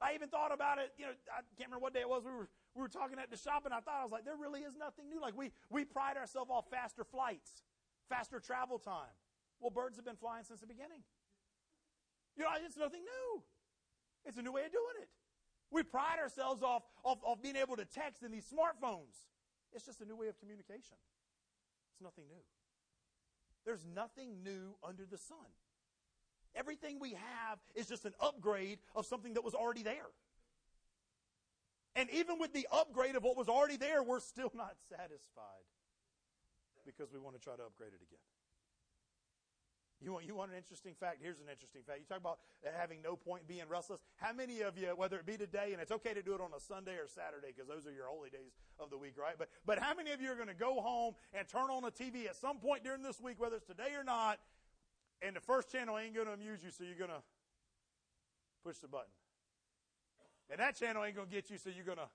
I 0.00 0.14
even 0.14 0.28
thought 0.28 0.52
about 0.52 0.78
it, 0.78 0.92
you 0.98 1.06
know, 1.06 1.12
I 1.30 1.40
can't 1.56 1.68
remember 1.68 1.82
what 1.82 1.94
day 1.94 2.00
it 2.00 2.08
was. 2.08 2.22
We 2.24 2.30
were, 2.30 2.48
we 2.74 2.82
were 2.82 2.88
talking 2.88 3.18
at 3.18 3.30
the 3.30 3.36
shop 3.36 3.64
and 3.64 3.74
I 3.74 3.80
thought, 3.80 3.98
I 4.00 4.02
was 4.04 4.12
like, 4.12 4.24
there 4.24 4.36
really 4.36 4.60
is 4.60 4.74
nothing 4.78 5.08
new. 5.08 5.20
Like 5.20 5.36
we, 5.36 5.50
we 5.70 5.84
pride 5.84 6.16
ourselves 6.16 6.50
off 6.50 6.66
faster 6.70 7.04
flights, 7.04 7.62
faster 8.08 8.38
travel 8.38 8.78
time. 8.78 9.14
Well, 9.60 9.70
birds 9.70 9.96
have 9.96 10.04
been 10.04 10.16
flying 10.16 10.44
since 10.44 10.60
the 10.60 10.66
beginning. 10.66 11.02
You 12.36 12.44
know, 12.44 12.50
it's 12.64 12.76
nothing 12.76 13.02
new. 13.02 13.42
It's 14.24 14.38
a 14.38 14.42
new 14.42 14.52
way 14.52 14.64
of 14.64 14.72
doing 14.72 15.02
it. 15.02 15.08
We 15.70 15.82
pride 15.82 16.18
ourselves 16.20 16.62
off, 16.62 16.82
off, 17.04 17.18
off 17.22 17.42
being 17.42 17.56
able 17.56 17.76
to 17.76 17.84
text 17.84 18.22
in 18.22 18.30
these 18.30 18.46
smartphones. 18.46 19.26
It's 19.72 19.84
just 19.86 20.00
a 20.00 20.04
new 20.04 20.16
way 20.16 20.28
of 20.28 20.38
communication. 20.38 20.96
It's 21.92 22.02
nothing 22.02 22.24
new. 22.28 22.42
There's 23.64 23.84
nothing 23.94 24.42
new 24.42 24.74
under 24.82 25.04
the 25.06 25.18
sun. 25.18 25.38
Everything 26.54 26.98
we 26.98 27.10
have 27.10 27.58
is 27.74 27.86
just 27.86 28.04
an 28.04 28.14
upgrade 28.20 28.78
of 28.96 29.06
something 29.06 29.34
that 29.34 29.44
was 29.44 29.54
already 29.54 29.82
there. 29.82 30.10
And 31.96 32.08
even 32.10 32.38
with 32.38 32.52
the 32.52 32.66
upgrade 32.72 33.16
of 33.16 33.22
what 33.22 33.36
was 33.36 33.48
already 33.48 33.76
there, 33.76 34.02
we're 34.02 34.20
still 34.20 34.52
not 34.54 34.76
satisfied 34.88 35.66
because 36.86 37.12
we 37.12 37.18
want 37.18 37.36
to 37.36 37.42
try 37.42 37.56
to 37.56 37.62
upgrade 37.62 37.92
it 37.92 38.02
again. 38.02 38.20
You 40.02 40.14
want, 40.14 40.24
you 40.24 40.34
want 40.34 40.50
an 40.50 40.56
interesting 40.56 40.94
fact? 40.98 41.18
Here's 41.20 41.40
an 41.40 41.50
interesting 41.50 41.82
fact. 41.86 41.98
You 42.00 42.06
talk 42.06 42.16
about 42.16 42.38
having 42.74 43.02
no 43.02 43.16
point 43.16 43.46
being 43.46 43.68
restless. 43.68 44.00
How 44.16 44.32
many 44.32 44.62
of 44.62 44.78
you, 44.78 44.88
whether 44.96 45.18
it 45.18 45.26
be 45.26 45.36
today, 45.36 45.72
and 45.72 45.82
it's 45.82 45.92
okay 45.92 46.14
to 46.14 46.22
do 46.22 46.32
it 46.34 46.40
on 46.40 46.50
a 46.56 46.60
Sunday 46.60 46.96
or 46.96 47.06
Saturday 47.06 47.52
because 47.54 47.68
those 47.68 47.86
are 47.86 47.92
your 47.92 48.06
holy 48.06 48.30
days 48.30 48.56
of 48.78 48.88
the 48.88 48.96
week, 48.96 49.18
right? 49.18 49.34
But, 49.36 49.50
but 49.66 49.78
how 49.78 49.92
many 49.94 50.12
of 50.12 50.22
you 50.22 50.32
are 50.32 50.36
going 50.36 50.48
to 50.48 50.54
go 50.54 50.80
home 50.80 51.14
and 51.34 51.46
turn 51.46 51.68
on 51.68 51.84
a 51.84 51.90
TV 51.90 52.24
at 52.24 52.36
some 52.36 52.56
point 52.56 52.82
during 52.82 53.02
this 53.02 53.20
week, 53.20 53.38
whether 53.38 53.56
it's 53.56 53.66
today 53.66 53.92
or 53.94 54.02
not, 54.02 54.40
and 55.20 55.36
the 55.36 55.40
first 55.40 55.70
channel 55.70 55.98
ain't 55.98 56.14
going 56.14 56.28
to 56.28 56.32
amuse 56.32 56.64
you, 56.64 56.70
so 56.70 56.82
you're 56.82 56.96
going 56.96 57.10
to 57.10 57.22
push 58.64 58.78
the 58.78 58.88
button. 58.88 59.12
And 60.50 60.58
that 60.58 60.76
channel 60.76 61.04
ain't 61.04 61.14
going 61.14 61.28
to 61.28 61.34
get 61.34 61.48
you, 61.48 61.58
so 61.58 61.70
you're 61.70 61.86
going 61.86 62.02
to 62.02 62.10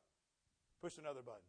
push 0.81 0.97
another 0.97 1.23
button. 1.23 1.47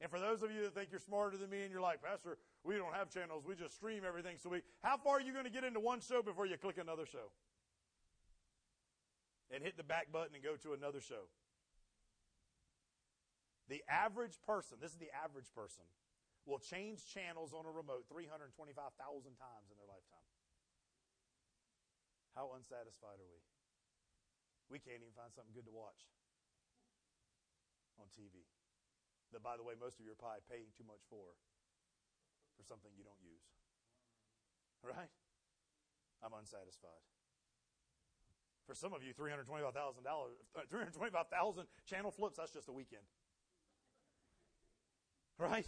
And 0.00 0.10
for 0.10 0.20
those 0.20 0.42
of 0.42 0.52
you 0.52 0.60
that 0.68 0.74
think 0.74 0.92
you're 0.92 1.00
smarter 1.00 1.38
than 1.40 1.48
me 1.48 1.62
and 1.62 1.72
you're 1.72 1.80
like, 1.80 2.04
Pastor, 2.04 2.36
We 2.64 2.76
don't 2.76 2.92
have 2.92 3.08
channels. 3.08 3.44
We 3.46 3.54
just 3.54 3.74
stream 3.74 4.02
everything. 4.06 4.36
So 4.36 4.50
we, 4.50 4.60
how 4.82 4.98
far 4.98 5.16
are 5.16 5.24
you 5.24 5.32
going 5.32 5.46
to 5.46 5.54
get 5.54 5.64
into 5.64 5.80
one 5.80 6.00
show 6.00 6.20
before 6.20 6.44
you 6.44 6.58
click 6.58 6.76
another 6.76 7.06
show? 7.06 7.32
And 9.48 9.62
hit 9.62 9.78
the 9.78 9.86
back 9.86 10.12
button 10.12 10.34
and 10.34 10.42
go 10.42 10.56
to 10.66 10.74
another 10.74 11.00
show. 11.00 11.30
The 13.70 13.82
average 13.88 14.36
person, 14.44 14.78
this 14.82 14.92
is 14.92 14.98
the 14.98 15.14
average 15.14 15.48
person, 15.54 15.86
will 16.44 16.58
change 16.58 17.06
channels 17.08 17.54
on 17.54 17.64
a 17.64 17.70
remote 17.70 18.04
325,000 18.10 18.52
times 19.00 19.66
in 19.70 19.76
their 19.78 19.88
lifetime. 19.88 20.28
How 22.34 22.52
unsatisfied 22.52 23.16
are 23.16 23.30
we? 23.32 23.40
We 24.66 24.82
can't 24.82 24.98
even 24.98 25.14
find 25.14 25.30
something 25.30 25.54
good 25.54 25.66
to 25.70 25.74
watch 25.74 26.10
on 28.02 28.10
TV. 28.12 28.46
That, 29.32 29.42
by 29.42 29.56
the 29.58 29.62
way, 29.62 29.74
most 29.78 29.98
of 29.98 30.06
you 30.06 30.12
are 30.12 30.18
probably 30.18 30.42
paying 30.46 30.70
too 30.74 30.86
much 30.86 31.02
for, 31.10 31.34
for 32.58 32.62
something 32.66 32.90
you 32.94 33.06
don't 33.06 33.22
use. 33.22 33.46
Right? 34.82 35.10
I'm 36.22 36.34
unsatisfied. 36.34 37.04
For 38.66 38.74
some 38.74 38.92
of 38.92 39.02
you, 39.02 39.14
$325,000, 39.14 39.70
uh, 39.70 40.66
325,000 40.68 41.66
channel 41.86 42.10
flips, 42.10 42.38
that's 42.38 42.50
just 42.50 42.68
a 42.68 42.72
weekend. 42.72 43.06
Right? 45.38 45.66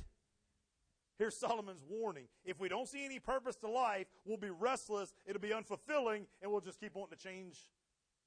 Here's 1.18 1.36
Solomon's 1.36 1.82
warning. 1.88 2.24
If 2.44 2.60
we 2.60 2.68
don't 2.68 2.88
see 2.88 3.04
any 3.04 3.18
purpose 3.18 3.56
to 3.56 3.68
life, 3.68 4.06
we'll 4.24 4.36
be 4.36 4.50
restless, 4.50 5.12
it'll 5.26 5.40
be 5.40 5.50
unfulfilling, 5.50 6.26
and 6.42 6.50
we'll 6.50 6.60
just 6.60 6.80
keep 6.80 6.94
wanting 6.94 7.16
to 7.16 7.22
change 7.22 7.58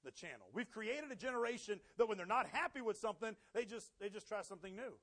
the 0.03 0.11
channel. 0.11 0.47
We've 0.53 0.69
created 0.69 1.11
a 1.11 1.15
generation 1.15 1.79
that 1.97 2.07
when 2.07 2.17
they're 2.17 2.25
not 2.25 2.47
happy 2.47 2.81
with 2.81 2.97
something, 2.97 3.35
they 3.53 3.65
just 3.65 3.91
they 3.99 4.09
just 4.09 4.27
try 4.27 4.41
something 4.41 4.75
new. 4.75 4.93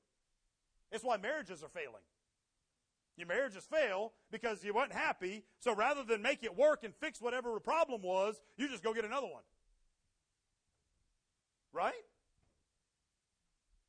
It's 0.91 1.03
why 1.03 1.17
marriages 1.17 1.63
are 1.63 1.69
failing. 1.69 2.03
Your 3.17 3.27
marriages 3.27 3.67
fail 3.69 4.13
because 4.31 4.63
you 4.63 4.73
weren't 4.73 4.93
happy, 4.93 5.43
so 5.59 5.75
rather 5.75 6.03
than 6.03 6.21
make 6.21 6.43
it 6.43 6.55
work 6.55 6.83
and 6.83 6.95
fix 6.95 7.21
whatever 7.21 7.53
the 7.53 7.59
problem 7.59 8.01
was, 8.01 8.39
you 8.55 8.69
just 8.69 8.81
go 8.81 8.93
get 8.93 9.03
another 9.03 9.27
one. 9.27 9.43
Right? 11.73 11.93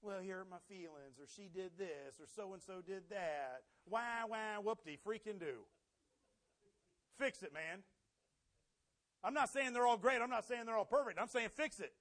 Well, 0.03 0.21
here 0.21 0.39
are 0.39 0.47
my 0.51 0.57
feelings, 0.69 1.21
or 1.21 1.27
she 1.37 1.49
did 1.49 1.73
this, 1.79 2.19
or 2.19 2.27
so 2.35 2.55
and 2.55 2.63
so 2.63 2.81
did 2.85 3.03
that. 3.11 3.63
Why, 3.89 4.25
why, 4.27 4.59
whoop-de, 4.63 4.99
freaking 5.07 5.39
do. 5.39 5.61
Fix 7.19 7.43
it, 7.43 7.53
man. 7.53 7.85
I'm 9.23 9.35
not 9.35 9.51
saying 9.51 9.73
they're 9.73 9.87
all 9.87 9.99
great. 9.99 10.21
I'm 10.23 10.31
not 10.31 10.47
saying 10.47 10.63
they're 10.67 10.77
all 10.77 10.85
perfect. 10.85 11.19
I'm 11.21 11.29
saying 11.29 11.49
fix 11.55 11.81
it. 11.81 11.93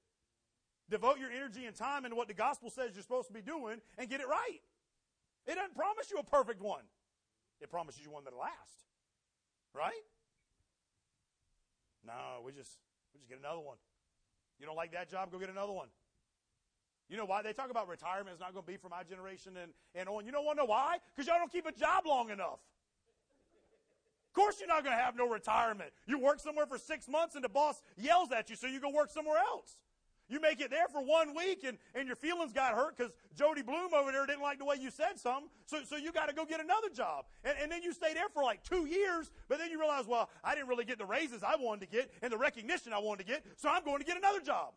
Devote 0.89 1.19
your 1.19 1.29
energy 1.29 1.65
and 1.65 1.75
time 1.75 2.05
into 2.05 2.15
what 2.15 2.27
the 2.27 2.33
gospel 2.33 2.69
says 2.69 2.91
you're 2.93 3.03
supposed 3.03 3.27
to 3.27 3.33
be 3.33 3.41
doing 3.41 3.81
and 3.97 4.09
get 4.09 4.21
it 4.21 4.27
right. 4.27 4.59
It 5.45 5.55
doesn't 5.55 5.75
promise 5.75 6.09
you 6.11 6.17
a 6.17 6.23
perfect 6.23 6.61
one. 6.61 6.83
It 7.61 7.69
promises 7.69 8.01
you 8.03 8.11
one 8.11 8.23
that'll 8.23 8.39
last. 8.39 8.85
Right? 9.73 10.03
No, 12.05 12.41
we 12.43 12.51
just 12.51 12.71
we 13.13 13.19
just 13.19 13.29
get 13.29 13.39
another 13.39 13.59
one. 13.59 13.77
You 14.59 14.65
don't 14.65 14.75
like 14.75 14.93
that 14.93 15.09
job, 15.09 15.31
go 15.31 15.39
get 15.39 15.49
another 15.49 15.71
one. 15.71 15.87
You 17.09 17.17
know 17.17 17.25
why? 17.25 17.41
They 17.41 17.53
talk 17.53 17.71
about 17.71 17.87
retirement 17.87 18.35
is 18.35 18.39
not 18.39 18.53
going 18.53 18.63
to 18.63 18.71
be 18.71 18.77
for 18.77 18.89
my 18.89 19.03
generation 19.03 19.53
and, 19.61 19.71
and 19.95 20.07
on. 20.07 20.25
You 20.25 20.31
don't 20.31 20.45
want 20.45 20.57
to 20.59 20.63
know 20.63 20.69
why? 20.69 20.97
Because 21.15 21.27
y'all 21.27 21.39
don't 21.39 21.51
keep 21.51 21.65
a 21.65 21.71
job 21.71 22.05
long 22.05 22.29
enough. 22.29 22.59
Of 24.29 24.33
course 24.33 24.59
you're 24.59 24.67
not 24.67 24.83
going 24.83 24.95
to 24.95 25.01
have 25.01 25.15
no 25.15 25.27
retirement. 25.27 25.91
You 26.05 26.19
work 26.19 26.39
somewhere 26.39 26.67
for 26.67 26.77
six 26.77 27.07
months 27.07 27.33
and 27.33 27.43
the 27.43 27.49
boss 27.49 27.81
yells 27.97 28.31
at 28.31 28.49
you, 28.49 28.55
so 28.55 28.67
you 28.67 28.79
go 28.79 28.91
work 28.91 29.09
somewhere 29.09 29.39
else. 29.39 29.77
You 30.29 30.39
make 30.39 30.61
it 30.61 30.69
there 30.69 30.87
for 30.87 31.01
one 31.01 31.35
week 31.35 31.63
and, 31.63 31.79
and 31.95 32.05
your 32.05 32.15
feelings 32.15 32.53
got 32.53 32.75
hurt 32.75 32.95
because 32.95 33.11
Jody 33.35 33.63
Bloom 33.63 33.91
over 33.95 34.11
there 34.11 34.27
didn't 34.27 34.43
like 34.43 34.59
the 34.59 34.65
way 34.65 34.75
you 34.79 34.91
said 34.91 35.17
something. 35.17 35.49
So, 35.65 35.79
so 35.83 35.95
you 35.95 36.11
got 36.11 36.29
to 36.29 36.35
go 36.35 36.45
get 36.45 36.59
another 36.59 36.89
job. 36.89 37.25
And, 37.43 37.55
and 37.59 37.71
then 37.71 37.81
you 37.81 37.91
stay 37.91 38.13
there 38.13 38.29
for 38.29 38.43
like 38.43 38.63
two 38.63 38.85
years, 38.85 39.31
but 39.47 39.57
then 39.57 39.71
you 39.71 39.79
realize, 39.79 40.05
well, 40.05 40.29
I 40.43 40.53
didn't 40.53 40.67
really 40.67 40.85
get 40.85 40.99
the 40.99 41.05
raises 41.05 41.41
I 41.41 41.55
wanted 41.59 41.89
to 41.89 41.97
get 41.97 42.11
and 42.21 42.31
the 42.31 42.37
recognition 42.37 42.93
I 42.93 42.99
wanted 42.99 43.25
to 43.25 43.33
get, 43.33 43.43
so 43.57 43.69
I'm 43.69 43.83
going 43.83 43.97
to 43.97 44.05
get 44.05 44.17
another 44.17 44.41
job. 44.41 44.73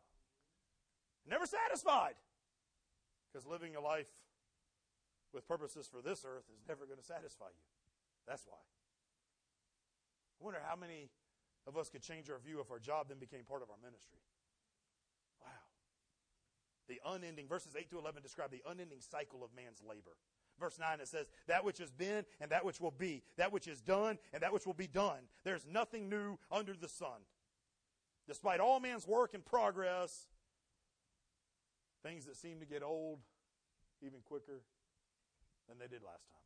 Never 1.29 1.45
satisfied. 1.45 2.15
Because 3.31 3.47
living 3.47 3.77
a 3.77 3.81
life 3.81 4.09
with 5.35 5.47
purposes 5.47 5.87
for 5.87 6.01
this 6.01 6.25
earth 6.27 6.45
is 6.51 6.63
never 6.67 6.87
going 6.87 6.99
to 6.99 7.05
satisfy 7.05 7.47
you. 7.47 7.65
That's 8.27 8.45
why. 8.47 8.59
I 10.43 10.45
wonder 10.45 10.61
how 10.67 10.75
many 10.75 11.09
of 11.69 11.77
us 11.77 11.89
could 11.89 12.03
change 12.03 12.29
our 12.29 12.39
view 12.41 12.61
if 12.61 12.71
our 12.71 12.81
job 12.81 13.07
then 13.09 13.19
became 13.19 13.45
part 13.45 13.63
of 13.63 13.71
our 13.71 13.77
ministry. 13.83 14.19
Wow. 15.41 15.47
The 16.89 17.01
unending, 17.07 17.47
verses 17.47 17.77
8 17.79 17.89
to 17.91 17.99
11 17.99 18.23
describe 18.23 18.51
the 18.51 18.63
unending 18.69 19.01
cycle 19.01 19.45
of 19.45 19.51
man's 19.55 19.81
labor. 19.89 20.17
Verse 20.59 20.81
9, 20.81 21.01
it 21.01 21.07
says, 21.07 21.29
That 21.47 21.65
which 21.65 21.79
has 21.79 21.93
been 21.93 22.25
and 22.41 22.51
that 22.51 22.65
which 22.65 22.81
will 22.81 22.91
be, 22.91 23.23
that 23.37 23.53
which 23.53 23.69
is 23.69 23.81
done 23.81 24.19
and 24.33 24.43
that 24.43 24.53
which 24.53 24.67
will 24.67 24.75
be 24.75 24.89
done. 24.89 25.21
There's 25.45 25.65
nothing 25.65 26.09
new 26.09 26.39
under 26.51 26.75
the 26.75 26.89
sun. 26.89 27.23
Despite 28.27 28.59
all 28.59 28.81
man's 28.81 29.07
work 29.07 29.35
and 29.35 29.45
progress, 29.45 30.27
things 32.03 32.27
that 32.27 32.37
seem 32.37 32.59
to 32.59 32.67
get 32.67 32.83
old 32.83 33.21
even 34.01 34.21
quicker 34.25 34.63
than 35.69 35.79
they 35.79 35.87
did 35.87 36.03
last 36.03 36.29
time. 36.29 36.41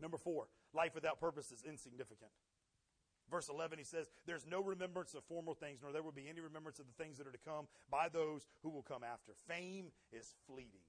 Number 0.00 0.16
four, 0.16 0.48
life 0.74 0.96
without 0.96 1.20
purpose 1.20 1.52
is 1.52 1.62
insignificant. 1.62 2.30
Verse 3.30 3.48
11, 3.48 3.78
he 3.78 3.84
says, 3.84 4.08
There's 4.26 4.46
no 4.46 4.62
remembrance 4.62 5.14
of 5.14 5.24
former 5.24 5.54
things, 5.54 5.80
nor 5.82 5.92
there 5.92 6.02
will 6.02 6.12
be 6.12 6.28
any 6.28 6.40
remembrance 6.40 6.78
of 6.78 6.86
the 6.86 7.02
things 7.02 7.18
that 7.18 7.26
are 7.26 7.32
to 7.32 7.44
come 7.44 7.66
by 7.90 8.08
those 8.08 8.46
who 8.62 8.70
will 8.70 8.82
come 8.82 9.04
after. 9.04 9.32
Fame 9.46 9.86
is 10.12 10.34
fleeting. 10.46 10.84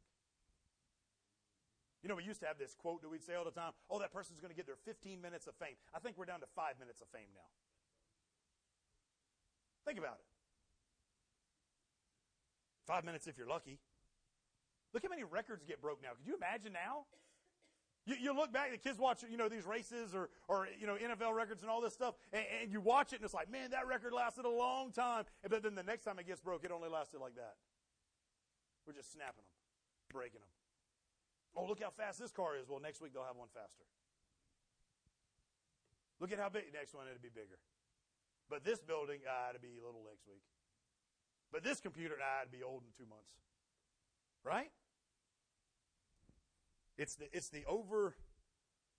You 2.01 2.07
know, 2.07 2.15
we 2.15 2.23
used 2.23 2.39
to 2.41 2.47
have 2.47 2.57
this 2.57 2.73
quote 2.73 3.01
that 3.01 3.09
we'd 3.09 3.23
say 3.23 3.35
all 3.35 3.43
the 3.43 3.51
time 3.51 3.73
Oh, 3.89 3.99
that 3.99 4.13
person's 4.13 4.39
going 4.39 4.51
to 4.51 4.55
get 4.55 4.65
their 4.65 4.79
15 4.85 5.21
minutes 5.21 5.47
of 5.47 5.55
fame. 5.55 5.75
I 5.93 5.99
think 5.99 6.17
we're 6.17 6.25
down 6.25 6.39
to 6.39 6.47
five 6.55 6.79
minutes 6.79 7.01
of 7.01 7.07
fame 7.09 7.27
now. 7.35 7.49
Think 9.85 9.99
about 9.99 10.15
it. 10.19 10.27
Five 12.87 13.03
minutes 13.03 13.27
if 13.27 13.37
you're 13.37 13.47
lucky. 13.47 13.79
Look 14.93 15.03
how 15.03 15.09
many 15.09 15.23
records 15.23 15.63
get 15.65 15.81
broke 15.81 16.01
now. 16.01 16.09
Could 16.17 16.25
you 16.25 16.35
imagine 16.35 16.73
now? 16.73 17.05
You, 18.05 18.15
you 18.19 18.35
look 18.35 18.51
back, 18.51 18.71
the 18.71 18.77
kids 18.77 18.97
watch, 18.97 19.23
you 19.29 19.37
know, 19.37 19.49
these 19.49 19.65
races 19.65 20.15
or, 20.15 20.29
or 20.47 20.67
you 20.79 20.87
know, 20.87 20.95
NFL 20.95 21.35
records 21.35 21.61
and 21.61 21.69
all 21.69 21.81
this 21.81 21.93
stuff, 21.93 22.15
and, 22.33 22.43
and 22.61 22.71
you 22.71 22.81
watch 22.81 23.13
it 23.13 23.17
and 23.17 23.25
it's 23.25 23.33
like, 23.33 23.51
man, 23.51 23.71
that 23.71 23.87
record 23.87 24.13
lasted 24.13 24.45
a 24.45 24.49
long 24.49 24.91
time. 24.91 25.25
But 25.47 25.63
then 25.63 25.75
the 25.75 25.83
next 25.83 26.05
time 26.05 26.17
it 26.17 26.27
gets 26.27 26.41
broke, 26.41 26.63
it 26.63 26.71
only 26.71 26.89
lasted 26.89 27.19
like 27.19 27.35
that. 27.35 27.55
We're 28.87 28.93
just 28.93 29.13
snapping 29.13 29.45
them, 29.45 29.59
breaking 30.11 30.41
them. 30.41 30.49
Oh, 31.55 31.65
look 31.65 31.81
how 31.81 31.89
fast 31.89 32.19
this 32.19 32.31
car 32.31 32.57
is. 32.57 32.69
Well, 32.69 32.79
next 32.79 33.01
week 33.01 33.13
they'll 33.13 33.27
have 33.27 33.35
one 33.35 33.49
faster. 33.53 33.83
Look 36.19 36.31
at 36.31 36.39
how 36.39 36.49
big. 36.49 36.73
Next 36.73 36.93
one, 36.93 37.07
it'll 37.07 37.21
be 37.21 37.29
bigger. 37.29 37.59
But 38.49 38.63
this 38.63 38.81
building, 38.81 39.21
ah, 39.29 39.49
it'll 39.49 39.61
be 39.61 39.79
little 39.79 40.03
next 40.09 40.27
week. 40.27 40.41
But 41.51 41.63
this 41.63 41.79
computer, 41.79 42.15
ah, 42.17 42.43
it'll 42.43 42.51
be 42.51 42.63
old 42.63 42.83
in 42.83 42.91
two 42.97 43.09
months. 43.09 43.31
Right? 44.43 44.71
It's 46.99 47.15
the, 47.15 47.31
it's 47.31 47.47
the 47.47 47.63
over 47.63 48.19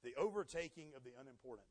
the 0.02 0.16
overtaking 0.16 0.96
of 0.96 1.04
the 1.04 1.12
unimportant. 1.20 1.68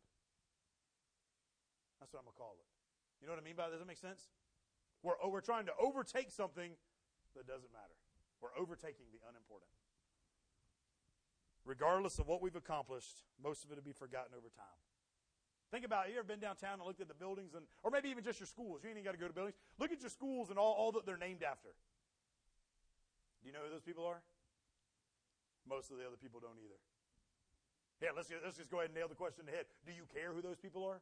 That's 1.98 2.14
what 2.14 2.22
I'm 2.22 2.30
gonna 2.30 2.38
call 2.38 2.54
it. 2.62 2.70
You 3.18 3.26
know 3.26 3.34
what 3.34 3.42
I 3.42 3.46
mean 3.46 3.58
by 3.58 3.66
that? 3.66 3.74
Does 3.74 3.82
that 3.82 3.90
make 3.90 3.98
sense? 3.98 4.30
We're, 5.02 5.18
oh, 5.18 5.34
we're 5.34 5.42
trying 5.42 5.66
to 5.66 5.74
overtake 5.82 6.30
something 6.30 6.78
that 7.34 7.50
doesn't 7.50 7.74
matter. 7.74 7.98
We're 8.46 8.54
overtaking 8.54 9.10
the 9.10 9.26
unimportant. 9.26 9.74
Regardless 11.66 12.20
of 12.22 12.30
what 12.30 12.46
we've 12.46 12.56
accomplished, 12.56 13.26
most 13.42 13.66
of 13.66 13.72
it 13.74 13.82
will 13.82 13.90
be 13.90 13.92
forgotten 13.92 14.38
over 14.38 14.54
time. 14.54 14.80
Think 15.74 15.84
about 15.84 16.08
it. 16.08 16.14
You 16.14 16.22
ever 16.22 16.30
been 16.30 16.40
downtown 16.40 16.78
and 16.78 16.86
looked 16.86 17.02
at 17.02 17.10
the 17.10 17.18
buildings, 17.18 17.54
and 17.58 17.66
or 17.82 17.90
maybe 17.90 18.10
even 18.10 18.24
just 18.24 18.40
your 18.40 18.48
schools? 18.48 18.82
You 18.84 18.90
ain't 18.90 18.98
even 19.02 19.06
got 19.06 19.18
to 19.18 19.22
go 19.22 19.28
to 19.28 19.34
buildings. 19.34 19.58
Look 19.82 19.92
at 19.92 20.02
your 20.02 20.14
schools 20.14 20.50
and 20.50 20.58
all, 20.58 20.74
all 20.78 20.92
that 20.94 21.06
they're 21.06 21.18
named 21.18 21.42
after. 21.42 21.74
Do 23.42 23.48
you 23.50 23.54
know 23.54 23.66
who 23.66 23.74
those 23.74 23.82
people 23.82 24.06
are? 24.06 24.22
Most 25.70 25.94
of 25.94 26.02
the 26.02 26.06
other 26.10 26.18
people 26.18 26.42
don't 26.42 26.58
either. 26.58 26.82
Yeah, 28.02 28.18
let's, 28.18 28.34
let's 28.42 28.58
just 28.58 28.74
go 28.74 28.82
ahead 28.82 28.90
and 28.90 28.98
nail 28.98 29.06
the 29.06 29.20
question 29.20 29.46
ahead. 29.46 29.70
Do 29.86 29.94
you 29.94 30.10
care 30.10 30.34
who 30.34 30.42
those 30.42 30.58
people 30.58 30.82
are? 30.82 30.98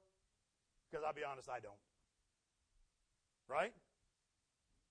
Because 0.91 1.07
I'll 1.07 1.15
be 1.15 1.23
honest, 1.23 1.47
I 1.47 1.63
don't. 1.63 1.79
Right? 3.47 3.71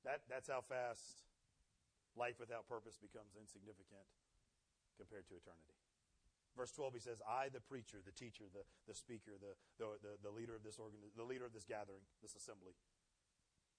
That, 0.08 0.24
that's 0.32 0.48
how 0.48 0.64
fast 0.64 1.28
life 2.16 2.40
without 2.40 2.64
purpose 2.64 2.96
becomes 2.96 3.36
insignificant 3.36 4.06
compared 4.96 5.28
to 5.28 5.36
eternity. 5.36 5.76
Verse 6.56 6.72
12, 6.72 6.96
he 6.96 7.02
says, 7.04 7.20
I, 7.28 7.52
the 7.52 7.60
preacher, 7.60 8.00
the 8.00 8.16
teacher, 8.16 8.48
the, 8.48 8.64
the 8.88 8.96
speaker, 8.96 9.36
the, 9.36 9.52
the, 9.76 10.00
the, 10.00 10.12
the 10.24 10.32
leader 10.32 10.56
of 10.56 10.64
this 10.64 10.80
organ, 10.80 11.04
the 11.12 11.26
leader 11.26 11.44
of 11.44 11.52
this 11.52 11.68
gathering, 11.68 12.00
this 12.24 12.32
assembly. 12.32 12.72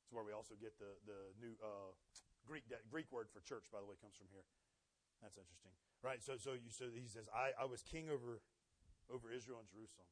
It's 0.05 0.13
where 0.13 0.21
we 0.21 0.29
also 0.29 0.53
get 0.53 0.77
the, 0.77 0.93
the 1.09 1.33
new 1.41 1.57
uh, 1.57 1.89
Greek, 2.45 2.69
Greek 2.85 3.09
word 3.09 3.33
for 3.33 3.41
church, 3.41 3.65
by 3.73 3.81
the 3.81 3.89
way, 3.89 3.97
comes 3.97 4.13
from 4.13 4.29
here. 4.29 4.45
That's 5.21 5.37
interesting. 5.37 5.71
Right? 6.03 6.21
So, 6.21 6.37
so, 6.37 6.53
you, 6.53 6.69
so 6.69 6.85
he 6.93 7.07
says, 7.07 7.25
I, 7.33 7.51
I 7.61 7.65
was 7.65 7.81
king 7.81 8.09
over, 8.09 8.41
over 9.09 9.31
Israel 9.33 9.59
and 9.59 9.67
Jerusalem. 9.67 10.07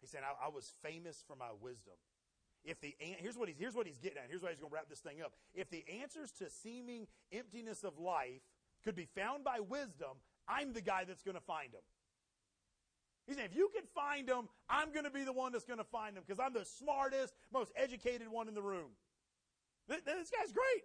He 0.00 0.06
said, 0.06 0.22
I, 0.26 0.46
I 0.46 0.48
was 0.50 0.74
famous 0.82 1.22
for 1.26 1.36
my 1.36 1.54
wisdom. 1.60 1.94
If 2.64 2.80
the 2.80 2.94
here's 2.98 3.36
what 3.36 3.48
he's 3.48 3.58
here's 3.58 3.74
what 3.74 3.86
he's 3.86 3.98
getting 3.98 4.18
at. 4.18 4.26
Here's 4.28 4.42
why 4.42 4.50
he's 4.50 4.60
going 4.60 4.70
to 4.70 4.74
wrap 4.74 4.88
this 4.88 5.00
thing 5.00 5.20
up. 5.20 5.32
If 5.52 5.68
the 5.70 5.84
answers 6.00 6.30
to 6.38 6.48
seeming 6.48 7.08
emptiness 7.32 7.82
of 7.82 7.98
life 7.98 8.42
could 8.84 8.94
be 8.94 9.06
found 9.16 9.42
by 9.42 9.58
wisdom, 9.58 10.22
I'm 10.46 10.72
the 10.72 10.80
guy 10.80 11.04
that's 11.04 11.22
going 11.22 11.34
to 11.34 11.42
find 11.42 11.72
them. 11.72 11.82
He's 13.26 13.36
saying, 13.36 13.48
if 13.50 13.56
you 13.56 13.70
can 13.74 13.84
find 13.94 14.28
them, 14.28 14.48
I'm 14.68 14.92
going 14.92 15.04
to 15.04 15.10
be 15.10 15.24
the 15.24 15.32
one 15.32 15.52
that's 15.52 15.64
going 15.64 15.78
to 15.78 15.84
find 15.84 16.16
them 16.16 16.24
because 16.26 16.40
I'm 16.40 16.52
the 16.52 16.64
smartest, 16.64 17.34
most 17.52 17.72
educated 17.76 18.28
one 18.28 18.48
in 18.48 18.54
the 18.54 18.62
room. 18.62 18.90
This, 19.88 20.00
this 20.04 20.30
guy's 20.30 20.52
great. 20.52 20.82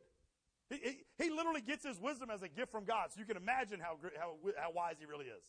He, 0.69 0.77
he, 0.77 1.23
he, 1.23 1.29
literally 1.29 1.61
gets 1.61 1.85
his 1.85 1.99
wisdom 1.99 2.29
as 2.29 2.41
a 2.41 2.49
gift 2.49 2.71
from 2.71 2.83
God. 2.83 3.11
So 3.13 3.19
you 3.19 3.25
can 3.25 3.37
imagine 3.37 3.79
how, 3.79 3.97
how, 4.19 4.35
how 4.57 4.71
wise 4.71 4.95
he 4.99 5.05
really 5.05 5.25
is. 5.25 5.43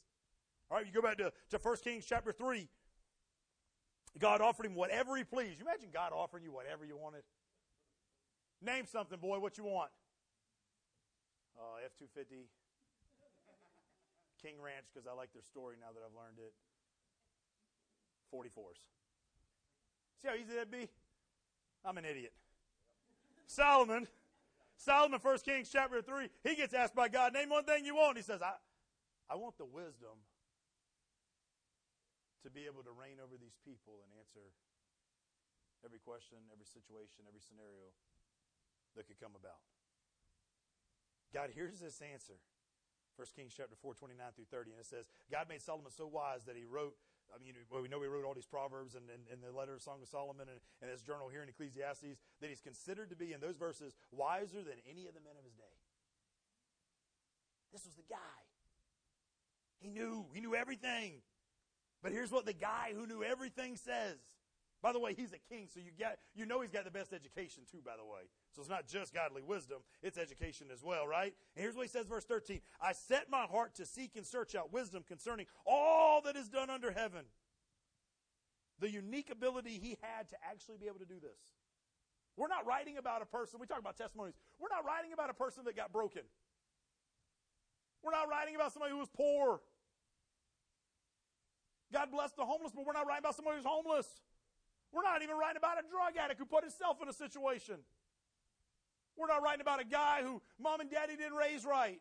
All 0.70 0.76
right, 0.76 0.86
you 0.86 0.92
go 0.92 1.02
back 1.02 1.18
to, 1.18 1.32
to 1.50 1.58
1 1.60 1.76
Kings 1.82 2.04
chapter 2.06 2.30
3. 2.30 2.68
God 4.18 4.40
offered 4.40 4.66
him 4.66 4.74
whatever 4.74 5.16
he 5.16 5.24
pleased. 5.24 5.58
You 5.58 5.66
imagine 5.66 5.88
God 5.92 6.12
offering 6.14 6.44
you 6.44 6.52
whatever 6.52 6.84
you 6.84 6.96
wanted? 6.96 7.22
Name 8.62 8.86
something, 8.86 9.18
boy, 9.18 9.38
what 9.38 9.58
you 9.58 9.64
want. 9.64 9.90
Uh, 11.56 11.84
F 11.84 11.92
250. 11.98 12.48
King 14.42 14.54
Ranch, 14.62 14.86
because 14.94 15.06
I 15.08 15.14
like 15.14 15.32
their 15.32 15.42
story 15.42 15.74
now 15.80 15.88
that 15.92 16.00
I've 16.06 16.14
learned 16.14 16.38
it. 16.38 16.54
44s. 18.32 18.78
See 20.22 20.28
how 20.28 20.34
easy 20.34 20.54
that'd 20.54 20.70
be? 20.70 20.88
I'm 21.84 21.98
an 21.98 22.04
idiot. 22.04 22.32
Solomon, 23.46 24.06
Solomon, 24.78 25.18
1 25.18 25.38
Kings 25.42 25.68
chapter 25.68 26.00
3, 26.00 26.30
he 26.46 26.54
gets 26.54 26.72
asked 26.72 26.94
by 26.94 27.10
God, 27.10 27.34
name 27.34 27.50
one 27.50 27.66
thing 27.66 27.84
you 27.84 27.98
want. 27.98 28.16
He 28.16 28.22
says, 28.22 28.38
I, 28.38 28.54
I 29.26 29.34
want 29.34 29.58
the 29.58 29.66
wisdom 29.66 30.22
to 32.46 32.48
be 32.48 32.70
able 32.70 32.86
to 32.86 32.94
reign 32.94 33.18
over 33.18 33.34
these 33.34 33.58
people 33.66 33.98
and 34.06 34.10
answer 34.14 34.54
every 35.82 35.98
question, 35.98 36.38
every 36.54 36.64
situation, 36.64 37.26
every 37.26 37.42
scenario 37.42 37.90
that 38.94 39.10
could 39.10 39.18
come 39.18 39.34
about. 39.34 39.58
God, 41.34 41.50
hears 41.50 41.82
this 41.82 41.98
answer. 41.98 42.38
1 43.18 43.26
Kings 43.34 43.50
chapter 43.50 43.74
4, 43.74 43.98
29 43.98 44.14
through 44.38 44.46
30. 44.46 44.78
And 44.78 44.80
it 44.80 44.86
says, 44.86 45.10
God 45.26 45.50
made 45.50 45.60
Solomon 45.60 45.90
so 45.90 46.06
wise 46.06 46.46
that 46.46 46.54
he 46.54 46.62
wrote 46.62 46.94
I 47.34 47.38
mean, 47.42 47.54
we 47.70 47.88
know 47.88 48.00
he 48.00 48.08
wrote 48.08 48.24
all 48.24 48.34
these 48.34 48.46
proverbs 48.48 48.94
and, 48.94 49.04
and, 49.10 49.22
and 49.30 49.42
the 49.42 49.56
letter 49.56 49.74
of 49.74 49.82
Song 49.82 50.00
of 50.00 50.08
Solomon 50.08 50.48
and, 50.48 50.60
and 50.80 50.90
his 50.90 51.02
journal 51.02 51.28
here 51.28 51.42
in 51.42 51.48
Ecclesiastes 51.48 52.18
that 52.40 52.48
he's 52.48 52.60
considered 52.60 53.10
to 53.10 53.16
be 53.16 53.32
in 53.32 53.40
those 53.40 53.56
verses 53.56 53.94
wiser 54.10 54.64
than 54.64 54.80
any 54.88 55.06
of 55.06 55.14
the 55.14 55.20
men 55.20 55.36
of 55.38 55.44
his 55.44 55.54
day. 55.54 55.76
This 57.72 57.84
was 57.84 57.94
the 57.94 58.08
guy. 58.08 58.40
He 59.80 59.90
knew. 59.90 60.26
He 60.32 60.40
knew 60.40 60.54
everything. 60.54 61.20
But 62.02 62.12
here's 62.12 62.30
what 62.30 62.46
the 62.46 62.52
guy 62.52 62.92
who 62.94 63.06
knew 63.06 63.22
everything 63.22 63.76
says. 63.76 64.16
By 64.80 64.92
the 64.92 65.00
way, 65.00 65.12
he's 65.12 65.32
a 65.32 65.38
king, 65.52 65.66
so 65.72 65.80
you 65.80 65.90
get 65.96 66.20
you 66.34 66.46
know 66.46 66.60
he's 66.60 66.70
got 66.70 66.84
the 66.84 66.90
best 66.90 67.12
education 67.12 67.64
too, 67.70 67.78
by 67.84 67.96
the 67.96 68.04
way. 68.04 68.30
So 68.54 68.60
it's 68.60 68.70
not 68.70 68.86
just 68.86 69.12
godly 69.12 69.42
wisdom, 69.42 69.78
it's 70.02 70.16
education 70.16 70.68
as 70.72 70.84
well, 70.84 71.06
right? 71.06 71.34
And 71.56 71.62
here's 71.62 71.74
what 71.74 71.82
he 71.82 71.88
says, 71.88 72.06
verse 72.06 72.24
13. 72.24 72.60
I 72.80 72.92
set 72.92 73.28
my 73.28 73.42
heart 73.42 73.74
to 73.76 73.86
seek 73.86 74.14
and 74.16 74.24
search 74.24 74.54
out 74.54 74.72
wisdom 74.72 75.02
concerning 75.06 75.46
all 75.66 76.22
that 76.22 76.36
is 76.36 76.48
done 76.48 76.70
under 76.70 76.92
heaven. 76.92 77.24
The 78.78 78.90
unique 78.90 79.30
ability 79.30 79.80
he 79.82 79.98
had 80.00 80.28
to 80.28 80.36
actually 80.48 80.78
be 80.78 80.86
able 80.86 81.00
to 81.00 81.06
do 81.06 81.18
this. 81.20 81.58
We're 82.36 82.46
not 82.46 82.64
writing 82.64 82.98
about 82.98 83.20
a 83.20 83.26
person, 83.26 83.58
we 83.58 83.66
talk 83.66 83.80
about 83.80 83.96
testimonies. 83.96 84.34
We're 84.60 84.70
not 84.70 84.84
writing 84.86 85.12
about 85.12 85.28
a 85.28 85.34
person 85.34 85.64
that 85.64 85.74
got 85.74 85.92
broken. 85.92 86.22
We're 88.04 88.12
not 88.12 88.28
writing 88.28 88.54
about 88.54 88.72
somebody 88.72 88.92
who 88.92 88.98
was 88.98 89.08
poor. 89.08 89.60
God 91.92 92.12
bless 92.12 92.30
the 92.32 92.44
homeless, 92.44 92.70
but 92.72 92.86
we're 92.86 92.92
not 92.92 93.08
writing 93.08 93.22
about 93.24 93.34
somebody 93.34 93.56
who's 93.56 93.66
homeless. 93.66 94.06
We're 94.92 95.02
not 95.02 95.22
even 95.22 95.36
writing 95.36 95.58
about 95.58 95.78
a 95.78 95.82
drug 95.88 96.16
addict 96.22 96.40
who 96.40 96.46
put 96.46 96.64
himself 96.64 96.98
in 97.02 97.08
a 97.08 97.12
situation. 97.12 97.76
We're 99.16 99.26
not 99.26 99.42
writing 99.42 99.60
about 99.60 99.80
a 99.80 99.84
guy 99.84 100.22
who 100.22 100.40
mom 100.60 100.80
and 100.80 100.90
daddy 100.90 101.16
didn't 101.16 101.34
raise 101.34 101.64
right. 101.64 102.00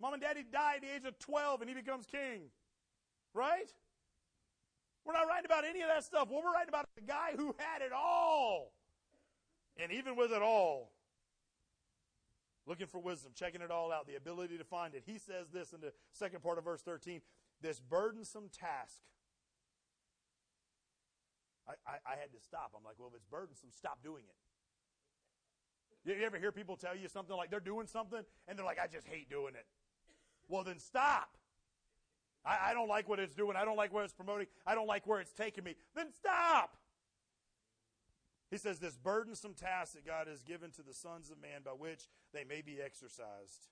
Mom 0.00 0.12
and 0.12 0.22
daddy 0.22 0.44
died 0.50 0.76
at 0.76 0.82
the 0.82 0.94
age 0.94 1.04
of 1.04 1.18
12 1.18 1.62
and 1.62 1.70
he 1.70 1.74
becomes 1.74 2.06
king. 2.06 2.50
Right? 3.34 3.72
We're 5.04 5.14
not 5.14 5.26
writing 5.28 5.46
about 5.46 5.64
any 5.64 5.82
of 5.82 5.88
that 5.88 6.04
stuff. 6.04 6.28
What 6.28 6.44
we're 6.44 6.52
writing 6.52 6.68
about 6.68 6.86
is 6.96 7.02
a 7.02 7.06
guy 7.06 7.30
who 7.36 7.54
had 7.58 7.82
it 7.82 7.92
all. 7.92 8.72
And 9.76 9.92
even 9.92 10.16
with 10.16 10.32
it 10.32 10.42
all, 10.42 10.90
looking 12.66 12.86
for 12.86 12.98
wisdom, 12.98 13.32
checking 13.34 13.60
it 13.60 13.70
all 13.70 13.92
out, 13.92 14.06
the 14.06 14.16
ability 14.16 14.58
to 14.58 14.64
find 14.64 14.94
it. 14.94 15.02
He 15.06 15.18
says 15.18 15.48
this 15.52 15.72
in 15.72 15.80
the 15.80 15.92
second 16.12 16.42
part 16.42 16.58
of 16.58 16.64
verse 16.64 16.82
13 16.82 17.20
this 17.62 17.80
burdensome 17.80 18.50
task 18.52 19.02
I, 21.68 21.98
I, 22.06 22.14
had 22.14 22.30
to 22.32 22.40
stop. 22.40 22.70
I'm 22.76 22.84
like, 22.84 22.94
well, 22.98 23.08
if 23.08 23.16
it's 23.16 23.26
burdensome, 23.26 23.70
stop 23.74 23.98
doing 24.02 24.22
it. 24.22 24.36
You 26.18 26.24
ever 26.24 26.38
hear 26.38 26.52
people 26.52 26.76
tell 26.76 26.96
you 26.96 27.08
something 27.08 27.36
like 27.36 27.50
they're 27.50 27.58
doing 27.58 27.88
something 27.88 28.22
and 28.46 28.56
they're 28.56 28.64
like, 28.64 28.78
I 28.78 28.86
just 28.86 29.08
hate 29.08 29.28
doing 29.28 29.54
it? 29.54 29.66
Well, 30.48 30.62
then 30.62 30.78
stop. 30.78 31.36
I, 32.44 32.70
I, 32.70 32.74
don't 32.74 32.88
like 32.88 33.08
what 33.08 33.18
it's 33.18 33.34
doing. 33.34 33.56
I 33.56 33.64
don't 33.64 33.76
like 33.76 33.92
where 33.92 34.04
it's 34.04 34.12
promoting. 34.12 34.46
I 34.64 34.76
don't 34.76 34.86
like 34.86 35.04
where 35.06 35.20
it's 35.20 35.32
taking 35.32 35.64
me. 35.64 35.74
Then 35.96 36.12
stop. 36.12 36.76
He 38.50 38.56
says, 38.56 38.78
This 38.78 38.96
burdensome 38.96 39.54
task 39.54 39.94
that 39.94 40.06
God 40.06 40.28
has 40.28 40.44
given 40.44 40.70
to 40.72 40.82
the 40.82 40.94
sons 40.94 41.30
of 41.30 41.42
man 41.42 41.62
by 41.64 41.72
which 41.72 42.04
they 42.32 42.44
may 42.44 42.62
be 42.62 42.78
exercised. 42.80 43.66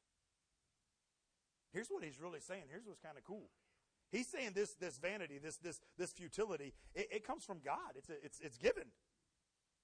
Here's 1.73 1.89
what 1.89 2.03
he's 2.03 2.21
really 2.21 2.41
saying. 2.41 2.65
Here's 2.69 2.87
what's 2.87 3.01
kind 3.01 3.17
of 3.17 3.25
cool. 3.25 3.51
He's 4.11 4.29
saying 4.29 4.53
this, 4.55 4.75
this 4.75 4.99
vanity, 4.99 5.39
this, 5.43 5.57
this, 5.57 5.81
this 5.99 6.13
futility, 6.13 6.73
it, 6.95 7.09
it 7.11 7.27
comes 7.27 7.45
from 7.45 7.59
God. 7.65 7.97
It's, 7.97 8.09
a, 8.09 8.25
it's, 8.25 8.41
it's 8.41 8.59
given. 8.59 8.85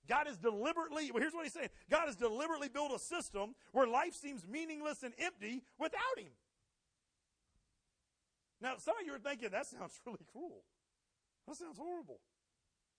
God 0.08 0.28
is 0.28 0.36
deliberately, 0.36 1.10
well, 1.10 1.20
here's 1.20 1.34
what 1.34 1.44
he's 1.44 1.52
saying 1.52 1.68
God 1.88 2.06
has 2.06 2.16
deliberately 2.16 2.68
built 2.68 2.92
a 2.92 2.98
system 2.98 3.54
where 3.72 3.86
life 3.86 4.14
seems 4.14 4.46
meaningless 4.46 5.02
and 5.02 5.14
empty 5.18 5.62
without 5.78 6.18
Him. 6.18 6.32
Now, 8.60 8.74
some 8.78 8.94
of 9.00 9.06
you 9.06 9.14
are 9.14 9.18
thinking, 9.18 9.50
that 9.50 9.66
sounds 9.66 9.98
really 10.06 10.26
cruel. 10.30 10.64
That 11.48 11.56
sounds 11.56 11.78
horrible. 11.78 12.20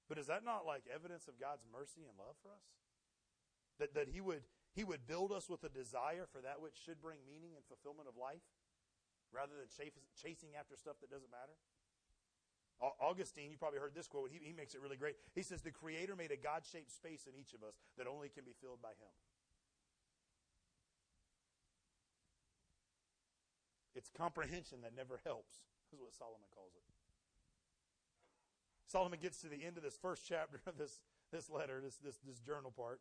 But 0.10 0.18
is 0.18 0.28
that 0.28 0.44
not 0.44 0.66
like 0.66 0.84
evidence 0.94 1.28
of 1.28 1.40
God's 1.40 1.64
mercy 1.72 2.02
and 2.04 2.18
love 2.18 2.36
for 2.42 2.50
us? 2.50 2.66
That, 3.80 3.94
that 3.94 4.08
he, 4.10 4.20
would, 4.20 4.44
he 4.74 4.84
would 4.84 5.08
build 5.08 5.32
us 5.32 5.50
with 5.50 5.64
a 5.64 5.70
desire 5.70 6.28
for 6.32 6.42
that 6.42 6.60
which 6.62 6.76
should 6.76 7.02
bring 7.02 7.20
meaning 7.26 7.56
and 7.56 7.64
fulfillment 7.66 8.10
of 8.10 8.18
life? 8.18 8.44
Rather 9.34 9.56
than 9.58 9.68
chasing 9.72 10.54
after 10.60 10.76
stuff 10.76 11.00
that 11.02 11.10
doesn't 11.10 11.32
matter? 11.32 11.56
Augustine, 12.82 13.52
you 13.52 13.58
probably 13.58 13.78
heard 13.78 13.94
this 13.94 14.08
quote. 14.08 14.32
He, 14.34 14.42
he 14.42 14.54
makes 14.54 14.74
it 14.74 14.82
really 14.82 14.98
great. 14.98 15.16
He 15.36 15.44
says, 15.44 15.62
The 15.62 15.72
Creator 15.72 16.16
made 16.16 16.32
a 16.32 16.38
God 16.38 16.64
shaped 16.66 16.92
space 16.92 17.28
in 17.30 17.38
each 17.40 17.54
of 17.54 17.62
us 17.62 17.78
that 17.98 18.08
only 18.08 18.30
can 18.30 18.44
be 18.44 18.58
filled 18.60 18.82
by 18.82 18.98
Him. 18.98 19.14
It's 23.94 24.10
comprehension 24.10 24.82
that 24.82 24.96
never 24.96 25.20
helps, 25.24 25.62
is 25.94 26.00
what 26.02 26.16
Solomon 26.16 26.50
calls 26.56 26.74
it. 26.74 26.82
Solomon 28.88 29.20
gets 29.22 29.40
to 29.42 29.48
the 29.48 29.64
end 29.64 29.78
of 29.78 29.84
this 29.84 29.96
first 29.96 30.24
chapter 30.28 30.60
of 30.66 30.78
this, 30.78 31.00
this 31.32 31.50
letter, 31.50 31.82
this, 31.84 31.98
this, 31.98 32.18
this 32.26 32.40
journal 32.40 32.74
part, 32.76 33.00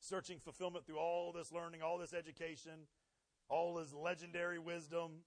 searching 0.00 0.38
fulfillment 0.38 0.86
through 0.86 0.98
all 0.98 1.30
this 1.30 1.52
learning, 1.52 1.82
all 1.82 1.98
this 1.98 2.14
education, 2.14 2.88
all 3.52 3.76
his 3.76 3.92
legendary 3.92 4.58
wisdom. 4.58 5.22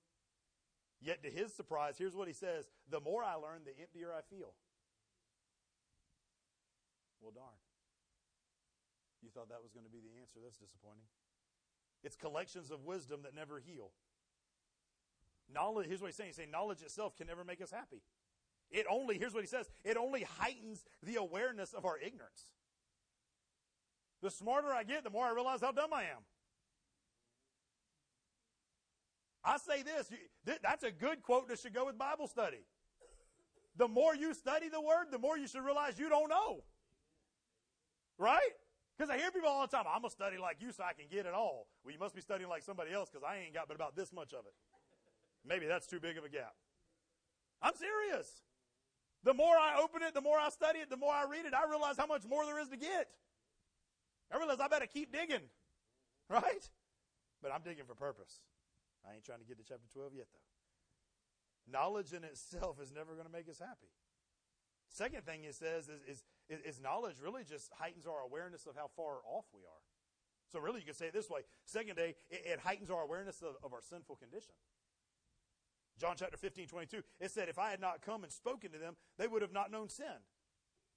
Yet 0.99 1.21
to 1.23 1.30
his 1.30 1.53
surprise, 1.53 1.95
here's 1.97 2.15
what 2.15 2.28
he 2.28 2.34
says 2.34 2.65
The 2.89 2.99
more 2.99 3.23
I 3.23 3.36
learn, 3.36 3.61
the 3.63 3.80
emptier 3.80 4.09
I 4.11 4.21
feel. 4.34 4.53
Well, 7.21 7.32
darn. 7.32 7.61
You 9.21 9.30
thought 9.30 9.49
that 9.49 9.61
was 9.61 9.71
going 9.71 9.86
to 9.86 9.91
be 9.91 9.99
the 9.99 10.19
answer. 10.19 10.39
That's 10.43 10.57
disappointing. 10.57 11.05
It's 12.03 12.15
collections 12.15 12.69
of 12.71 12.84
wisdom 12.84 13.21
that 13.23 13.34
never 13.34 13.59
heal. 13.59 13.91
Knowledge, 15.51 15.88
here's 15.88 16.01
what 16.01 16.07
he's 16.07 16.15
saying. 16.15 16.30
He's 16.30 16.36
saying 16.36 16.51
knowledge 16.51 16.82
itself 16.82 17.15
can 17.15 17.28
never 17.28 17.43
make 17.43 17.61
us 17.61 17.71
happy. 17.71 18.01
It 18.71 18.86
only, 18.89 19.17
here's 19.17 19.34
what 19.34 19.43
he 19.43 19.47
says, 19.47 19.69
it 19.84 19.97
only 19.97 20.26
heightens 20.39 20.84
the 21.03 21.15
awareness 21.15 21.73
of 21.73 21.86
our 21.86 21.97
ignorance. 21.97 22.51
The 24.21 24.32
smarter 24.32 24.73
I 24.73 24.84
get, 24.84 25.03
the 25.03 25.09
more 25.09 25.26
I 25.26 25.32
realize 25.32 25.61
how 25.61 25.71
dumb 25.71 25.93
I 25.93 26.03
am. 26.03 26.26
I 29.46 29.58
say 29.58 29.84
this, 29.84 30.12
that's 30.64 30.84
a 30.84 30.91
good 30.91 31.22
quote 31.22 31.48
that 31.50 31.60
should 31.60 31.74
go 31.74 31.86
with 31.86 31.98
Bible 31.98 32.28
study. 32.28 32.66
The 33.78 33.88
more 33.88 34.16
you 34.16 34.34
study 34.34 34.70
the 34.70 34.82
Word, 34.82 35.08
the 35.12 35.20
more 35.20 35.38
you 35.38 35.48
should 35.48 35.64
realize 35.64 36.00
you 36.00 36.10
don't 36.10 36.30
know. 36.30 36.64
Right? 38.18 38.39
Because 38.98 39.10
I 39.10 39.18
hear 39.18 39.30
people 39.30 39.50
all 39.50 39.62
the 39.62 39.76
time, 39.76 39.86
I'm 39.88 40.02
going 40.02 40.10
to 40.10 40.16
study 40.16 40.38
like 40.38 40.58
you 40.62 40.72
so 40.72 40.84
I 40.84 40.93
can 40.93 41.06
get 41.12 41.26
it 41.26 41.34
all. 41.34 41.68
Well, 41.84 41.93
you 41.93 42.00
must 42.00 42.16
be 42.16 42.22
studying 42.22 42.50
like 42.50 42.64
somebody 42.64 42.93
else 42.93 43.10
because 43.10 43.24
I 43.28 43.38
ain't 43.38 43.54
got 43.54 43.68
but 43.68 43.76
about 43.76 43.96
this 43.96 44.14
much 44.14 44.34
of 44.34 44.46
it. 44.46 44.54
Maybe 45.46 45.68
that's 45.68 45.86
too 45.86 46.00
big 46.00 46.18
of 46.18 46.24
a 46.24 46.30
gap. 46.30 46.56
I'm 47.62 47.74
serious. 47.76 48.41
The 49.24 49.34
more 49.34 49.56
I 49.56 49.80
open 49.84 50.02
it, 50.02 50.14
the 50.14 50.22
more 50.22 50.39
I 50.39 50.50
study 50.50 50.80
it, 50.80 50.89
the 50.89 50.98
more 50.98 51.14
I 51.14 51.26
read 51.30 51.46
it, 51.46 51.54
I 51.54 51.70
realize 51.70 51.98
how 51.98 52.06
much 52.06 52.24
more 52.28 52.46
there 52.46 52.60
is 52.60 52.70
to 52.70 52.78
get. 52.78 53.10
I 54.34 54.38
realize 54.38 54.60
I 54.60 54.68
better 54.70 54.88
keep 54.88 55.12
digging. 55.12 55.50
Right? 56.30 56.70
But 57.41 57.52
I'm 57.52 57.62
digging 57.62 57.86
for 57.86 57.96
purpose. 57.96 58.39
I 59.08 59.16
ain't 59.16 59.24
trying 59.24 59.39
to 59.39 59.45
get 59.45 59.58
to 59.58 59.64
chapter 59.64 59.88
12 59.93 60.14
yet, 60.16 60.28
though. 60.34 61.72
Knowledge 61.72 62.14
in 62.14 62.24
itself 62.24 62.82
is 62.82 62.91
never 62.91 63.14
going 63.14 63.26
to 63.26 63.32
make 63.32 63.49
us 63.49 63.60
happy. 63.60 63.89
Second 64.89 65.26
thing 65.26 65.43
it 65.43 65.56
says 65.56 65.89
is, 65.89 66.24
is, 66.47 66.60
is, 66.62 66.80
knowledge 66.80 67.18
really 67.22 67.43
just 67.43 67.72
heightens 67.78 68.06
our 68.06 68.22
awareness 68.22 68.66
of 68.66 68.76
how 68.76 68.89
far 68.95 69.18
off 69.26 69.45
we 69.53 69.62
are. 69.62 69.84
So 70.51 70.60
really 70.60 70.80
you 70.80 70.86
could 70.86 70.95
say 70.95 71.08
it 71.08 71.14
this 71.14 71.30
way. 71.30 71.41
Second 71.66 71.95
day, 71.95 72.16
it, 72.30 72.43
it 72.45 72.60
heightens 72.60 72.89
our 72.89 73.01
awareness 73.01 73.41
of, 73.41 73.56
of 73.64 73.74
our 73.74 73.82
sinful 73.82 74.16
condition. 74.16 74.53
John 75.99 76.16
chapter 76.18 76.38
15, 76.38 76.68
22, 76.68 77.03
it 77.20 77.32
said, 77.32 77.49
If 77.49 77.58
I 77.58 77.72
had 77.72 77.82
not 77.82 78.01
come 78.01 78.24
and 78.24 78.32
spoken 78.32 78.72
to 78.72 78.78
them, 78.78 78.95
they 79.18 79.28
would 79.28 79.41
have 79.41 79.53
not 79.53 79.72
known 79.72 79.89
sin. 79.89 80.22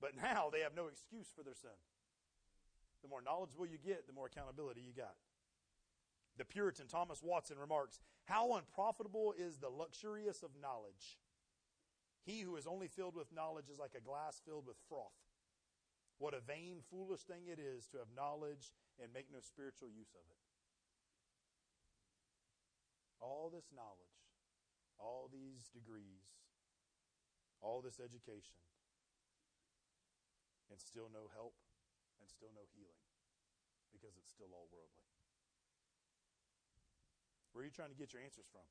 But 0.00 0.16
now 0.16 0.50
they 0.52 0.60
have 0.60 0.76
no 0.76 0.86
excuse 0.86 1.28
for 1.34 1.42
their 1.42 1.54
sin. 1.54 1.74
The 3.02 3.08
more 3.08 3.22
knowledgeable 3.22 3.66
you 3.66 3.78
get, 3.78 4.06
the 4.06 4.12
more 4.12 4.26
accountability 4.26 4.82
you 4.82 4.92
got. 4.92 5.14
The 6.38 6.44
Puritan 6.44 6.86
Thomas 6.86 7.20
Watson 7.20 7.58
remarks, 7.58 7.98
How 8.24 8.54
unprofitable 8.54 9.34
is 9.36 9.58
the 9.58 9.68
luxurious 9.68 10.42
of 10.42 10.50
knowledge? 10.62 11.18
He 12.22 12.42
who 12.42 12.54
is 12.56 12.66
only 12.66 12.86
filled 12.86 13.16
with 13.16 13.34
knowledge 13.34 13.68
is 13.68 13.78
like 13.78 13.98
a 13.98 14.04
glass 14.04 14.40
filled 14.46 14.66
with 14.66 14.76
froth. 14.88 15.18
What 16.18 16.34
a 16.34 16.40
vain, 16.40 16.78
foolish 16.90 17.22
thing 17.22 17.50
it 17.50 17.58
is 17.58 17.86
to 17.88 17.98
have 17.98 18.14
knowledge 18.14 18.70
and 19.02 19.12
make 19.12 19.26
no 19.32 19.40
spiritual 19.42 19.90
use 19.90 20.14
of 20.14 20.22
it. 20.30 20.38
All 23.18 23.50
this 23.50 23.70
knowledge, 23.74 24.22
all 24.98 25.30
these 25.32 25.70
degrees, 25.74 26.26
all 27.60 27.82
this 27.82 27.98
education, 27.98 28.62
and 30.70 30.78
still 30.78 31.10
no 31.10 31.26
help 31.34 31.54
and 32.20 32.30
still 32.30 32.54
no 32.54 32.62
healing 32.74 33.06
because 33.90 34.14
it's 34.18 34.30
still 34.30 34.54
all 34.54 34.70
worldly. 34.70 35.07
Where 37.58 37.64
are 37.64 37.66
you 37.66 37.74
trying 37.74 37.90
to 37.90 37.98
get 37.98 38.12
your 38.12 38.22
answers 38.22 38.46
from? 38.52 38.62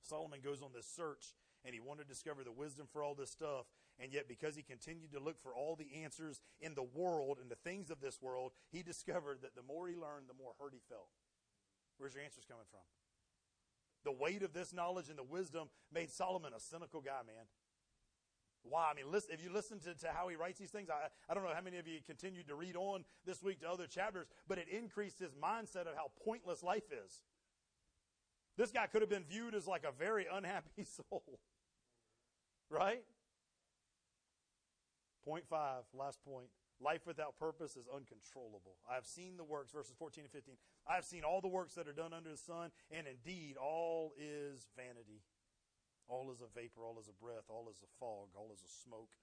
Solomon 0.00 0.40
goes 0.42 0.62
on 0.62 0.70
this 0.74 0.88
search 0.88 1.36
and 1.62 1.74
he 1.74 1.80
wanted 1.80 2.04
to 2.04 2.08
discover 2.08 2.42
the 2.42 2.50
wisdom 2.50 2.86
for 2.90 3.02
all 3.04 3.14
this 3.14 3.28
stuff. 3.30 3.66
And 4.00 4.14
yet, 4.14 4.28
because 4.28 4.56
he 4.56 4.62
continued 4.62 5.12
to 5.12 5.20
look 5.20 5.36
for 5.42 5.54
all 5.54 5.76
the 5.76 6.02
answers 6.02 6.40
in 6.58 6.74
the 6.74 6.82
world 6.82 7.36
and 7.38 7.50
the 7.50 7.60
things 7.68 7.90
of 7.90 8.00
this 8.00 8.16
world, 8.22 8.52
he 8.70 8.82
discovered 8.82 9.40
that 9.42 9.54
the 9.54 9.62
more 9.62 9.88
he 9.88 9.94
learned, 9.94 10.24
the 10.26 10.42
more 10.42 10.52
hurt 10.58 10.72
he 10.72 10.80
felt. 10.88 11.10
Where's 11.98 12.14
your 12.14 12.24
answers 12.24 12.44
coming 12.48 12.64
from? 12.70 12.80
The 14.04 14.18
weight 14.18 14.42
of 14.42 14.54
this 14.54 14.72
knowledge 14.72 15.10
and 15.10 15.18
the 15.18 15.22
wisdom 15.22 15.68
made 15.92 16.10
Solomon 16.10 16.54
a 16.56 16.60
cynical 16.60 17.02
guy, 17.02 17.20
man. 17.26 17.44
Why? 18.62 18.88
I 18.90 18.94
mean, 18.94 19.12
listen, 19.12 19.34
if 19.34 19.44
you 19.44 19.52
listen 19.52 19.80
to, 19.80 19.92
to 19.92 20.08
how 20.14 20.28
he 20.28 20.36
writes 20.36 20.58
these 20.58 20.70
things, 20.70 20.88
I, 20.88 21.08
I 21.28 21.34
don't 21.34 21.44
know 21.44 21.52
how 21.54 21.60
many 21.60 21.76
of 21.76 21.86
you 21.86 21.98
continued 22.06 22.48
to 22.48 22.54
read 22.54 22.74
on 22.74 23.04
this 23.26 23.42
week 23.42 23.60
to 23.60 23.68
other 23.68 23.86
chapters, 23.86 24.28
but 24.48 24.56
it 24.56 24.68
increased 24.68 25.18
his 25.18 25.34
mindset 25.34 25.82
of 25.82 25.94
how 25.94 26.10
pointless 26.24 26.62
life 26.62 26.88
is. 26.90 27.20
This 28.56 28.70
guy 28.70 28.86
could 28.86 29.02
have 29.02 29.10
been 29.10 29.24
viewed 29.24 29.54
as 29.54 29.66
like 29.66 29.84
a 29.84 29.92
very 29.92 30.26
unhappy 30.30 30.84
soul. 31.10 31.40
Right? 32.70 33.04
Point 35.24 35.44
five, 35.48 35.84
last 35.94 36.18
point. 36.24 36.48
Life 36.80 37.06
without 37.06 37.38
purpose 37.38 37.76
is 37.76 37.86
uncontrollable. 37.86 38.74
I 38.90 38.94
have 38.94 39.06
seen 39.06 39.36
the 39.36 39.44
works, 39.44 39.70
verses 39.70 39.94
14 39.96 40.24
and 40.24 40.32
15. 40.32 40.56
I 40.88 40.96
have 40.96 41.04
seen 41.04 41.22
all 41.22 41.40
the 41.40 41.48
works 41.48 41.74
that 41.74 41.86
are 41.86 41.92
done 41.92 42.12
under 42.12 42.30
the 42.30 42.36
sun, 42.36 42.72
and 42.90 43.06
indeed 43.06 43.56
all 43.56 44.12
is 44.18 44.66
vanity. 44.76 45.22
All 46.08 46.32
is 46.32 46.40
a 46.40 46.50
vapor, 46.58 46.84
all 46.84 46.98
is 46.98 47.06
a 47.06 47.14
breath, 47.22 47.46
all 47.48 47.68
is 47.70 47.78
a 47.84 47.90
fog, 48.00 48.34
all 48.34 48.50
is 48.52 48.62
a 48.66 48.68
smoke, 48.68 49.14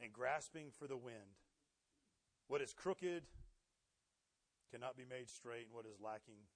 and 0.00 0.12
grasping 0.12 0.70
for 0.70 0.86
the 0.86 0.96
wind. 0.96 1.34
What 2.46 2.62
is 2.62 2.72
crooked 2.72 3.24
cannot 4.70 4.96
be 4.96 5.04
made 5.04 5.28
straight, 5.28 5.66
and 5.66 5.74
what 5.74 5.86
is 5.86 5.98
lacking 6.00 6.46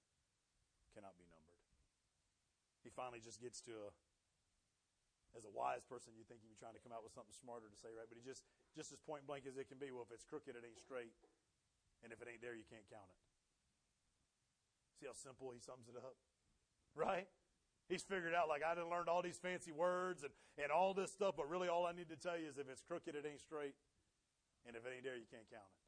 cannot 0.95 1.17
be 1.17 1.25
numbered. 1.25 1.38
He 2.83 2.89
finally 2.89 3.19
just 3.19 3.41
gets 3.43 3.59
to 3.67 3.75
a 3.87 3.89
as 5.37 5.45
a 5.45 5.53
wise 5.53 5.85
person, 5.85 6.17
you 6.17 6.25
think 6.25 6.41
he'd 6.41 6.49
be 6.49 6.57
trying 6.57 6.73
to 6.73 6.81
come 6.81 6.89
out 6.89 7.05
with 7.05 7.13
something 7.13 7.33
smarter 7.35 7.69
to 7.69 7.77
say, 7.77 7.93
right? 7.93 8.09
But 8.09 8.17
he 8.17 8.25
just, 8.25 8.41
just 8.73 8.89
as 8.89 8.97
point 9.05 9.29
blank 9.29 9.45
as 9.45 9.61
it 9.61 9.69
can 9.69 9.77
be. 9.77 9.93
Well, 9.93 10.05
if 10.05 10.09
it's 10.09 10.25
crooked, 10.25 10.57
it 10.57 10.63
ain't 10.65 10.81
straight. 10.81 11.13
And 12.01 12.09
if 12.09 12.17
it 12.23 12.27
ain't 12.31 12.41
there, 12.41 12.57
you 12.57 12.65
can't 12.65 12.85
count 12.89 13.05
it. 13.05 13.21
See 14.97 15.05
how 15.05 15.13
simple 15.13 15.53
he 15.53 15.61
sums 15.61 15.85
it 15.85 15.95
up? 15.99 16.17
Right? 16.97 17.29
He's 17.87 18.01
figured 18.01 18.33
out, 18.33 18.49
like, 18.49 18.65
I 18.65 18.73
didn't 18.73 18.89
learn 18.89 19.05
all 19.09 19.21
these 19.21 19.37
fancy 19.37 19.71
words 19.71 20.25
and, 20.25 20.33
and 20.57 20.73
all 20.73 20.93
this 20.93 21.13
stuff, 21.13 21.37
but 21.37 21.49
really 21.49 21.69
all 21.69 21.85
I 21.85 21.93
need 21.93 22.09
to 22.09 22.17
tell 22.17 22.37
you 22.37 22.49
is 22.49 22.57
if 22.57 22.65
it's 22.69 22.81
crooked, 22.81 23.13
it 23.13 23.25
ain't 23.25 23.41
straight. 23.41 23.77
And 24.65 24.75
if 24.75 24.85
it 24.85 24.91
ain't 24.93 25.05
there, 25.05 25.17
you 25.17 25.29
can't 25.29 25.47
count 25.49 25.69
it. 25.69 25.81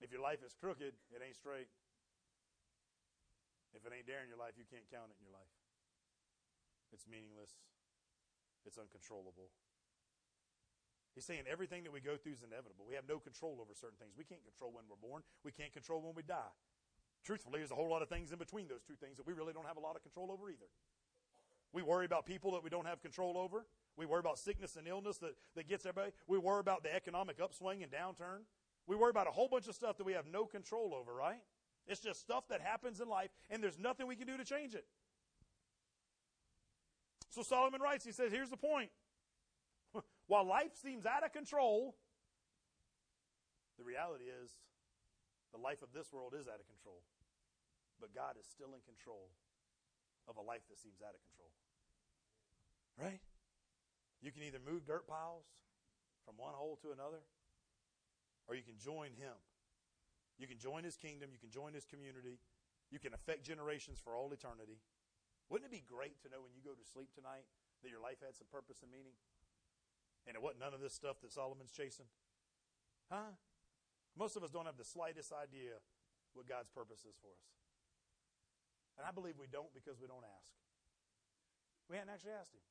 If 0.00 0.08
your 0.14 0.22
life 0.22 0.40
is 0.46 0.56
crooked, 0.56 0.94
it 0.96 1.20
ain't 1.20 1.36
straight. 1.36 1.68
If 3.74 3.86
it 3.86 3.92
ain't 3.94 4.06
there 4.06 4.22
in 4.22 4.28
your 4.28 4.40
life, 4.40 4.58
you 4.58 4.66
can't 4.66 4.86
count 4.90 5.14
it 5.14 5.16
in 5.18 5.24
your 5.24 5.34
life. 5.34 5.54
It's 6.90 7.06
meaningless. 7.06 7.54
It's 8.66 8.76
uncontrollable. 8.76 9.50
He's 11.14 11.26
saying 11.26 11.46
everything 11.50 11.82
that 11.84 11.92
we 11.92 12.00
go 12.00 12.16
through 12.16 12.38
is 12.38 12.42
inevitable. 12.42 12.86
We 12.86 12.94
have 12.94 13.08
no 13.08 13.18
control 13.18 13.58
over 13.58 13.74
certain 13.74 13.98
things. 13.98 14.14
We 14.14 14.24
can't 14.24 14.44
control 14.44 14.70
when 14.70 14.86
we're 14.86 15.00
born. 15.00 15.22
We 15.42 15.50
can't 15.50 15.72
control 15.72 16.02
when 16.02 16.14
we 16.14 16.22
die. 16.22 16.54
Truthfully, 17.24 17.60
there's 17.60 17.70
a 17.70 17.78
whole 17.78 17.90
lot 17.90 18.02
of 18.02 18.08
things 18.08 18.32
in 18.32 18.38
between 18.38 18.68
those 18.68 18.82
two 18.82 18.94
things 18.94 19.16
that 19.18 19.26
we 19.26 19.34
really 19.34 19.52
don't 19.52 19.66
have 19.66 19.76
a 19.76 19.84
lot 19.84 19.96
of 19.96 20.02
control 20.02 20.30
over 20.30 20.48
either. 20.48 20.70
We 21.72 21.82
worry 21.82 22.06
about 22.06 22.26
people 22.26 22.52
that 22.52 22.64
we 22.64 22.70
don't 22.70 22.86
have 22.86 23.00
control 23.02 23.36
over. 23.36 23.66
We 23.96 24.06
worry 24.06 24.20
about 24.20 24.38
sickness 24.38 24.76
and 24.76 24.88
illness 24.88 25.18
that, 25.18 25.34
that 25.54 25.68
gets 25.68 25.84
everybody. 25.84 26.12
We 26.26 26.38
worry 26.38 26.60
about 26.60 26.82
the 26.82 26.94
economic 26.94 27.38
upswing 27.40 27.82
and 27.82 27.92
downturn. 27.92 28.42
We 28.86 28.96
worry 28.96 29.10
about 29.10 29.28
a 29.28 29.30
whole 29.30 29.48
bunch 29.48 29.68
of 29.68 29.74
stuff 29.74 29.98
that 29.98 30.04
we 30.04 30.14
have 30.14 30.26
no 30.26 30.46
control 30.46 30.94
over, 30.94 31.14
right? 31.14 31.40
It's 31.86 32.00
just 32.00 32.20
stuff 32.20 32.44
that 32.48 32.60
happens 32.60 33.00
in 33.00 33.08
life, 33.08 33.30
and 33.48 33.62
there's 33.62 33.78
nothing 33.78 34.06
we 34.06 34.16
can 34.16 34.26
do 34.26 34.36
to 34.36 34.44
change 34.44 34.74
it. 34.74 34.84
So 37.30 37.42
Solomon 37.42 37.80
writes, 37.80 38.04
he 38.04 38.12
says, 38.12 38.32
here's 38.32 38.50
the 38.50 38.56
point. 38.56 38.90
While 40.26 40.44
life 40.44 40.74
seems 40.80 41.06
out 41.06 41.24
of 41.24 41.32
control, 41.32 41.96
the 43.78 43.84
reality 43.84 44.24
is 44.24 44.50
the 45.52 45.58
life 45.58 45.82
of 45.82 45.88
this 45.94 46.12
world 46.12 46.34
is 46.34 46.46
out 46.46 46.58
of 46.58 46.66
control. 46.66 47.02
But 48.00 48.14
God 48.14 48.34
is 48.38 48.46
still 48.46 48.74
in 48.74 48.82
control 48.82 49.30
of 50.28 50.36
a 50.36 50.42
life 50.42 50.62
that 50.70 50.78
seems 50.78 51.02
out 51.02 51.14
of 51.14 51.22
control. 51.22 51.50
Right? 52.98 53.20
You 54.22 54.32
can 54.32 54.42
either 54.42 54.58
move 54.60 54.86
dirt 54.86 55.06
piles 55.06 55.46
from 56.26 56.34
one 56.36 56.54
hole 56.54 56.78
to 56.82 56.92
another, 56.92 57.24
or 58.46 58.54
you 58.54 58.62
can 58.62 58.76
join 58.76 59.16
Him. 59.16 59.34
You 60.40 60.48
can 60.48 60.56
join 60.56 60.88
His 60.88 60.96
kingdom, 60.96 61.28
you 61.28 61.38
can 61.38 61.52
join 61.52 61.76
His 61.76 61.84
community, 61.84 62.40
you 62.88 62.96
can 62.96 63.12
affect 63.12 63.44
generations 63.44 64.00
for 64.00 64.16
all 64.16 64.32
eternity. 64.32 64.80
Wouldn't 65.52 65.68
it 65.68 65.74
be 65.76 65.84
great 65.84 66.16
to 66.24 66.32
know 66.32 66.40
when 66.40 66.56
you 66.56 66.64
go 66.64 66.72
to 66.72 66.86
sleep 66.88 67.12
tonight 67.12 67.44
that 67.84 67.92
your 67.92 68.00
life 68.00 68.24
had 68.24 68.32
some 68.32 68.48
purpose 68.48 68.80
and 68.80 68.88
meaning? 68.88 69.12
And 70.24 70.32
it 70.32 70.40
wasn't 70.40 70.64
none 70.64 70.72
of 70.72 70.80
this 70.80 70.96
stuff 70.96 71.20
that 71.20 71.28
Solomon's 71.28 71.76
chasing? 71.76 72.08
Huh? 73.12 73.36
Most 74.16 74.40
of 74.40 74.42
us 74.42 74.48
don't 74.48 74.64
have 74.64 74.80
the 74.80 74.88
slightest 74.88 75.28
idea 75.28 75.76
what 76.32 76.48
God's 76.48 76.72
purpose 76.72 77.04
is 77.04 77.20
for 77.20 77.28
us. 77.28 77.44
And 78.96 79.04
I 79.04 79.12
believe 79.12 79.36
we 79.36 79.50
don't 79.50 79.72
because 79.76 80.00
we 80.00 80.08
don't 80.08 80.24
ask. 80.24 80.56
We 81.92 82.00
hadn't 82.00 82.16
actually 82.16 82.32
asked 82.38 82.56
Him. 82.56 82.64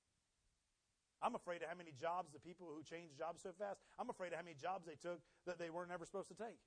I'm 1.22 1.36
afraid 1.36 1.62
of 1.62 1.70
how 1.70 1.76
many 1.76 1.92
jobs 1.94 2.32
the 2.32 2.40
people 2.40 2.72
who 2.72 2.82
change 2.82 3.14
jobs 3.14 3.44
so 3.44 3.52
fast, 3.54 3.84
I'm 4.00 4.10
afraid 4.10 4.32
of 4.32 4.40
how 4.40 4.46
many 4.48 4.56
jobs 4.56 4.88
they 4.88 4.96
took 4.96 5.20
that 5.46 5.60
they 5.60 5.70
weren't 5.70 5.92
ever 5.92 6.08
supposed 6.08 6.32
to 6.32 6.38
take. 6.40 6.58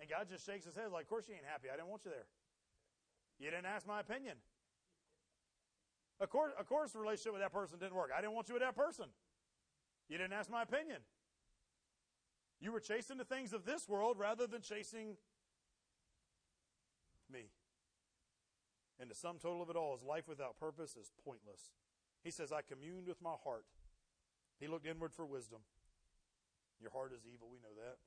And 0.00 0.08
God 0.08 0.28
just 0.28 0.44
shakes 0.44 0.66
his 0.66 0.76
head 0.76 0.92
like, 0.92 1.04
Of 1.04 1.08
course 1.08 1.28
you 1.28 1.34
ain't 1.34 1.46
happy. 1.46 1.68
I 1.72 1.76
didn't 1.76 1.88
want 1.88 2.02
you 2.04 2.10
there. 2.10 2.26
You 3.38 3.50
didn't 3.50 3.66
ask 3.66 3.86
my 3.86 4.00
opinion. 4.00 4.36
Of 6.20 6.30
course, 6.30 6.52
of 6.58 6.66
course, 6.66 6.92
the 6.92 6.98
relationship 6.98 7.32
with 7.32 7.42
that 7.42 7.52
person 7.52 7.78
didn't 7.78 7.94
work. 7.94 8.10
I 8.16 8.20
didn't 8.20 8.34
want 8.34 8.48
you 8.48 8.54
with 8.54 8.62
that 8.62 8.76
person. 8.76 9.06
You 10.08 10.16
didn't 10.16 10.32
ask 10.32 10.50
my 10.50 10.62
opinion. 10.62 10.98
You 12.60 12.72
were 12.72 12.80
chasing 12.80 13.18
the 13.18 13.24
things 13.24 13.52
of 13.52 13.66
this 13.66 13.88
world 13.88 14.18
rather 14.18 14.46
than 14.46 14.62
chasing 14.62 15.16
me. 17.30 17.50
And 18.98 19.10
the 19.10 19.14
sum 19.14 19.36
total 19.38 19.62
of 19.62 19.68
it 19.68 19.76
all 19.76 19.94
is 19.94 20.02
life 20.02 20.26
without 20.26 20.58
purpose 20.58 20.96
is 20.96 21.10
pointless. 21.22 21.72
He 22.24 22.30
says, 22.30 22.50
I 22.50 22.62
communed 22.62 23.08
with 23.08 23.20
my 23.20 23.34
heart. 23.44 23.66
He 24.58 24.68
looked 24.68 24.86
inward 24.86 25.12
for 25.12 25.26
wisdom. 25.26 25.60
Your 26.80 26.90
heart 26.90 27.12
is 27.12 27.26
evil, 27.26 27.48
we 27.50 27.58
know 27.58 27.76
that. 27.76 27.98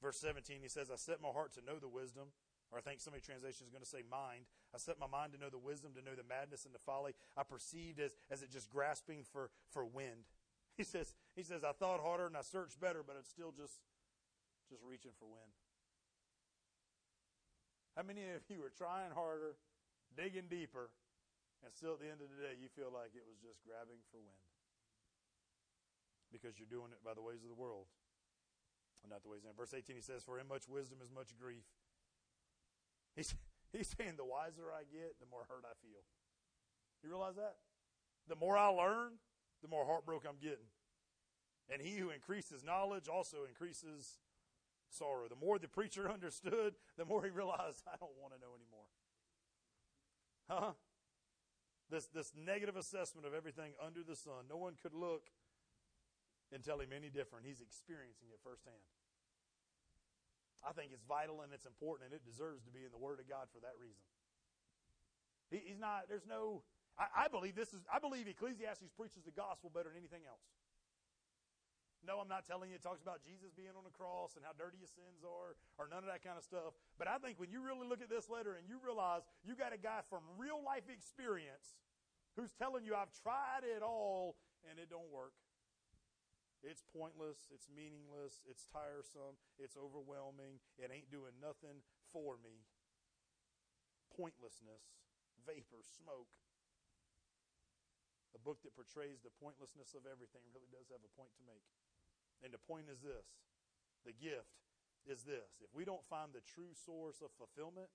Verse 0.00 0.18
17, 0.20 0.58
he 0.62 0.68
says, 0.68 0.90
I 0.92 0.96
set 0.96 1.20
my 1.20 1.30
heart 1.30 1.52
to 1.54 1.64
know 1.64 1.78
the 1.78 1.88
wisdom 1.88 2.28
or 2.70 2.78
I 2.78 2.82
think 2.82 3.00
some 3.00 3.14
of 3.14 3.22
translations 3.24 3.68
are 3.68 3.72
going 3.72 3.84
to 3.84 3.88
say 3.88 4.04
mind. 4.04 4.44
I 4.74 4.78
set 4.78 5.00
my 5.00 5.08
mind 5.08 5.32
to 5.32 5.40
know 5.40 5.48
the 5.48 5.60
wisdom, 5.60 5.96
to 5.96 6.04
know 6.04 6.12
the 6.12 6.26
madness 6.28 6.68
and 6.68 6.74
the 6.74 6.84
folly. 6.84 7.16
I 7.32 7.42
perceived 7.42 7.96
as, 8.00 8.12
as 8.28 8.44
it 8.44 8.52
just 8.52 8.68
grasping 8.68 9.24
for, 9.24 9.50
for 9.70 9.84
wind. 9.84 10.28
He 10.78 10.86
says, 10.86 11.10
he 11.34 11.42
says, 11.42 11.66
I 11.66 11.74
thought 11.74 11.98
harder 11.98 12.30
and 12.30 12.38
I 12.38 12.46
searched 12.46 12.78
better, 12.78 13.02
but 13.02 13.18
it's 13.18 13.26
still 13.26 13.50
just, 13.50 13.82
just 14.70 14.78
reaching 14.86 15.10
for 15.18 15.26
wind. 15.26 15.50
How 17.98 18.06
many 18.06 18.22
of 18.30 18.46
you 18.46 18.62
are 18.62 18.70
trying 18.70 19.10
harder, 19.10 19.58
digging 20.14 20.46
deeper, 20.46 20.94
and 21.66 21.74
still 21.74 21.98
at 21.98 22.00
the 22.00 22.06
end 22.06 22.22
of 22.22 22.30
the 22.30 22.38
day 22.38 22.54
you 22.54 22.70
feel 22.70 22.94
like 22.94 23.10
it 23.18 23.26
was 23.26 23.42
just 23.42 23.58
grabbing 23.66 23.98
for 24.14 24.22
wind? 24.22 24.46
Because 26.30 26.54
you're 26.62 26.70
doing 26.70 26.94
it 26.94 27.02
by 27.02 27.10
the 27.10 27.26
ways 27.26 27.42
of 27.42 27.50
the 27.50 27.58
world, 27.58 27.90
not 29.06 29.22
the 29.22 29.30
ways 29.30 29.46
of 29.46 29.54
Verse 29.56 29.72
18 29.72 29.94
he 29.94 30.02
says, 30.02 30.22
For 30.24 30.38
in 30.38 30.48
much 30.48 30.66
wisdom 30.68 30.98
is 31.02 31.10
much 31.14 31.30
grief 31.38 31.64
He's, 33.18 33.34
he's 33.72 33.94
saying 33.98 34.14
the 34.16 34.24
wiser 34.24 34.70
I 34.72 34.86
get, 34.86 35.18
the 35.18 35.26
more 35.30 35.42
hurt 35.48 35.64
I 35.66 35.74
feel. 35.82 36.00
You 37.02 37.10
realize 37.10 37.36
that? 37.36 37.56
The 38.28 38.36
more 38.36 38.56
I 38.56 38.68
learn, 38.68 39.18
the 39.60 39.68
more 39.68 39.84
heartbroken 39.84 40.30
I'm 40.30 40.40
getting. 40.40 40.70
And 41.68 41.82
he 41.82 41.98
who 41.98 42.10
increases 42.10 42.64
knowledge 42.64 43.08
also 43.08 43.38
increases 43.46 44.18
sorrow. 44.88 45.28
The 45.28 45.36
more 45.36 45.58
the 45.58 45.68
preacher 45.68 46.10
understood, 46.12 46.74
the 46.96 47.04
more 47.04 47.22
he 47.24 47.30
realized, 47.30 47.82
I 47.86 47.96
don't 47.98 48.16
want 48.20 48.34
to 48.34 48.40
know 48.40 48.54
anymore. 48.54 48.88
Huh? 50.48 50.72
This, 51.90 52.06
this 52.06 52.32
negative 52.36 52.76
assessment 52.76 53.26
of 53.26 53.34
everything 53.34 53.72
under 53.84 54.02
the 54.02 54.16
sun. 54.16 54.46
No 54.48 54.56
one 54.56 54.74
could 54.80 54.94
look 54.94 55.30
and 56.52 56.64
tell 56.64 56.80
him 56.80 56.90
any 56.94 57.08
different. 57.12 57.44
He's 57.44 57.60
experiencing 57.60 58.32
it 58.32 58.40
firsthand. 58.40 58.80
I 60.64 60.74
think 60.74 60.90
it's 60.90 61.06
vital 61.06 61.46
and 61.46 61.54
it's 61.54 61.66
important 61.68 62.10
and 62.10 62.14
it 62.16 62.26
deserves 62.26 62.64
to 62.66 62.72
be 62.74 62.82
in 62.82 62.90
the 62.90 62.98
Word 62.98 63.22
of 63.22 63.30
God 63.30 63.46
for 63.54 63.62
that 63.62 63.78
reason. 63.78 64.02
He, 65.50 65.62
he's 65.64 65.80
not, 65.80 66.10
there's 66.10 66.26
no, 66.26 66.66
I, 66.98 67.24
I 67.24 67.26
believe 67.30 67.54
this 67.54 67.70
is, 67.72 67.80
I 67.86 68.02
believe 68.02 68.26
Ecclesiastes 68.26 68.90
preaches 68.98 69.22
the 69.22 69.34
gospel 69.34 69.70
better 69.70 69.88
than 69.88 70.02
anything 70.02 70.26
else. 70.26 70.44
No, 72.06 72.22
I'm 72.22 72.30
not 72.30 72.46
telling 72.46 72.70
you 72.70 72.78
it 72.78 72.84
talks 72.84 73.02
about 73.02 73.26
Jesus 73.26 73.50
being 73.54 73.74
on 73.74 73.82
the 73.82 73.94
cross 73.94 74.38
and 74.38 74.46
how 74.46 74.54
dirty 74.54 74.78
your 74.78 74.90
sins 74.90 75.26
are 75.26 75.58
or 75.82 75.90
none 75.90 76.06
of 76.06 76.10
that 76.10 76.22
kind 76.22 76.38
of 76.38 76.46
stuff. 76.46 76.78
But 76.94 77.10
I 77.10 77.18
think 77.18 77.42
when 77.42 77.50
you 77.50 77.58
really 77.62 77.86
look 77.86 78.02
at 78.02 78.10
this 78.10 78.30
letter 78.30 78.54
and 78.54 78.70
you 78.70 78.78
realize 78.78 79.26
you 79.42 79.58
got 79.58 79.74
a 79.74 79.80
guy 79.80 80.06
from 80.06 80.22
real 80.38 80.62
life 80.62 80.86
experience 80.86 81.74
who's 82.38 82.54
telling 82.54 82.86
you, 82.86 82.94
I've 82.94 83.10
tried 83.22 83.66
it 83.66 83.82
all 83.82 84.38
and 84.70 84.78
it 84.78 84.86
don't 84.90 85.10
work. 85.10 85.34
It's 86.62 86.82
pointless, 86.82 87.46
it's 87.54 87.70
meaningless, 87.70 88.42
it's 88.42 88.66
tiresome, 88.66 89.38
it's 89.62 89.78
overwhelming, 89.78 90.58
it 90.74 90.90
ain't 90.90 91.06
doing 91.06 91.38
nothing 91.38 91.86
for 92.10 92.34
me. 92.34 92.66
Pointlessness, 94.10 94.98
vapor, 95.46 95.86
smoke. 95.86 96.34
A 98.34 98.40
book 98.42 98.58
that 98.66 98.74
portrays 98.74 99.22
the 99.22 99.34
pointlessness 99.38 99.94
of 99.94 100.02
everything 100.04 100.42
really 100.50 100.68
does 100.68 100.90
have 100.90 101.02
a 101.06 101.14
point 101.14 101.30
to 101.38 101.46
make. 101.46 101.64
And 102.42 102.50
the 102.50 102.60
point 102.60 102.90
is 102.90 102.98
this 103.02 103.38
the 104.02 104.14
gift 104.14 104.58
is 105.06 105.22
this. 105.22 105.62
If 105.62 105.70
we 105.70 105.86
don't 105.86 106.04
find 106.10 106.34
the 106.34 106.42
true 106.42 106.74
source 106.74 107.22
of 107.22 107.30
fulfillment, 107.38 107.90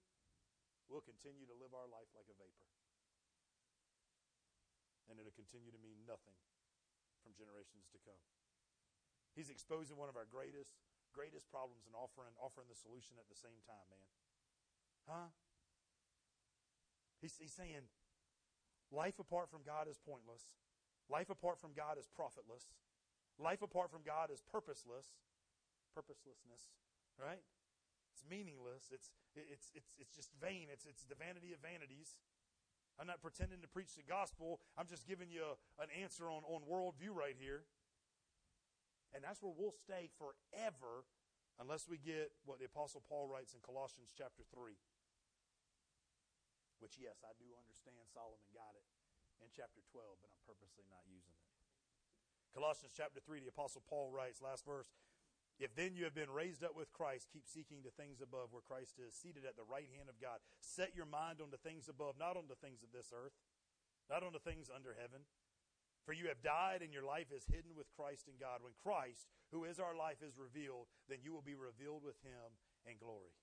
we'll 0.88 1.03
continue 1.03 1.43
to 1.47 1.55
live 1.55 1.76
our 1.76 1.88
life 1.91 2.09
like 2.16 2.28
a 2.32 2.36
vapor. 2.39 2.70
And 5.11 5.20
it'll 5.20 5.36
continue 5.36 5.70
to 5.70 5.84
mean 5.84 6.07
nothing 6.07 6.36
from 7.22 7.36
generations 7.36 7.91
to 7.91 7.99
come. 8.07 8.24
He's 9.34 9.50
exposing 9.50 9.98
one 9.98 10.10
of 10.10 10.18
our 10.18 10.30
greatest, 10.30 10.78
greatest 11.14 11.50
problems 11.50 11.90
and 11.90 11.98
offering, 11.98 12.34
offering 12.38 12.70
the 12.70 12.78
solution 12.78 13.18
at 13.18 13.26
the 13.30 13.38
same 13.38 13.62
time, 13.66 13.88
man. 13.90 14.08
Huh? 15.10 15.30
He's, 17.20 17.36
he's 17.42 17.54
saying 17.54 17.90
life 18.94 19.18
apart 19.18 19.50
from 19.50 19.66
God 19.66 19.90
is 19.90 19.98
pointless. 19.98 20.54
Life 21.10 21.30
apart 21.30 21.60
from 21.60 21.74
God 21.76 21.98
is 21.98 22.08
profitless. 22.08 22.72
Life 23.42 23.62
apart 23.62 23.90
from 23.90 24.06
God 24.06 24.30
is 24.30 24.40
purposeless. 24.46 25.18
Purposelessness, 25.94 26.74
right? 27.22 27.42
It's 28.14 28.26
meaningless. 28.26 28.90
It's, 28.94 29.10
it's, 29.34 29.70
it's, 29.74 29.94
it's 29.98 30.14
just 30.14 30.30
vain. 30.42 30.70
It's, 30.70 30.86
it's 30.86 31.06
the 31.06 31.18
vanity 31.18 31.54
of 31.54 31.62
vanities. 31.62 32.18
I'm 33.02 33.10
not 33.10 33.22
pretending 33.22 33.62
to 33.62 33.70
preach 33.70 33.98
the 33.98 34.06
gospel. 34.06 34.62
I'm 34.78 34.86
just 34.86 35.06
giving 35.10 35.30
you 35.30 35.42
a, 35.42 35.82
an 35.82 35.90
answer 35.94 36.30
on, 36.30 36.46
on 36.46 36.62
worldview 36.70 37.14
right 37.14 37.38
here. 37.38 37.66
And 39.14 39.22
that's 39.22 39.41
where 39.41 39.53
we'll 39.53 39.78
stay 39.78 40.09
forever 40.18 41.05
unless 41.61 41.86
we 41.86 42.01
get 42.01 42.34
what 42.49 42.57
the 42.57 42.66
Apostle 42.66 43.05
Paul 43.05 43.30
writes 43.30 43.53
in 43.53 43.61
Colossians 43.61 44.09
chapter 44.09 44.41
3. 44.49 44.74
Which, 46.82 46.97
yes, 46.99 47.22
I 47.24 47.32
do 47.38 47.47
understand 47.55 48.01
Solomon 48.09 48.49
got 48.51 48.74
it 48.74 48.84
in 49.39 49.53
chapter 49.53 49.86
12, 49.93 50.20
but 50.20 50.34
I'm 50.34 50.43
purposely 50.43 50.89
not 50.89 51.05
using 51.07 51.38
it. 51.38 51.47
Colossians 52.51 52.93
chapter 52.93 53.22
3, 53.22 53.41
the 53.41 53.53
Apostle 53.53 53.82
Paul 53.86 54.14
writes, 54.14 54.41
last 54.41 54.66
verse, 54.66 54.89
if 55.61 55.74
then 55.78 55.93
you 55.93 56.03
have 56.03 56.18
been 56.18 56.34
raised 56.34 56.66
up 56.66 56.74
with 56.74 56.93
Christ, 56.93 57.30
keep 57.30 57.45
seeking 57.45 57.86
the 57.86 57.93
things 57.93 58.22
above 58.22 58.49
where 58.49 58.66
Christ 58.66 58.97
is, 58.97 59.14
seated 59.14 59.45
at 59.45 59.53
the 59.53 59.70
right 59.70 59.89
hand 59.93 60.09
of 60.09 60.18
God. 60.18 60.41
Set 60.61 60.97
your 60.97 61.05
mind 61.05 61.41
on 61.41 61.53
the 61.53 61.61
things 61.61 61.86
above, 61.86 62.18
not 62.18 62.38
on 62.38 62.49
the 62.49 62.57
things 62.57 62.82
of 62.82 62.89
this 62.89 63.14
earth, 63.14 63.38
not 64.09 64.26
on 64.26 64.34
the 64.34 64.41
things 64.41 64.70
under 64.74 64.97
heaven. 64.97 65.30
For 66.06 66.14
you 66.14 66.28
have 66.28 66.43
died, 66.43 66.82
and 66.82 66.91
your 66.91 67.06
life 67.06 67.32
is 67.32 67.45
hidden 67.47 67.72
with 67.78 67.88
Christ 67.95 68.28
in 68.28 68.36
God. 68.39 68.60
When 68.62 68.74
Christ, 68.84 69.32
who 69.51 69.64
is 69.64 69.80
our 69.80 69.95
life, 69.95 70.20
is 70.22 70.38
revealed, 70.38 70.88
then 71.08 71.20
you 71.24 71.32
will 71.32 71.41
be 71.41 71.56
revealed 71.56 72.04
with 72.04 72.20
him 72.24 72.60
in 72.86 72.97
glory. 72.99 73.39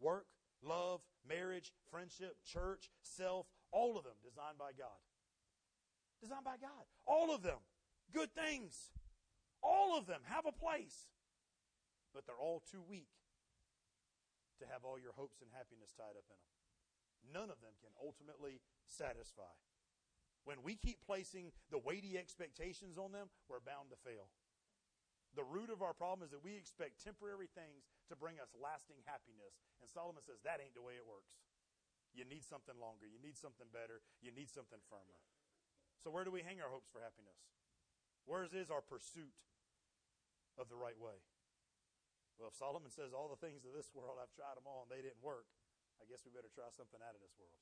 Work, 0.00 0.26
love, 0.62 1.00
marriage, 1.28 1.72
friendship, 1.90 2.36
church, 2.46 2.90
self, 3.02 3.46
all 3.72 3.98
of 3.98 4.04
them 4.04 4.16
designed 4.24 4.56
by 4.58 4.72
God 4.72 4.96
designed 6.20 6.44
by 6.44 6.58
God. 6.58 6.86
All 7.06 7.34
of 7.34 7.42
them. 7.42 7.62
Good 8.12 8.34
things. 8.34 8.90
All 9.62 9.96
of 9.96 10.06
them 10.06 10.22
have 10.26 10.46
a 10.46 10.54
place. 10.54 11.06
But 12.14 12.26
they're 12.26 12.38
all 12.38 12.62
too 12.66 12.82
weak 12.82 13.10
to 14.58 14.66
have 14.66 14.82
all 14.82 14.98
your 14.98 15.14
hopes 15.14 15.38
and 15.40 15.50
happiness 15.54 15.94
tied 15.94 16.18
up 16.18 16.26
in 16.26 16.38
them. 16.42 16.58
None 17.30 17.50
of 17.50 17.62
them 17.62 17.78
can 17.78 17.94
ultimately 18.02 18.60
satisfy. 18.86 19.54
When 20.44 20.62
we 20.64 20.76
keep 20.76 21.04
placing 21.04 21.52
the 21.70 21.78
weighty 21.78 22.16
expectations 22.16 22.96
on 22.96 23.12
them, 23.12 23.28
we're 23.48 23.64
bound 23.64 23.90
to 23.92 23.98
fail. 24.00 24.30
The 25.36 25.44
root 25.44 25.68
of 25.68 25.84
our 25.84 25.92
problem 25.92 26.24
is 26.24 26.32
that 26.32 26.40
we 26.40 26.56
expect 26.56 27.04
temporary 27.04 27.52
things 27.52 27.84
to 28.08 28.16
bring 28.16 28.40
us 28.40 28.56
lasting 28.56 29.04
happiness. 29.04 29.60
And 29.78 29.86
Solomon 29.86 30.24
says 30.24 30.40
that 30.42 30.64
ain't 30.64 30.72
the 30.72 30.84
way 30.84 30.96
it 30.96 31.04
works. 31.04 31.36
You 32.16 32.24
need 32.24 32.42
something 32.42 32.74
longer. 32.80 33.04
You 33.04 33.20
need 33.20 33.36
something 33.36 33.68
better. 33.68 34.00
You 34.24 34.32
need 34.32 34.48
something 34.48 34.80
firmer. 34.88 35.20
So, 36.00 36.08
where 36.08 36.24
do 36.24 36.32
we 36.32 36.40
hang 36.40 36.64
our 36.64 36.72
hopes 36.72 36.88
for 36.88 37.04
happiness? 37.04 37.36
Where's 38.24 38.56
is 38.56 38.72
our 38.72 38.80
pursuit 38.80 39.36
of 40.56 40.72
the 40.72 40.78
right 40.78 40.96
way? 40.96 41.20
Well, 42.40 42.48
if 42.48 42.56
Solomon 42.56 42.88
says 42.88 43.10
all 43.12 43.28
the 43.28 43.40
things 43.42 43.66
of 43.66 43.74
this 43.74 43.90
world, 43.90 44.16
I've 44.16 44.32
tried 44.32 44.54
them 44.54 44.64
all 44.64 44.86
and 44.86 44.90
they 44.94 45.02
didn't 45.02 45.20
work, 45.20 45.50
I 45.98 46.06
guess 46.06 46.22
we 46.22 46.30
better 46.30 46.50
try 46.54 46.70
something 46.70 47.02
out 47.02 47.18
of 47.18 47.22
this 47.22 47.34
world. 47.34 47.58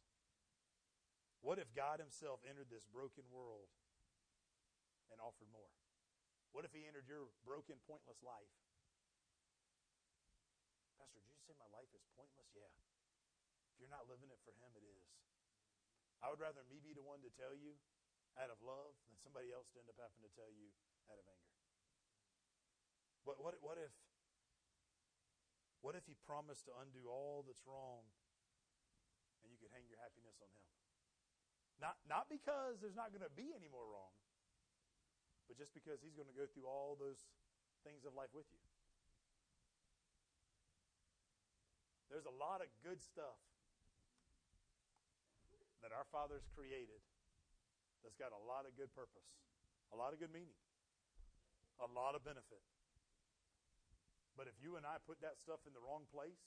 What 1.46 1.62
if 1.62 1.70
God 1.78 2.02
Himself 2.02 2.42
entered 2.42 2.74
this 2.74 2.82
broken 2.90 3.22
world 3.30 3.70
and 5.14 5.22
offered 5.22 5.46
more? 5.54 5.70
What 6.50 6.66
if 6.66 6.74
He 6.74 6.82
entered 6.90 7.06
your 7.06 7.30
broken, 7.46 7.78
pointless 7.86 8.18
life? 8.18 8.50
Pastor, 10.98 11.22
did 11.22 11.30
you 11.30 11.38
say 11.46 11.54
my 11.54 11.70
life 11.70 11.86
is 11.94 12.02
pointless? 12.18 12.50
Yeah. 12.50 12.66
If 13.70 13.78
you're 13.78 13.94
not 13.94 14.10
living 14.10 14.26
it 14.34 14.42
for 14.42 14.58
Him, 14.58 14.74
it 14.74 14.82
is. 14.82 15.06
I 16.18 16.34
would 16.34 16.42
rather 16.42 16.66
me 16.66 16.82
be 16.82 16.90
the 16.90 17.06
one 17.06 17.22
to 17.22 17.30
tell 17.30 17.54
you 17.54 17.78
out 18.34 18.50
of 18.50 18.58
love 18.58 18.98
than 19.06 19.14
somebody 19.22 19.54
else 19.54 19.70
to 19.70 19.78
end 19.78 19.86
up 19.86 20.02
having 20.02 20.26
to 20.26 20.32
tell 20.34 20.50
you 20.50 20.74
out 21.06 21.22
of 21.22 21.30
anger. 21.30 21.54
But 23.22 23.38
what, 23.38 23.54
what 23.62 23.78
if 23.78 23.94
what 25.78 25.94
if 25.94 26.10
he 26.10 26.18
promised 26.26 26.66
to 26.66 26.74
undo 26.82 27.06
all 27.06 27.46
that's 27.46 27.62
wrong 27.62 28.02
and 29.46 29.54
you 29.54 29.58
could 29.62 29.70
hang 29.70 29.86
your 29.86 30.02
happiness 30.02 30.42
on 30.42 30.50
him? 30.50 30.66
Not, 31.76 32.00
not 32.08 32.26
because 32.32 32.80
there's 32.80 32.96
not 32.96 33.12
going 33.12 33.24
to 33.24 33.32
be 33.36 33.52
any 33.52 33.68
more 33.68 33.84
wrong, 33.84 34.14
but 35.44 35.60
just 35.60 35.76
because 35.76 36.00
he's 36.00 36.16
going 36.16 36.28
to 36.28 36.36
go 36.36 36.48
through 36.48 36.64
all 36.64 36.96
those 36.96 37.28
things 37.84 38.08
of 38.08 38.16
life 38.16 38.32
with 38.32 38.48
you. 38.48 38.62
There's 42.08 42.24
a 42.24 42.32
lot 42.32 42.64
of 42.64 42.68
good 42.80 43.04
stuff 43.04 43.36
that 45.84 45.92
our 45.92 46.08
Father's 46.08 46.48
created 46.56 47.02
that's 48.00 48.16
got 48.16 48.32
a 48.32 48.42
lot 48.48 48.64
of 48.64 48.72
good 48.78 48.88
purpose, 48.96 49.28
a 49.92 49.96
lot 49.98 50.16
of 50.16 50.18
good 50.22 50.32
meaning, 50.32 50.56
a 51.82 51.88
lot 51.92 52.16
of 52.16 52.24
benefit. 52.24 52.62
But 54.32 54.48
if 54.48 54.56
you 54.60 54.80
and 54.80 54.84
I 54.84 54.96
put 55.04 55.20
that 55.20 55.36
stuff 55.36 55.60
in 55.68 55.76
the 55.76 55.82
wrong 55.82 56.08
place 56.08 56.40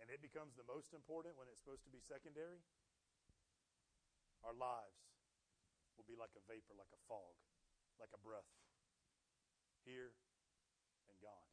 and 0.00 0.08
it 0.12 0.20
becomes 0.20 0.56
the 0.56 0.66
most 0.68 0.92
important 0.92 1.36
when 1.40 1.48
it's 1.48 1.60
supposed 1.60 1.84
to 1.88 1.92
be 1.92 2.00
secondary, 2.04 2.60
our 4.46 4.54
lives 4.54 5.02
will 5.98 6.06
be 6.06 6.14
like 6.14 6.30
a 6.38 6.42
vapor, 6.46 6.78
like 6.78 6.90
a 6.94 7.00
fog, 7.10 7.34
like 7.98 8.14
a 8.14 8.20
breath, 8.22 8.46
here 9.82 10.14
and 11.10 11.18
gone. 11.18 11.50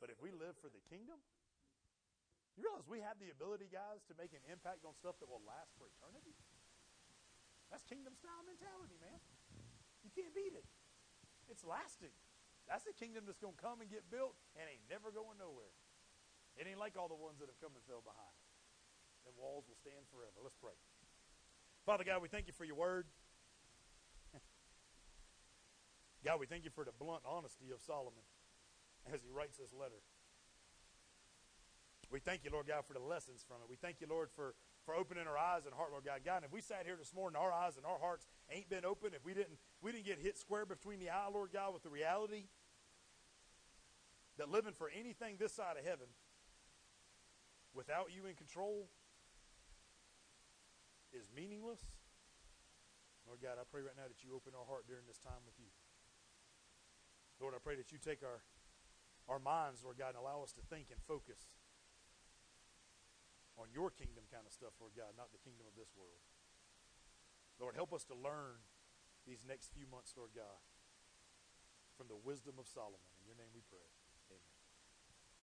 But 0.00 0.08
if 0.08 0.16
we 0.20 0.32
live 0.32 0.56
for 0.64 0.72
the 0.72 0.80
kingdom, 0.88 1.20
you 2.56 2.64
realize 2.64 2.88
we 2.88 3.04
have 3.04 3.20
the 3.20 3.28
ability, 3.28 3.68
guys, 3.68 4.00
to 4.08 4.16
make 4.16 4.32
an 4.32 4.40
impact 4.48 4.88
on 4.88 4.96
stuff 4.96 5.20
that 5.20 5.28
will 5.28 5.44
last 5.44 5.76
for 5.76 5.92
eternity? 5.92 6.32
That's 7.68 7.84
kingdom 7.84 8.16
style 8.16 8.40
mentality, 8.48 8.96
man. 8.96 9.20
You 10.00 10.08
can't 10.08 10.32
beat 10.32 10.56
it. 10.56 10.64
It's 11.52 11.60
lasting. 11.68 12.16
That's 12.64 12.88
the 12.88 12.96
kingdom 12.96 13.28
that's 13.28 13.38
going 13.38 13.54
to 13.54 13.62
come 13.62 13.84
and 13.84 13.92
get 13.92 14.08
built 14.08 14.34
and 14.56 14.64
ain't 14.64 14.88
never 14.88 15.12
going 15.12 15.36
nowhere. 15.36 15.74
It 16.56 16.64
ain't 16.64 16.80
like 16.80 16.96
all 16.96 17.12
the 17.12 17.18
ones 17.18 17.36
that 17.44 17.52
have 17.52 17.60
come 17.60 17.76
and 17.76 17.84
fell 17.84 18.00
behind. 18.00 18.36
The 19.28 19.36
walls 19.36 19.68
will 19.68 19.76
stand 19.76 20.08
forever. 20.08 20.40
Let's 20.40 20.56
pray. 20.56 20.78
Father 21.86 22.02
God, 22.02 22.20
we 22.20 22.26
thank 22.26 22.48
you 22.48 22.52
for 22.52 22.64
your 22.64 22.74
word. 22.74 23.06
God, 26.24 26.40
we 26.40 26.46
thank 26.46 26.64
you 26.64 26.70
for 26.74 26.84
the 26.84 26.90
blunt 26.98 27.22
honesty 27.24 27.70
of 27.72 27.80
Solomon 27.80 28.26
as 29.14 29.22
he 29.22 29.30
writes 29.30 29.56
this 29.56 29.72
letter. 29.72 30.02
We 32.10 32.18
thank 32.18 32.42
you, 32.42 32.50
Lord 32.52 32.66
God, 32.66 32.84
for 32.84 32.92
the 32.92 32.98
lessons 32.98 33.44
from 33.46 33.58
it. 33.62 33.70
We 33.70 33.76
thank 33.76 34.00
you, 34.00 34.08
Lord, 34.10 34.30
for 34.34 34.54
for 34.84 34.94
opening 34.94 35.26
our 35.26 35.38
eyes 35.38 35.62
and 35.64 35.74
heart, 35.74 35.90
Lord 35.90 36.04
God. 36.04 36.20
God, 36.24 36.36
and 36.36 36.44
if 36.44 36.52
we 36.52 36.60
sat 36.60 36.86
here 36.86 36.94
this 36.96 37.12
morning, 37.12 37.36
our 37.40 37.52
eyes 37.52 37.76
and 37.76 37.84
our 37.84 37.98
hearts 37.98 38.26
ain't 38.50 38.68
been 38.68 38.84
open, 38.84 39.10
if 39.14 39.24
we 39.24 39.34
didn't 39.34 39.58
we 39.80 39.92
didn't 39.92 40.06
get 40.06 40.18
hit 40.18 40.38
square 40.38 40.66
between 40.66 40.98
the 40.98 41.10
eye, 41.10 41.28
Lord 41.32 41.50
God, 41.52 41.72
with 41.72 41.84
the 41.84 41.90
reality 41.90 42.46
that 44.38 44.48
living 44.48 44.72
for 44.72 44.90
anything 44.90 45.36
this 45.38 45.52
side 45.52 45.76
of 45.78 45.84
heaven 45.84 46.06
without 47.74 48.08
you 48.14 48.26
in 48.26 48.34
control 48.34 48.88
is 51.16 51.32
meaningless. 51.32 51.80
Lord 53.24 53.40
God, 53.40 53.56
I 53.56 53.64
pray 53.64 53.80
right 53.82 53.96
now 53.96 54.06
that 54.06 54.22
you 54.22 54.36
open 54.36 54.52
our 54.52 54.68
heart 54.68 54.84
during 54.86 55.08
this 55.08 55.18
time 55.18 55.42
with 55.48 55.56
you. 55.56 55.72
Lord, 57.40 57.56
I 57.56 57.60
pray 57.60 57.74
that 57.80 57.90
you 57.90 57.98
take 57.98 58.20
our, 58.20 58.44
our 59.26 59.40
minds, 59.40 59.82
Lord 59.82 59.96
God, 59.96 60.14
and 60.14 60.20
allow 60.20 60.44
us 60.44 60.52
to 60.54 60.62
think 60.68 60.92
and 60.94 61.00
focus 61.08 61.50
on 63.56 63.72
your 63.72 63.88
kingdom 63.88 64.28
kind 64.28 64.44
of 64.44 64.52
stuff, 64.52 64.76
Lord 64.76 64.92
God, 64.92 65.16
not 65.16 65.32
the 65.32 65.40
kingdom 65.40 65.64
of 65.64 65.74
this 65.74 65.90
world. 65.96 66.20
Lord, 67.56 67.72
help 67.72 67.96
us 67.96 68.04
to 68.12 68.14
learn 68.14 68.60
these 69.24 69.42
next 69.48 69.72
few 69.72 69.88
months, 69.88 70.12
Lord 70.12 70.36
God, 70.36 70.60
from 71.96 72.12
the 72.12 72.20
wisdom 72.20 72.60
of 72.60 72.68
Solomon. 72.68 73.08
In 73.16 73.24
your 73.24 73.36
name 73.40 73.50
we 73.56 73.64
pray. 73.64 73.95